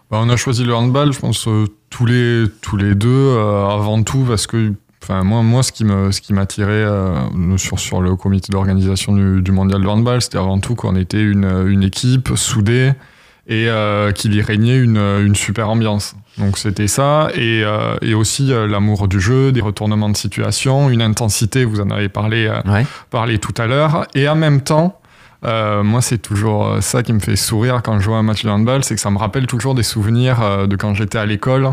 Bah, 0.09 0.17
on 0.21 0.29
a 0.29 0.37
choisi 0.37 0.63
le 0.63 0.73
handball, 0.73 1.11
je 1.13 1.19
pense, 1.19 1.47
euh, 1.47 1.65
tous, 1.89 2.05
les, 2.05 2.45
tous 2.61 2.77
les 2.77 2.95
deux, 2.95 3.09
euh, 3.09 3.67
avant 3.67 4.01
tout, 4.01 4.23
parce 4.27 4.47
que 4.47 4.73
enfin, 5.03 5.23
moi, 5.23 5.41
moi, 5.43 5.61
ce 5.61 5.71
qui 5.73 5.83
me- 5.85 6.11
ce 6.11 6.19
qui 6.21 6.33
m'attirait 6.33 6.69
euh, 6.71 7.57
sur, 7.57 7.79
sur 7.79 8.01
le 8.01 8.15
comité 8.15 8.51
d'organisation 8.51 9.13
du, 9.13 9.41
du 9.41 9.51
mondial 9.51 9.81
de 9.81 9.87
handball, 9.87 10.21
c'était 10.21 10.37
avant 10.37 10.59
tout 10.59 10.75
qu'on 10.75 10.95
était 10.95 11.21
une, 11.21 11.65
une 11.67 11.83
équipe 11.83 12.29
soudée 12.35 12.93
et 13.47 13.67
euh, 13.69 14.11
qu'il 14.11 14.33
y 14.35 14.41
régnait 14.41 14.77
une, 14.77 14.97
une 14.97 15.35
super 15.35 15.69
ambiance. 15.69 16.15
Donc 16.37 16.57
c'était 16.57 16.87
ça, 16.87 17.29
et, 17.35 17.63
euh, 17.63 17.95
et 18.01 18.13
aussi 18.13 18.51
euh, 18.51 18.67
l'amour 18.67 19.07
du 19.07 19.19
jeu, 19.21 19.51
des 19.51 19.61
retournements 19.61 20.09
de 20.09 20.17
situation, 20.17 20.89
une 20.89 21.01
intensité, 21.01 21.63
vous 21.63 21.79
en 21.79 21.89
avez 21.91 22.09
parlé, 22.09 22.47
euh, 22.47 22.59
Ouais. 22.71 22.85
parlé 23.09 23.37
tout 23.39 23.53
à 23.57 23.67
l'heure, 23.67 24.05
et 24.15 24.27
en 24.27 24.35
même 24.35 24.61
temps, 24.61 24.99
euh, 25.45 25.83
moi, 25.83 26.01
c'est 26.01 26.17
toujours 26.17 26.65
euh, 26.67 26.81
ça 26.81 27.03
qui 27.03 27.13
me 27.13 27.19
fait 27.19 27.35
sourire 27.35 27.81
quand 27.83 27.99
je 27.99 28.07
vois 28.09 28.17
un 28.17 28.23
match 28.23 28.43
de 28.43 28.49
handball, 28.49 28.83
c'est 28.83 28.95
que 28.95 29.01
ça 29.01 29.11
me 29.11 29.17
rappelle 29.19 29.45
toujours 29.47 29.75
des 29.75 29.83
souvenirs 29.83 30.41
euh, 30.41 30.65
de 30.67 30.75
quand 30.75 30.93
j'étais 30.95 31.19
à 31.19 31.25
l'école. 31.25 31.69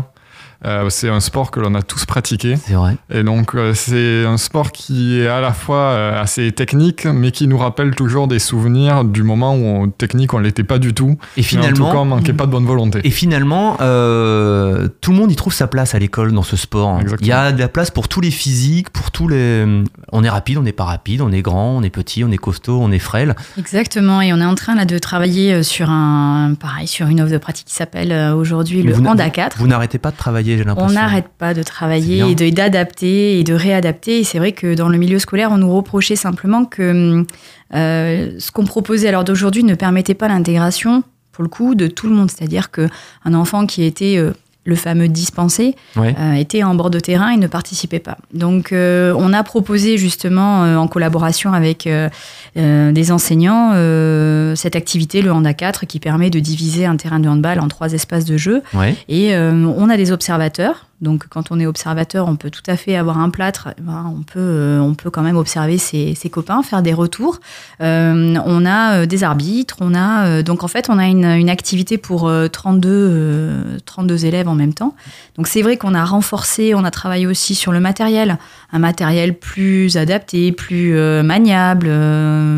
Euh, 0.65 0.89
c'est 0.89 1.09
un 1.09 1.19
sport 1.19 1.51
que 1.51 1.59
l'on 1.59 1.75
a 1.75 1.81
tous 1.81 2.05
pratiqué. 2.05 2.55
C'est 2.55 2.73
vrai. 2.73 2.95
Et 3.09 3.23
donc, 3.23 3.55
euh, 3.55 3.73
c'est 3.73 4.25
un 4.25 4.37
sport 4.37 4.71
qui 4.71 5.19
est 5.19 5.27
à 5.27 5.41
la 5.41 5.51
fois 5.51 5.77
euh, 5.77 6.21
assez 6.21 6.51
technique, 6.51 7.05
mais 7.05 7.31
qui 7.31 7.47
nous 7.47 7.57
rappelle 7.57 7.95
toujours 7.95 8.27
des 8.27 8.39
souvenirs 8.39 9.03
du 9.03 9.23
moment 9.23 9.55
où, 9.55 9.65
on, 9.65 9.89
technique, 9.89 10.33
on 10.33 10.39
l'était 10.39 10.63
pas 10.63 10.79
du 10.79 10.93
tout. 10.93 11.17
Et 11.37 11.41
Mais 11.41 11.41
en 11.41 11.43
tout 11.43 11.43
finalement, 11.43 11.91
cas, 11.91 11.97
on 11.97 12.05
manquait 12.05 12.33
pas 12.33 12.45
de 12.45 12.51
bonne 12.51 12.65
volonté. 12.65 13.01
Et 13.03 13.09
finalement, 13.09 13.77
euh, 13.81 14.87
tout 15.01 15.11
le 15.11 15.17
monde 15.17 15.31
y 15.31 15.35
trouve 15.35 15.53
sa 15.53 15.67
place 15.67 15.95
à 15.95 15.99
l'école 15.99 16.31
dans 16.31 16.43
ce 16.43 16.55
sport. 16.55 16.99
Exactement. 17.01 17.25
Il 17.25 17.27
y 17.27 17.33
a 17.33 17.51
de 17.51 17.59
la 17.59 17.67
place 17.67 17.91
pour 17.91 18.07
tous 18.07 18.21
les 18.21 18.31
physiques, 18.31 18.89
pour 18.89 19.11
tous 19.11 19.27
les. 19.27 19.65
On 20.11 20.23
est 20.23 20.29
rapide, 20.29 20.57
on 20.57 20.63
n'est 20.63 20.71
pas 20.71 20.85
rapide, 20.85 21.21
on 21.21 21.31
est 21.31 21.41
grand, 21.41 21.77
on 21.77 21.83
est 21.83 21.89
petit, 21.89 22.23
on 22.23 22.31
est 22.31 22.37
costaud, 22.37 22.79
on 22.81 22.91
est 22.91 22.99
frêle. 22.99 23.35
Exactement, 23.57 24.21
et 24.21 24.31
on 24.33 24.39
est 24.39 24.45
en 24.45 24.55
train 24.55 24.75
là 24.75 24.85
de 24.85 24.97
travailler 24.97 25.63
sur 25.63 25.89
un 25.89 26.53
pareil 26.59 26.87
sur 26.87 27.07
une 27.07 27.21
offre 27.21 27.31
de 27.31 27.37
pratique 27.37 27.67
qui 27.67 27.75
s'appelle 27.75 28.33
aujourd'hui 28.33 28.83
le 28.83 28.95
Hand 28.95 29.19
à 29.19 29.29
4. 29.29 29.57
Vous 29.57 29.67
n'arrêtez 29.67 29.97
pas 29.97 30.11
de 30.11 30.17
travailler, 30.17 30.52
j'ai 30.57 30.65
On 30.77 30.89
n'arrête 30.89 31.27
pas 31.37 31.53
de 31.53 31.63
travailler 31.63 32.23
et 32.31 32.51
d'adapter 32.51 33.39
et 33.39 33.43
de 33.43 33.53
réadapter. 33.53 34.19
Et 34.19 34.23
c'est 34.23 34.37
vrai 34.37 34.51
que 34.51 34.75
dans 34.75 34.89
le 34.89 34.97
milieu 34.97 35.19
scolaire, 35.19 35.51
on 35.51 35.57
nous 35.57 35.73
reprochait 35.73 36.15
simplement 36.15 36.65
que 36.65 37.25
euh, 37.73 38.31
ce 38.37 38.51
qu'on 38.51 38.65
proposait 38.65 39.07
à 39.07 39.11
l'heure 39.11 39.23
d'aujourd'hui 39.23 39.63
ne 39.63 39.75
permettait 39.75 40.13
pas 40.13 40.27
l'intégration, 40.27 41.03
pour 41.31 41.43
le 41.43 41.49
coup, 41.49 41.75
de 41.75 41.87
tout 41.87 42.07
le 42.07 42.13
monde. 42.13 42.29
C'est-à-dire 42.29 42.71
qu'un 42.71 43.33
enfant 43.33 43.65
qui 43.65 43.83
était 43.83 44.17
euh, 44.17 44.31
le 44.65 44.75
fameux 44.75 45.07
dispensé 45.09 45.75
Ouais. 45.97 46.15
euh, 46.19 46.33
était 46.33 46.63
en 46.63 46.73
bord 46.75 46.89
de 46.89 46.99
terrain 46.99 47.29
et 47.31 47.37
ne 47.37 47.47
participait 47.47 47.99
pas. 47.99 48.17
Donc 48.33 48.71
euh, 48.71 49.13
on 49.17 49.33
a 49.33 49.43
proposé 49.43 49.97
justement 49.97 50.63
euh, 50.63 50.77
en 50.77 50.87
collaboration 50.87 51.53
avec 51.53 51.85
euh, 51.85 52.09
euh, 52.57 52.91
des 52.91 53.11
enseignants 53.11 53.71
euh, 53.73 54.55
cette 54.55 54.75
activité, 54.75 55.21
le 55.21 55.31
hand 55.31 55.45
à 55.45 55.53
4, 55.53 55.85
qui 55.85 55.99
permet 55.99 56.29
de 56.29 56.39
diviser 56.39 56.85
un 56.85 56.95
terrain 56.95 57.19
de 57.19 57.27
handball 57.27 57.59
en 57.59 57.67
trois 57.67 57.91
espaces 57.93 58.25
de 58.25 58.37
jeu. 58.37 58.61
Ouais. 58.73 58.95
Et 59.09 59.35
euh, 59.35 59.51
on 59.77 59.89
a 59.89 59.97
des 59.97 60.11
observateurs. 60.11 60.87
Donc, 61.03 61.25
quand 61.29 61.51
on 61.51 61.59
est 61.59 61.65
observateur, 61.65 62.27
on 62.27 62.37
peut 62.37 62.49
tout 62.49 62.63
à 62.65 62.77
fait 62.77 62.95
avoir 62.95 63.19
un 63.19 63.29
plâtre. 63.29 63.69
Eh 63.77 63.81
ben, 63.81 64.11
on, 64.17 64.23
peut, 64.23 64.39
euh, 64.39 64.79
on 64.79 64.95
peut 64.95 65.09
quand 65.09 65.21
même 65.21 65.35
observer 65.35 65.77
ses, 65.77 66.15
copains, 66.31 66.63
faire 66.63 66.81
des 66.81 66.93
retours. 66.93 67.39
Euh, 67.81 68.35
on 68.45 68.65
a 68.65 69.01
euh, 69.01 69.05
des 69.05 69.23
arbitres. 69.23 69.75
On 69.81 69.93
a, 69.93 70.41
donc, 70.41 70.63
en 70.63 70.69
fait, 70.69 70.89
on 70.89 70.97
a 70.97 71.05
une, 71.07 71.25
une 71.25 71.49
activité 71.49 71.97
pour 71.97 72.27
euh, 72.27 72.47
32, 72.47 72.89
euh, 72.89 73.77
32 73.85 74.25
élèves 74.25 74.47
en 74.47 74.55
même 74.55 74.73
temps. 74.73 74.95
Donc, 75.37 75.47
c'est 75.47 75.61
vrai 75.61 75.75
qu'on 75.75 75.93
a 75.93 76.05
renforcé, 76.05 76.73
on 76.73 76.85
a 76.85 76.91
travaillé 76.91 77.27
aussi 77.27 77.53
sur 77.53 77.73
le 77.73 77.81
matériel. 77.81 78.37
Un 78.71 78.79
matériel 78.79 79.37
plus 79.37 79.97
adapté, 79.97 80.51
plus 80.53 80.93
maniable. 81.21 81.87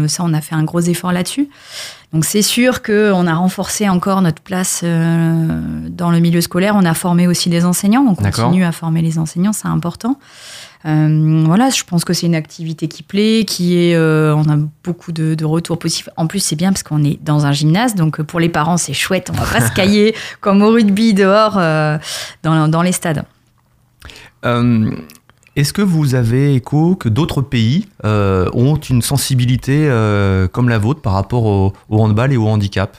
Ça, 0.07 0.23
on 0.23 0.33
a 0.33 0.39
fait 0.39 0.55
un 0.55 0.63
gros 0.63 0.79
effort 0.79 1.11
là-dessus. 1.11 1.49
Donc 2.15 2.23
c'est 2.23 2.41
sûr 2.41 2.81
qu'on 2.81 3.27
a 3.27 3.33
renforcé 3.33 3.89
encore 3.89 4.21
notre 4.21 4.41
place 4.41 4.83
euh, 4.85 5.49
dans 5.89 6.11
le 6.11 6.19
milieu 6.19 6.39
scolaire. 6.39 6.73
On 6.77 6.85
a 6.85 6.93
formé 6.93 7.27
aussi 7.27 7.49
des 7.49 7.65
enseignants. 7.65 8.05
On 8.07 8.15
continue 8.15 8.63
à 8.63 8.71
former 8.71 9.01
les 9.01 9.19
enseignants, 9.19 9.51
c'est 9.51 9.67
important. 9.67 10.17
Euh, 10.85 11.43
voilà, 11.45 11.69
je 11.71 11.83
pense 11.83 12.05
que 12.05 12.13
c'est 12.13 12.25
une 12.27 12.35
activité 12.35 12.87
qui 12.87 13.03
plaît, 13.03 13.43
qui 13.45 13.77
est. 13.77 13.95
euh, 13.97 14.33
on 14.33 14.49
a 14.49 14.55
beaucoup 14.81 15.11
de, 15.11 15.35
de 15.35 15.43
retours 15.43 15.77
positifs. 15.77 16.07
En 16.15 16.25
plus, 16.27 16.39
c'est 16.39 16.55
bien 16.55 16.71
parce 16.71 16.83
qu'on 16.83 17.03
est 17.03 17.21
dans 17.21 17.45
un 17.45 17.51
gymnase, 17.51 17.95
donc 17.95 18.21
pour 18.21 18.39
les 18.39 18.47
parents, 18.47 18.77
c'est 18.77 18.93
chouette. 18.93 19.29
On 19.33 19.37
va 19.37 19.59
pas 19.59 19.67
se 19.67 19.71
cailler 19.75 20.15
comme 20.39 20.61
au 20.61 20.69
rugby 20.71 21.13
dehors 21.13 21.55
dans, 22.43 22.69
dans 22.69 22.81
les 22.81 22.93
stades. 22.93 23.25
Est-ce 25.55 25.71
que 25.71 25.81
vous 25.81 26.15
avez 26.15 26.53
écho 26.55 26.95
que 26.95 27.07
d'autres 27.07 27.41
pays 27.41 27.87
euh, 28.03 28.49
ont 28.53 28.75
une 28.75 29.01
sensibilité 29.01 29.87
euh, 29.89 30.47
comme 30.49 30.67
la 30.67 30.77
vôtre 30.77 31.01
par 31.01 31.13
rapport 31.13 31.45
au, 31.45 31.73
au 31.89 31.99
handball 32.01 32.33
et 32.33 32.37
au 32.37 32.47
handicap? 32.47 32.97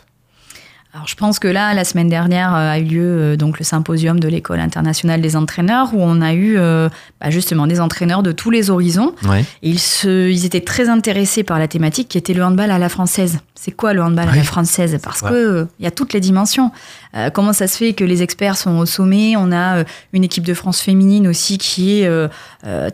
Alors, 0.95 1.07
je 1.07 1.15
pense 1.15 1.39
que 1.39 1.47
là, 1.49 1.75
la 1.75 1.85
semaine 1.85 2.09
dernière 2.09 2.55
euh, 2.55 2.71
a 2.71 2.79
eu 2.79 2.85
lieu 2.85 3.37
donc 3.37 3.59
le 3.59 3.67
symposium 3.67 4.19
de 4.19 4.29
l'école 4.29 4.61
internationale 4.61 5.21
des 5.21 5.37
entraîneurs 5.37 5.91
où 5.93 5.99
on 6.01 6.23
a 6.23 6.33
eu 6.33 6.57
euh, 6.57 6.89
bah, 7.21 7.29
justement 7.29 7.67
des 7.67 7.81
entraîneurs 7.83 8.23
de 8.23 8.33
tous 8.33 8.49
les 8.51 8.71
horizons. 8.71 9.13
Ouais. 9.29 9.45
Ils, 9.61 9.79
se, 9.79 10.31
ils 10.31 10.47
étaient 10.47 10.63
très 10.63 10.89
intéressés 10.89 11.43
par 11.43 11.59
la 11.59 11.69
thématique 11.69 12.09
qui 12.09 12.17
était 12.17 12.33
le 12.33 12.43
handball 12.43 12.71
à 12.71 12.79
la 12.79 12.89
française. 12.89 13.41
C'est 13.55 13.73
quoi 13.73 13.93
le 13.93 14.03
handball 14.03 14.31
à 14.31 14.37
la 14.37 14.43
française? 14.43 14.99
Parce 15.03 15.21
Ouais. 15.21 15.29
que 15.29 15.35
euh, 15.35 15.65
il 15.79 15.85
y 15.85 15.87
a 15.89 15.91
toutes 15.91 16.15
les 16.15 16.21
dimensions. 16.21 16.71
Euh, 17.17 17.31
comment 17.31 17.53
ça 17.53 17.67
se 17.67 17.77
fait 17.77 17.93
que 17.93 18.05
les 18.05 18.23
experts 18.23 18.57
sont 18.57 18.79
au 18.79 18.87
sommet? 18.87 19.37
On 19.37 19.51
a 19.53 19.79
euh, 19.79 19.85
une 20.13 20.25
équipe 20.25 20.45
de 20.45 20.55
France 20.55 20.81
féminine 20.81 21.27
aussi 21.27 21.59
qui 21.59 22.01
est 22.01 22.07
euh, 22.07 22.29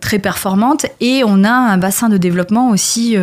très 0.01 0.19
performante 0.19 0.87
et 1.01 1.23
on 1.25 1.45
a 1.45 1.51
un 1.51 1.79
bassin 1.79 2.09
de 2.09 2.17
développement 2.17 2.71
aussi. 2.71 3.17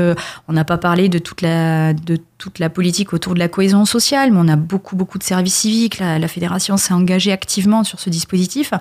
on 0.48 0.54
n'a 0.54 0.66
pas 0.66 0.78
parlé 0.78 1.10
de 1.10 1.20
toute 1.20 1.42
la 1.42 2.70
politique 2.70 3.14
autour 3.14 3.34
de 3.34 3.40
la 3.40 3.48
cohésion 3.48 3.86
sociale, 3.86 4.32
mais 4.32 4.40
on 4.42 4.48
a 4.48 4.56
beaucoup, 4.56 4.96
beaucoup 4.96 5.18
de 5.18 5.24
services 5.24 5.56
civiques. 5.56 6.00
La, 6.00 6.28
fédération 6.28 6.78
s'est 6.78 6.94
engagée 6.94 7.32
activement 7.32 7.84
sur 7.84 8.00
ce 8.00 8.10
dispositif. 8.10 8.74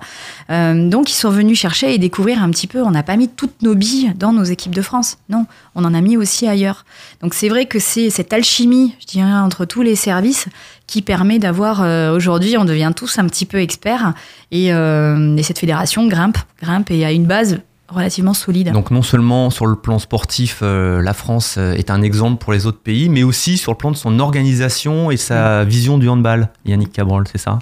Donc, 0.49 1.11
ils 1.11 1.15
sont 1.15 1.29
venus 1.29 1.59
chercher 1.59 1.93
et 1.93 1.97
découvrir 1.97 2.41
un 2.41 2.49
petit 2.49 2.67
peu. 2.67 2.81
On 2.81 2.91
n'a 2.91 3.03
pas 3.03 3.17
mis 3.17 3.27
toutes 3.27 3.61
nos 3.61 3.75
billes 3.75 4.13
dans 4.17 4.33
nos 4.33 4.43
équipes 4.43 4.75
de 4.75 4.81
France. 4.81 5.17
Non, 5.29 5.45
on 5.75 5.85
en 5.85 5.93
a 5.93 6.01
mis 6.01 6.17
aussi 6.17 6.47
ailleurs. 6.47 6.85
Donc, 7.21 7.33
c'est 7.33 7.49
vrai 7.49 7.65
que 7.65 7.79
c'est 7.79 8.09
cette 8.09 8.33
alchimie, 8.33 8.95
je 8.99 9.05
dirais, 9.05 9.31
entre 9.31 9.65
tous 9.65 9.81
les 9.81 9.95
services 9.95 10.47
qui 10.89 11.03
permet 11.03 11.37
d'avoir 11.37 11.83
euh, 11.83 12.15
aujourd'hui, 12.15 12.57
on 12.57 12.65
devient 12.65 12.91
tous 12.95 13.19
un 13.19 13.25
petit 13.27 13.45
peu 13.45 13.61
experts 13.61 14.13
et, 14.51 14.73
euh, 14.73 15.37
et 15.37 15.43
cette 15.43 15.59
fédération 15.59 16.07
grimpe, 16.07 16.39
grimpe 16.61 16.89
et 16.89 17.05
a 17.05 17.11
une 17.11 17.27
base 17.27 17.59
relativement 17.89 18.33
solide. 18.33 18.71
Donc 18.71 18.89
non 18.89 19.03
seulement 19.03 19.51
sur 19.51 19.67
le 19.67 19.75
plan 19.75 19.99
sportif, 19.99 20.59
euh, 20.63 20.99
la 21.01 21.13
France 21.13 21.57
est 21.57 21.91
un 21.91 22.01
exemple 22.01 22.43
pour 22.43 22.53
les 22.53 22.65
autres 22.65 22.79
pays, 22.79 23.07
mais 23.07 23.21
aussi 23.21 23.57
sur 23.57 23.71
le 23.71 23.77
plan 23.77 23.91
de 23.91 23.95
son 23.95 24.19
organisation 24.19 25.11
et 25.11 25.17
sa 25.17 25.63
vision 25.63 25.99
du 25.99 26.09
handball. 26.09 26.49
Yannick 26.65 26.91
Cabrol, 26.91 27.25
c'est 27.31 27.37
ça? 27.37 27.59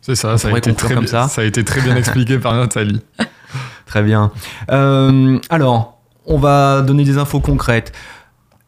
C'est 0.00 0.16
ça, 0.16 0.34
On 0.34 0.36
ça 0.36 0.48
a, 0.48 0.58
été 0.58 0.74
très, 0.74 0.94
comme 0.94 1.06
ça 1.06 1.28
ça 1.28 1.42
a 1.42 1.44
été 1.44 1.64
très 1.64 1.80
bien 1.80 1.96
expliqué 1.96 2.38
par 2.38 2.54
Nathalie. 2.54 3.00
Très 3.86 4.02
bien. 4.02 4.32
Euh, 4.70 5.38
alors, 5.50 5.98
on 6.26 6.38
va 6.38 6.82
donner 6.82 7.04
des 7.04 7.18
infos 7.18 7.38
concrètes. 7.38 7.92